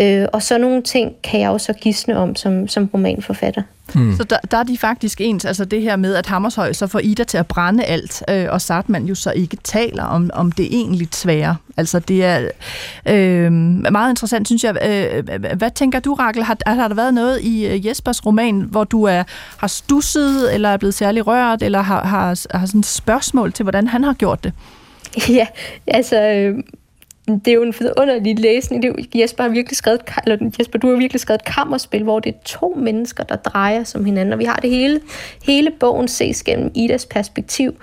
Øh, 0.00 0.26
og 0.32 0.42
så 0.42 0.58
nogle 0.58 0.82
ting 0.82 1.14
kan 1.22 1.40
jeg 1.40 1.50
også 1.50 1.72
gisne 1.72 2.16
om 2.16 2.34
som, 2.36 2.68
som 2.68 2.90
romanforfatter. 2.94 3.62
Mm. 3.94 4.16
Så 4.16 4.24
der, 4.24 4.36
der 4.50 4.56
er 4.56 4.62
de 4.62 4.78
faktisk 4.78 5.20
ens, 5.20 5.44
altså 5.44 5.64
det 5.64 5.82
her 5.82 5.96
med, 5.96 6.14
at 6.14 6.26
Hammershøj 6.26 6.72
så 6.72 6.86
får 6.86 6.98
Ida 6.98 7.24
til 7.24 7.38
at 7.38 7.46
brænde 7.46 7.84
alt, 7.84 8.22
øh, 8.30 8.46
og 8.50 8.60
Sartman 8.60 9.06
jo 9.06 9.14
så 9.14 9.30
ikke 9.30 9.56
taler 9.64 10.04
om, 10.04 10.30
om 10.34 10.52
det 10.52 10.66
egentlig 10.66 11.08
svære. 11.12 11.56
Altså 11.76 11.98
det 11.98 12.24
er 12.24 12.48
øh, 13.06 13.52
meget 13.92 14.10
interessant, 14.10 14.48
synes 14.48 14.64
jeg. 14.64 14.76
Øh, 14.88 15.40
hvad 15.56 15.70
tænker 15.70 16.00
du, 16.00 16.14
Rakel? 16.14 16.42
Har, 16.42 16.56
har 16.66 16.88
der 16.88 16.94
været 16.94 17.14
noget 17.14 17.40
i 17.40 17.66
øh, 17.66 17.86
Jespers 17.86 18.26
roman, 18.26 18.60
hvor 18.60 18.84
du 18.84 19.04
er, 19.04 19.22
har 19.56 19.66
stusset, 19.66 20.54
eller 20.54 20.68
er 20.68 20.76
blevet 20.76 20.94
særlig 20.94 21.26
rørt, 21.26 21.62
eller 21.62 21.82
har, 21.82 22.04
har, 22.04 22.58
har 22.58 22.66
sådan 22.66 22.80
et 22.80 22.86
spørgsmål 22.86 23.52
til, 23.52 23.62
hvordan 23.62 23.88
han 23.88 24.04
har 24.04 24.12
gjort 24.12 24.44
det? 24.44 24.52
Ja, 25.28 25.46
altså... 25.86 26.22
Øh 26.22 26.58
det 27.28 27.48
er 27.48 27.54
jo 27.54 27.62
en 27.62 27.74
underlig 27.98 28.38
læsning. 28.38 28.82
Det 28.82 28.88
er 28.88 28.92
jo, 28.98 29.20
Jesper, 29.20 29.42
har 29.42 29.50
virkelig 29.50 29.76
skrevet, 29.76 30.00
eller 30.26 30.50
Jesper, 30.58 30.78
du 30.78 30.90
har 30.90 30.96
virkelig 30.96 31.20
skrevet 31.20 31.40
et 31.40 31.44
kammerspil, 31.44 32.02
hvor 32.02 32.20
det 32.20 32.34
er 32.34 32.38
to 32.44 32.74
mennesker, 32.78 33.24
der 33.24 33.36
drejer 33.36 33.84
som 33.84 34.04
hinanden, 34.04 34.32
og 34.32 34.38
vi 34.38 34.44
har 34.44 34.56
det 34.56 34.70
hele, 34.70 35.00
hele 35.44 35.70
bogen 35.80 36.08
ses 36.08 36.42
gennem 36.42 36.70
Idas 36.74 37.06
perspektiv, 37.06 37.74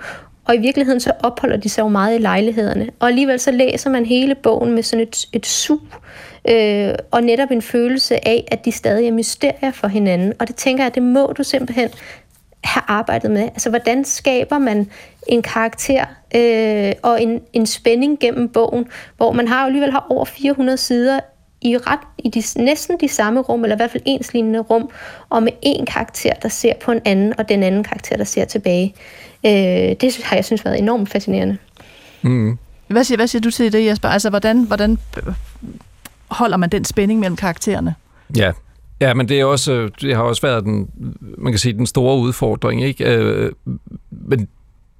og 0.44 0.54
i 0.54 0.58
virkeligheden 0.58 1.00
så 1.00 1.12
opholder 1.22 1.56
de 1.56 1.68
sig 1.68 1.82
jo 1.82 1.88
meget 1.88 2.18
i 2.18 2.22
lejlighederne. 2.22 2.88
Og 2.98 3.08
alligevel 3.08 3.40
så 3.40 3.50
læser 3.50 3.90
man 3.90 4.06
hele 4.06 4.34
bogen 4.34 4.72
med 4.72 4.82
sådan 4.82 5.06
et, 5.06 5.26
et 5.32 5.46
sug, 5.46 5.80
øh, 6.48 6.94
og 7.10 7.22
netop 7.22 7.50
en 7.50 7.62
følelse 7.62 8.28
af, 8.28 8.48
at 8.50 8.64
de 8.64 8.72
stadig 8.72 9.08
er 9.08 9.12
mysterier 9.12 9.70
for 9.70 9.88
hinanden. 9.88 10.32
Og 10.38 10.48
det 10.48 10.56
tænker 10.56 10.84
jeg, 10.84 10.94
det 10.94 11.02
må 11.02 11.32
du 11.38 11.42
simpelthen 11.42 11.88
have 12.66 12.82
arbejdet 12.86 13.30
med. 13.30 13.42
Altså, 13.42 13.70
hvordan 13.70 14.04
skaber 14.04 14.58
man 14.58 14.90
en 15.26 15.42
karakter 15.42 16.04
øh, 16.34 16.92
og 17.02 17.22
en, 17.22 17.40
en 17.52 17.66
spænding 17.66 18.18
gennem 18.20 18.48
bogen, 18.48 18.86
hvor 19.16 19.32
man 19.32 19.48
har 19.48 19.66
alligevel 19.66 19.90
har 19.90 20.06
over 20.10 20.24
400 20.24 20.78
sider 20.78 21.20
i 21.62 21.76
ret 21.76 22.00
i 22.18 22.28
de, 22.28 22.62
næsten 22.62 23.00
de 23.00 23.08
samme 23.08 23.40
rum, 23.40 23.62
eller 23.62 23.76
i 23.76 23.78
hvert 23.78 23.90
fald 23.90 24.02
enslignende 24.06 24.58
rum, 24.58 24.90
og 25.28 25.42
med 25.42 25.52
en 25.62 25.86
karakter, 25.86 26.32
der 26.42 26.48
ser 26.48 26.72
på 26.82 26.92
en 26.92 27.00
anden, 27.04 27.32
og 27.38 27.48
den 27.48 27.62
anden 27.62 27.84
karakter, 27.84 28.16
der 28.16 28.24
ser 28.24 28.44
tilbage. 28.44 28.94
Øh, 29.46 29.52
det 30.00 30.20
har 30.24 30.36
jeg 30.36 30.44
synes 30.44 30.64
været 30.64 30.78
enormt 30.78 31.08
fascinerende. 31.08 31.56
Mm. 32.22 32.58
Hvad, 32.88 33.04
siger, 33.04 33.16
hvad 33.16 33.26
siger 33.26 33.42
du 33.42 33.50
til 33.50 33.72
det, 33.72 33.86
Jesper? 33.86 34.08
Altså, 34.08 34.30
hvordan, 34.30 34.62
hvordan 34.62 34.98
holder 36.28 36.56
man 36.56 36.68
den 36.68 36.84
spænding 36.84 37.20
mellem 37.20 37.36
karaktererne? 37.36 37.94
Ja, 38.36 38.52
Ja, 39.00 39.14
men 39.14 39.28
det, 39.28 39.40
er 39.40 39.44
også, 39.44 39.72
øh, 39.72 39.90
det 40.00 40.16
har 40.16 40.22
også 40.22 40.42
været 40.42 40.64
den, 40.64 40.90
man 41.38 41.52
kan 41.52 41.58
sige, 41.58 41.72
den 41.72 41.86
store 41.86 42.18
udfordring. 42.18 42.84
Ikke? 42.84 43.16
Øh, 43.16 43.52
men 44.10 44.48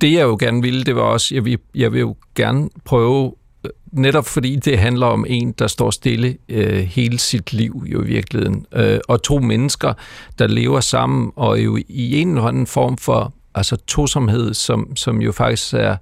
det 0.00 0.12
jeg 0.12 0.22
jo 0.22 0.36
gerne 0.40 0.62
ville, 0.62 0.84
det 0.84 0.96
var 0.96 1.02
også, 1.02 1.34
jeg 1.34 1.44
vil, 1.44 1.58
jeg 1.74 1.92
vil 1.92 2.00
jo 2.00 2.16
gerne 2.34 2.68
prøve, 2.84 3.34
øh, 3.64 3.70
netop 3.92 4.26
fordi 4.26 4.56
det 4.56 4.78
handler 4.78 5.06
om 5.06 5.24
en, 5.28 5.52
der 5.52 5.66
står 5.66 5.90
stille 5.90 6.36
øh, 6.48 6.78
hele 6.78 7.18
sit 7.18 7.52
liv 7.52 7.84
jo 7.86 8.02
i 8.02 8.06
virkeligheden, 8.06 8.66
øh, 8.72 8.98
og 9.08 9.22
to 9.22 9.38
mennesker, 9.38 9.92
der 10.38 10.46
lever 10.46 10.80
sammen, 10.80 11.32
og 11.36 11.64
jo 11.64 11.76
i 11.88 12.20
en 12.20 12.28
eller 12.28 12.42
anden 12.42 12.66
form 12.66 12.96
for 12.96 13.32
altså 13.54 13.76
tosomhed, 13.76 14.54
som, 14.54 14.96
som 14.96 15.22
jo 15.22 15.32
faktisk 15.32 15.74
er 15.74 15.96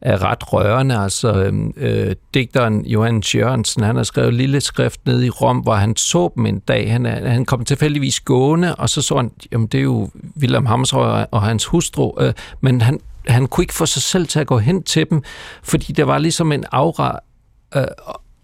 er 0.00 0.22
ret 0.22 0.52
rørende. 0.52 0.98
Altså, 0.98 1.32
øhm, 1.34 1.72
øh, 1.76 2.14
digteren 2.34 2.86
Johan 2.86 3.20
Jørgensen, 3.34 3.82
han 3.82 3.96
har 3.96 4.02
skrevet 4.02 4.34
lille 4.34 4.60
skrift 4.60 5.06
ned 5.06 5.22
i 5.22 5.30
Rom, 5.30 5.58
hvor 5.58 5.74
han 5.74 5.96
så 5.96 6.32
dem 6.36 6.46
en 6.46 6.58
dag. 6.58 6.92
Han, 6.92 7.06
han 7.06 7.44
kom 7.44 7.64
tilfældigvis 7.64 8.20
gående, 8.20 8.74
og 8.74 8.88
så 8.88 9.02
så 9.02 9.16
han, 9.16 9.30
jamen 9.52 9.66
det 9.66 9.78
er 9.78 9.82
jo 9.82 10.10
William 10.40 10.66
Hammershøi 10.66 11.24
og 11.30 11.42
hans 11.42 11.64
hustru, 11.64 12.20
øh, 12.20 12.32
men 12.60 12.80
han, 12.80 13.00
han 13.28 13.46
kunne 13.46 13.62
ikke 13.62 13.74
få 13.74 13.86
sig 13.86 14.02
selv 14.02 14.26
til 14.26 14.40
at 14.40 14.46
gå 14.46 14.58
hen 14.58 14.82
til 14.82 15.10
dem, 15.10 15.22
fordi 15.62 15.92
der 15.92 16.04
var 16.04 16.18
ligesom 16.18 16.52
en 16.52 16.64
aura 16.72 17.18
øh, 17.76 17.84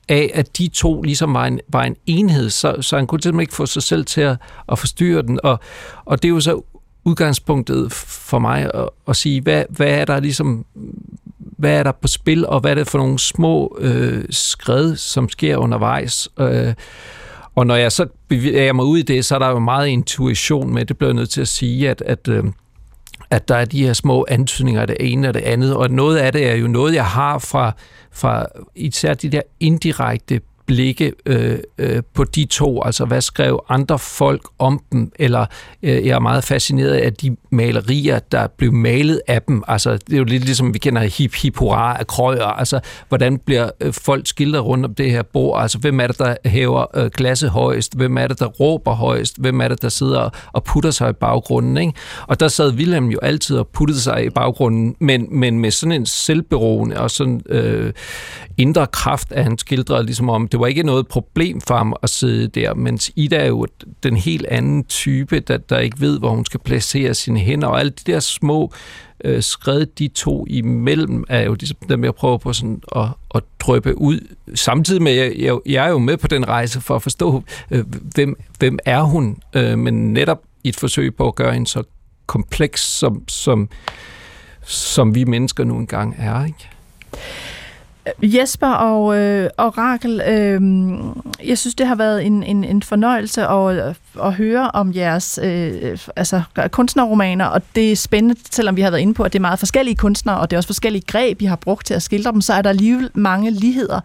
af, 0.08 0.30
at 0.34 0.58
de 0.58 0.68
to 0.68 1.02
ligesom 1.02 1.34
var 1.34 1.46
en, 1.46 1.60
var 1.68 1.82
en 1.82 1.96
enhed, 2.06 2.50
så, 2.50 2.76
så 2.80 2.96
han 2.96 3.06
kunne 3.06 3.22
simpelthen 3.22 3.40
ikke 3.40 3.54
få 3.54 3.66
sig 3.66 3.82
selv 3.82 4.04
til 4.04 4.20
at, 4.20 4.36
at 4.68 4.78
forstyrre 4.78 5.22
den. 5.22 5.40
Og, 5.42 5.60
og 6.04 6.22
det 6.22 6.28
er 6.28 6.32
jo 6.32 6.40
så 6.40 6.62
udgangspunktet 7.04 7.92
for 7.92 8.38
mig 8.38 8.70
at, 8.74 8.88
at 9.08 9.16
sige, 9.16 9.40
hvad, 9.40 9.64
hvad 9.70 9.88
er 9.88 10.04
der 10.04 10.20
ligesom 10.20 10.64
hvad 11.62 11.78
er 11.78 11.82
der 11.82 11.92
på 11.92 12.08
spil, 12.08 12.46
og 12.46 12.60
hvad 12.60 12.70
er 12.70 12.74
det 12.74 12.88
for 12.88 12.98
nogle 12.98 13.18
små 13.18 13.76
øh, 13.80 14.24
skred, 14.30 14.96
som 14.96 15.28
sker 15.28 15.56
undervejs. 15.56 16.28
Øh, 16.40 16.74
og 17.54 17.66
når 17.66 17.76
jeg 17.76 17.92
så 17.92 18.06
bevæger 18.28 18.72
mig 18.72 18.84
ud 18.84 18.98
i 18.98 19.02
det, 19.02 19.24
så 19.24 19.34
er 19.34 19.38
der 19.38 19.48
jo 19.48 19.58
meget 19.58 19.88
intuition 19.88 20.74
med, 20.74 20.84
det 20.84 20.98
bliver 20.98 21.10
jeg 21.10 21.14
nødt 21.14 21.30
til 21.30 21.40
at 21.40 21.48
sige, 21.48 21.90
at, 21.90 22.02
at, 22.06 22.28
øh, 22.28 22.44
at 23.30 23.48
der 23.48 23.56
er 23.56 23.64
de 23.64 23.86
her 23.86 23.92
små 23.92 24.26
antydninger 24.28 24.80
af 24.80 24.86
det 24.86 24.96
ene 25.00 25.28
og 25.28 25.34
det 25.34 25.40
andet, 25.40 25.76
og 25.76 25.90
noget 25.90 26.16
af 26.16 26.32
det 26.32 26.50
er 26.50 26.54
jo 26.54 26.68
noget, 26.68 26.94
jeg 26.94 27.06
har 27.06 27.38
fra, 27.38 27.72
fra 28.12 28.46
især 28.74 29.14
de 29.14 29.28
der 29.28 29.42
indirekte 29.60 30.40
blikke 30.72 31.12
øh, 31.26 31.58
øh, 31.78 32.02
på 32.14 32.24
de 32.24 32.44
to, 32.44 32.82
altså 32.82 33.04
hvad 33.04 33.20
skrev 33.20 33.64
andre 33.68 33.98
folk 33.98 34.42
om 34.58 34.80
dem, 34.92 35.12
eller 35.18 35.46
øh, 35.82 36.06
jeg 36.06 36.14
er 36.14 36.18
meget 36.18 36.44
fascineret 36.44 36.94
af 36.94 37.14
de 37.14 37.36
malerier, 37.50 38.18
der 38.18 38.46
blev 38.46 38.72
malet 38.72 39.20
af 39.28 39.42
dem, 39.42 39.62
altså 39.68 39.92
det 39.92 40.12
er 40.12 40.16
jo 40.16 40.24
lidt 40.24 40.44
ligesom 40.44 40.74
vi 40.74 40.78
kender 40.78 41.02
hip 41.02 41.34
hip 41.34 41.56
hurra 41.56 41.96
af 41.98 42.06
krøjer, 42.06 42.44
altså 42.44 42.80
hvordan 43.08 43.38
bliver 43.38 43.70
øh, 43.80 43.92
folk 43.92 44.26
skildret 44.26 44.64
rundt 44.64 44.84
om 44.84 44.94
det 44.94 45.10
her 45.10 45.22
bord, 45.22 45.62
altså 45.62 45.78
hvem 45.78 46.00
er 46.00 46.06
det, 46.06 46.18
der 46.18 46.36
hæver 46.44 46.84
øh, 46.94 47.10
klasse 47.10 47.48
højst, 47.48 47.96
hvem 47.96 48.16
er 48.16 48.26
det, 48.26 48.38
der 48.38 48.46
råber 48.46 48.94
højst, 48.94 49.38
hvem 49.38 49.60
er 49.60 49.68
det, 49.68 49.82
der 49.82 49.88
sidder 49.88 50.30
og 50.52 50.64
putter 50.64 50.90
sig 50.90 51.10
i 51.10 51.12
baggrunden, 51.12 51.76
ikke? 51.76 51.92
og 52.26 52.40
der 52.40 52.48
sad 52.48 52.72
Wilhelm 52.72 53.08
jo 53.08 53.18
altid 53.22 53.56
og 53.56 53.68
puttede 53.68 54.00
sig 54.00 54.26
i 54.26 54.30
baggrunden, 54.30 54.96
men, 54.98 55.26
men 55.30 55.58
med 55.58 55.70
sådan 55.70 55.92
en 55.92 56.06
selvberoende 56.06 57.00
og 57.00 57.10
sådan 57.10 57.40
øh, 57.48 57.92
indre 58.56 58.86
kraft, 58.86 59.32
at 59.32 59.44
han 59.44 59.58
skildrede 59.58 60.04
ligesom 60.04 60.28
om, 60.28 60.48
det 60.48 60.60
var 60.62 60.68
ikke 60.68 60.82
noget 60.82 61.08
problem 61.08 61.60
for 61.60 61.76
ham 61.76 61.96
at 62.02 62.10
sidde 62.10 62.48
der, 62.48 62.74
mens 62.74 63.10
Ida 63.16 63.36
er 63.36 63.46
jo 63.46 63.66
den 64.02 64.16
helt 64.16 64.46
anden 64.46 64.84
type, 64.84 65.40
der, 65.40 65.56
der 65.56 65.78
ikke 65.78 66.00
ved, 66.00 66.18
hvor 66.18 66.30
hun 66.30 66.44
skal 66.44 66.60
placere 66.60 67.14
sine 67.14 67.40
hænder, 67.40 67.68
og 67.68 67.80
alle 67.80 67.90
de 67.90 68.12
der 68.12 68.20
små 68.20 68.72
øh, 69.24 69.42
skred, 69.42 69.86
de 69.86 70.08
to 70.08 70.46
imellem, 70.48 71.24
er 71.28 71.42
jo 71.42 71.54
ligesom 71.54 71.76
dem, 71.88 72.04
jeg 72.04 72.14
prøver 72.14 72.38
på 72.38 72.52
sådan 72.52 72.82
at, 72.96 73.08
at 73.34 73.42
drøbe 73.60 73.98
ud. 73.98 74.34
Samtidig 74.54 75.02
med, 75.02 75.12
jeg, 75.12 75.32
jeg, 75.38 75.58
jeg 75.66 75.86
er 75.86 75.90
jo 75.90 75.98
med 75.98 76.16
på 76.16 76.26
den 76.26 76.48
rejse 76.48 76.80
for 76.80 76.96
at 76.96 77.02
forstå, 77.02 77.42
øh, 77.70 77.84
hvem, 78.14 78.36
hvem 78.58 78.78
er 78.84 79.02
hun, 79.02 79.38
øh, 79.54 79.78
men 79.78 80.12
netop 80.12 80.42
i 80.64 80.68
et 80.68 80.76
forsøg 80.76 81.14
på 81.14 81.28
at 81.28 81.34
gøre 81.34 81.52
hende 81.52 81.66
så 81.66 81.82
kompleks, 82.26 82.82
som, 82.82 83.28
som, 83.28 83.68
som 84.66 85.14
vi 85.14 85.24
mennesker 85.24 85.64
nu 85.64 85.76
engang 85.76 86.14
er. 86.18 86.44
Ikke? 86.44 86.68
Øh, 88.06 88.36
Jesper 88.36 88.66
og, 88.66 89.18
øh, 89.18 89.50
og 89.56 89.78
Rakel, 89.78 90.22
øh, 90.28 90.60
jeg 91.48 91.58
synes, 91.58 91.74
det 91.74 91.86
har 91.86 91.94
været 91.94 92.26
en, 92.26 92.42
en, 92.42 92.64
en 92.64 92.82
fornøjelse 92.82 93.46
at, 93.46 93.96
at 94.22 94.34
høre 94.34 94.70
om 94.70 94.92
jeres 94.94 95.38
øh, 95.42 95.98
altså, 96.16 96.42
kunstnerromaner, 96.70 97.46
og 97.46 97.62
det 97.74 97.92
er 97.92 97.96
spændende, 97.96 98.40
selvom 98.50 98.76
vi 98.76 98.80
har 98.80 98.90
været 98.90 99.00
inde 99.00 99.14
på, 99.14 99.22
at 99.22 99.32
det 99.32 99.38
er 99.38 99.40
meget 99.40 99.58
forskellige 99.58 99.96
kunstnere, 99.96 100.38
og 100.38 100.50
det 100.50 100.56
er 100.56 100.58
også 100.58 100.68
forskellige 100.68 101.04
greb, 101.06 101.42
I 101.42 101.44
har 101.44 101.56
brugt 101.56 101.86
til 101.86 101.94
at 101.94 102.02
skildre 102.02 102.32
dem, 102.32 102.40
så 102.40 102.52
er 102.52 102.62
der 102.62 102.70
alligevel 102.70 103.10
mange 103.14 103.50
ligheder, 103.50 104.00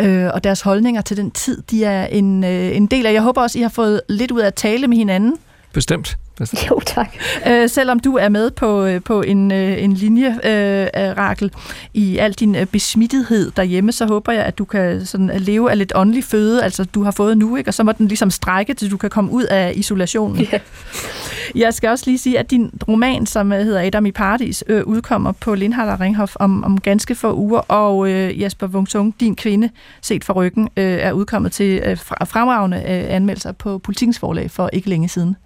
øh, 0.00 0.30
og 0.34 0.44
deres 0.44 0.60
holdninger 0.60 1.00
til 1.00 1.16
den 1.16 1.30
tid, 1.30 1.62
de 1.70 1.84
er 1.84 2.06
en, 2.06 2.44
øh, 2.44 2.76
en 2.76 2.86
del 2.86 3.06
af. 3.06 3.12
Jeg 3.12 3.22
håber 3.22 3.42
også, 3.42 3.58
I 3.58 3.62
har 3.62 3.68
fået 3.68 4.00
lidt 4.08 4.30
ud 4.30 4.40
af 4.40 4.46
at 4.46 4.54
tale 4.54 4.86
med 4.86 4.96
hinanden. 4.96 5.38
Bestemt. 5.72 6.16
Jo, 6.70 6.80
tak. 6.86 7.16
Øh, 7.48 7.68
selvom 7.68 8.00
du 8.00 8.16
er 8.16 8.28
med 8.28 8.50
på, 8.50 8.84
øh, 8.84 9.00
på 9.02 9.22
en, 9.22 9.52
øh, 9.52 9.82
en 9.82 9.92
linje, 9.92 10.28
øh, 10.28 11.16
Rakel, 11.18 11.52
i 11.94 12.18
al 12.18 12.32
din 12.32 12.54
øh, 12.54 12.66
besmittethed 12.66 13.50
derhjemme, 13.50 13.92
så 13.92 14.06
håber 14.06 14.32
jeg, 14.32 14.44
at 14.44 14.58
du 14.58 14.64
kan 14.64 15.06
sådan 15.06 15.30
leve 15.38 15.70
af 15.70 15.78
lidt 15.78 15.92
åndelig 15.94 16.24
føde, 16.24 16.62
altså 16.62 16.84
du 16.84 17.02
har 17.02 17.10
fået 17.10 17.38
nu, 17.38 17.56
ikke? 17.56 17.70
og 17.70 17.74
så 17.74 17.84
må 17.84 17.92
den 17.92 18.08
ligesom 18.08 18.30
strække, 18.30 18.74
til 18.74 18.90
du 18.90 18.96
kan 18.96 19.10
komme 19.10 19.30
ud 19.30 19.42
af 19.44 19.72
isolationen. 19.76 20.38
Yeah. 20.40 20.60
Jeg 21.54 21.74
skal 21.74 21.90
også 21.90 22.04
lige 22.06 22.18
sige, 22.18 22.38
at 22.38 22.50
din 22.50 22.70
roman, 22.88 23.26
som 23.26 23.50
hedder 23.50 23.86
Adam 23.86 24.06
i 24.06 24.12
Paradis, 24.12 24.64
øh, 24.66 24.84
udkommer 24.84 25.32
på 25.32 25.54
Lindhardt 25.54 25.90
og 25.90 26.00
Ringhof 26.00 26.36
om, 26.36 26.64
om 26.64 26.80
ganske 26.80 27.14
få 27.14 27.34
uger, 27.34 27.60
og 27.60 28.10
øh, 28.10 28.40
Jesper 28.40 28.66
Wungsung, 28.66 29.14
din 29.20 29.36
kvinde, 29.36 29.70
set 30.02 30.24
for 30.24 30.32
ryggen, 30.32 30.68
øh, 30.76 30.84
er 30.84 31.12
udkommet 31.12 31.52
til 31.52 31.82
øh, 31.84 31.96
fremragende 32.24 32.76
øh, 32.76 33.14
anmeldelser 33.14 33.52
på 33.52 33.78
Politikens 33.78 34.18
forlag 34.18 34.50
for 34.50 34.70
ikke 34.72 34.88
længe 34.88 35.08
siden. 35.08 35.36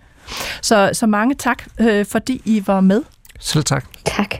Så, 0.62 0.90
så 0.92 1.06
mange 1.06 1.34
tak, 1.34 1.62
øh, 1.80 2.06
fordi 2.06 2.42
I 2.44 2.62
var 2.66 2.80
med. 2.80 3.02
Selv 3.40 3.64
tak. 3.64 3.84
Tak. 4.04 4.34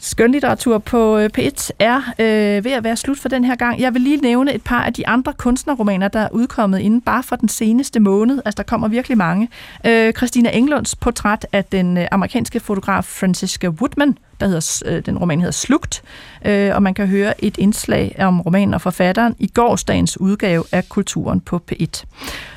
Skønlitteratur 0.00 0.78
på 0.78 1.18
øh, 1.18 1.30
P1 1.38 1.70
er 1.78 1.96
øh, 2.18 2.64
ved 2.64 2.72
at 2.72 2.84
være 2.84 2.96
slut 2.96 3.18
for 3.18 3.28
den 3.28 3.44
her 3.44 3.56
gang. 3.56 3.80
Jeg 3.80 3.94
vil 3.94 4.02
lige 4.02 4.16
nævne 4.16 4.54
et 4.54 4.62
par 4.62 4.82
af 4.82 4.92
de 4.92 5.08
andre 5.08 5.32
kunstnerromaner, 5.32 6.08
der 6.08 6.20
er 6.20 6.28
udkommet 6.32 6.78
inden 6.78 7.00
bare 7.00 7.22
for 7.22 7.36
den 7.36 7.48
seneste 7.48 8.00
måned. 8.00 8.42
Altså, 8.44 8.56
der 8.56 8.62
kommer 8.62 8.88
virkelig 8.88 9.18
mange. 9.18 9.48
Øh, 9.86 10.12
Christina 10.12 10.50
Englunds 10.50 10.96
portræt 10.96 11.46
af 11.52 11.64
den 11.64 11.96
øh, 11.96 12.06
amerikanske 12.12 12.60
fotograf 12.60 13.04
Francisca 13.04 13.68
Woodman, 13.68 14.18
der 14.40 14.46
hedder, 14.46 14.82
øh, 14.86 15.06
den 15.06 15.18
roman 15.18 15.40
hedder 15.40 15.52
Slugt, 15.52 16.02
øh, 16.44 16.74
og 16.74 16.82
man 16.82 16.94
kan 16.94 17.06
høre 17.06 17.44
et 17.44 17.58
indslag 17.58 18.16
om 18.18 18.40
romanen 18.40 18.74
og 18.74 18.80
forfatteren 18.80 19.34
i 19.38 19.46
gårsdagens 19.46 20.20
udgave 20.20 20.64
af 20.72 20.88
Kulturen 20.88 21.40
på 21.40 21.62
P1. 21.72 22.04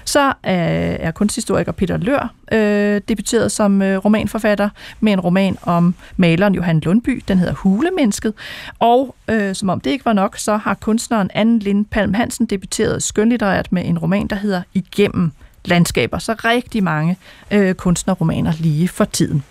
Så 0.06 0.28
øh, 0.28 0.34
er 0.44 1.12
kunsthistoriker 1.12 1.72
Peter 1.72 1.98
Lør 1.98 2.34
øh, 2.52 3.02
debuteret 3.08 3.52
som 3.52 3.82
øh, 3.82 3.98
romanforfatter 3.98 4.70
med 5.00 5.14
en 5.14 5.20
roman 5.20 5.58
om 5.64 5.96
maleren 6.18 6.56
Johan 6.56 6.80
Lundby, 6.80 7.24
den 7.28 7.38
hedder 7.38 7.54
Hulemennesket, 7.54 8.34
og 8.80 9.16
øh, 9.28 9.56
som 9.56 9.70
om 9.70 9.80
det 9.80 9.92
ikke 9.92 10.06
var 10.06 10.14
nok, 10.14 10.38
så 10.38 10.58
har 10.58 10.74
kunstneren 10.74 11.30
Anne 11.34 11.60
Lind 11.60 11.86
Palm 11.86 12.14
Hansen 12.14 12.46
debuteret 12.46 13.04
skønlitterært 13.04 13.72
med 13.72 13.86
en 13.86 13.98
roman, 13.98 14.28
der 14.28 14.36
hedder 14.36 14.62
Igennem 14.74 15.32
landskaber. 15.66 16.18
Så 16.18 16.34
rigtig 16.34 16.84
mange 16.84 17.18
øh, 17.52 17.76
kunstnerromaner 17.76 18.54
lige 18.60 18.88
for 18.88 19.06
tiden. 19.06 19.44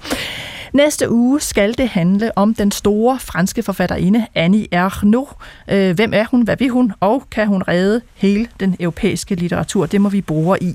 Næste 0.73 1.11
uge 1.11 1.41
skal 1.41 1.79
det 1.79 1.89
handle 1.89 2.39
om 2.39 2.55
den 2.55 2.71
store 2.71 3.19
franske 3.19 3.63
forfatterinde 3.63 4.27
Annie 4.35 4.67
Ernaux. 4.73 5.29
Øh, 5.71 5.95
hvem 5.95 6.13
er 6.15 6.25
hun? 6.31 6.43
Hvad 6.43 6.57
vil 6.57 6.69
hun? 6.69 6.93
Og 7.01 7.25
kan 7.31 7.47
hun 7.47 7.63
redde 7.63 8.01
hele 8.15 8.49
den 8.61 8.77
europæiske 8.81 9.35
litteratur? 9.35 9.87
Det 9.87 10.01
må 10.01 10.09
vi 10.09 10.21
bruge 10.21 10.59
i. 10.61 10.75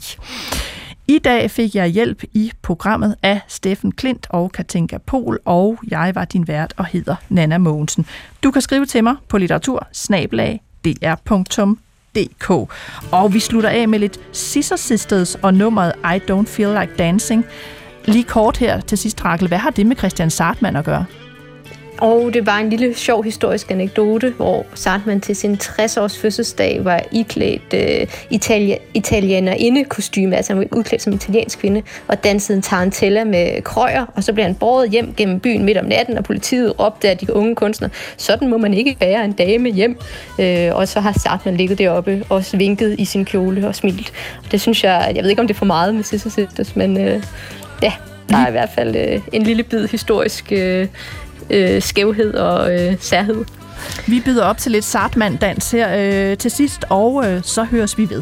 I 1.07 1.19
dag 1.19 1.51
fik 1.51 1.75
jeg 1.75 1.87
hjælp 1.87 2.23
i 2.33 2.51
programmet 2.61 3.15
af 3.23 3.41
Steffen 3.47 3.91
Klint 3.91 4.27
og 4.29 4.51
Katinka 4.51 4.97
Pol, 4.97 5.39
og 5.45 5.79
jeg 5.87 6.11
var 6.15 6.25
din 6.25 6.47
vært 6.47 6.73
og 6.77 6.85
hedder 6.85 7.15
Nana 7.29 7.57
Mogensen. 7.57 8.05
Du 8.43 8.51
kan 8.51 8.61
skrive 8.61 8.85
til 8.85 9.03
mig 9.03 9.15
på 9.29 9.37
litteratur 9.37 9.87
dr.dk. 12.15 12.49
Og 13.11 13.33
vi 13.33 13.39
slutter 13.39 13.69
af 13.69 13.87
med 13.87 13.99
lidt 13.99 14.19
Scissor 14.31 14.75
Sisters 14.75 15.35
og 15.35 15.53
nummeret 15.53 15.93
I 16.03 16.31
Don't 16.31 16.47
Feel 16.47 16.79
Like 16.79 16.93
Dancing. 16.97 17.45
Lige 18.05 18.23
kort 18.23 18.57
her 18.57 18.79
til 18.79 18.97
sidst, 18.97 19.25
Rakel. 19.25 19.47
Hvad 19.47 19.57
har 19.57 19.69
det 19.69 19.85
med 19.85 19.95
Christian 19.95 20.29
Sartmann 20.29 20.75
at 20.75 20.85
gøre? 20.85 21.05
Og 21.97 22.33
det 22.33 22.45
var 22.45 22.57
en 22.57 22.69
lille 22.69 22.93
sjov 22.93 23.23
historisk 23.23 23.71
anekdote, 23.71 24.33
hvor 24.37 24.65
Sartman 24.73 25.21
til 25.21 25.35
sin 25.35 25.53
60-års 25.63 26.17
fødselsdag 26.17 26.85
var 26.85 27.01
iklædt 27.11 27.73
øh, 27.73 28.07
Italia, 28.29 28.77
italienerinde 28.93 29.83
kostume, 29.83 30.35
altså 30.35 30.53
han 30.53 30.59
var 30.59 30.77
udklædt 30.77 31.01
som 31.01 31.13
italiensk 31.13 31.59
kvinde, 31.59 31.81
og 32.07 32.23
dansede 32.23 32.55
en 32.55 32.61
tarantella 32.61 33.23
med 33.23 33.61
krøjer, 33.61 34.05
og 34.15 34.23
så 34.23 34.33
blev 34.33 34.45
han 34.45 34.55
båret 34.55 34.89
hjem 34.89 35.13
gennem 35.17 35.39
byen 35.39 35.63
midt 35.63 35.77
om 35.77 35.85
natten, 35.85 36.17
og 36.17 36.23
politiet 36.23 36.79
råbte 36.79 37.09
af 37.09 37.17
de 37.17 37.35
unge 37.35 37.55
kunstnere, 37.55 37.91
sådan 38.17 38.49
må 38.49 38.57
man 38.57 38.73
ikke 38.73 38.97
bære 38.99 39.25
en 39.25 39.31
dame 39.31 39.69
hjem. 39.69 39.97
Øh, 40.39 40.75
og 40.75 40.87
så 40.87 40.99
har 40.99 41.11
Sartman 41.11 41.57
ligget 41.57 41.77
deroppe 41.77 42.23
og 42.29 42.43
vinket 42.53 42.95
i 42.99 43.05
sin 43.05 43.25
kjole 43.25 43.67
og 43.67 43.75
smilt. 43.75 44.13
Og 44.45 44.51
det 44.51 44.61
synes 44.61 44.83
jeg, 44.83 45.11
jeg 45.15 45.23
ved 45.23 45.29
ikke 45.29 45.41
om 45.41 45.47
det 45.47 45.53
er 45.53 45.57
for 45.59 45.65
meget 45.65 45.95
med 45.95 46.03
Sisters 46.03 46.33
Sisters, 46.33 46.75
men 46.75 46.99
øh, 46.99 47.23
ja, 47.81 47.93
der 48.29 48.37
er 48.37 48.47
i 48.47 48.51
hvert 48.51 48.69
fald 48.75 48.95
øh, 48.95 49.21
en 49.33 49.43
lille 49.43 49.63
bid 49.63 49.87
historisk 49.87 50.51
øh, 50.51 50.87
øh, 51.49 51.81
skævhed 51.81 52.33
og 52.33 52.79
øh, 52.79 52.95
særhed. 52.99 53.45
Vi 54.07 54.21
byder 54.25 54.43
op 54.43 54.57
til 54.57 54.71
lidt 54.71 54.85
sartmanddans 54.85 55.71
her 55.71 55.89
øh, 56.31 56.37
til 56.37 56.51
sidst, 56.51 56.85
og 56.89 57.25
øh, 57.27 57.43
så 57.43 57.63
høres 57.63 57.97
vi 57.97 58.09
ved. 58.09 58.21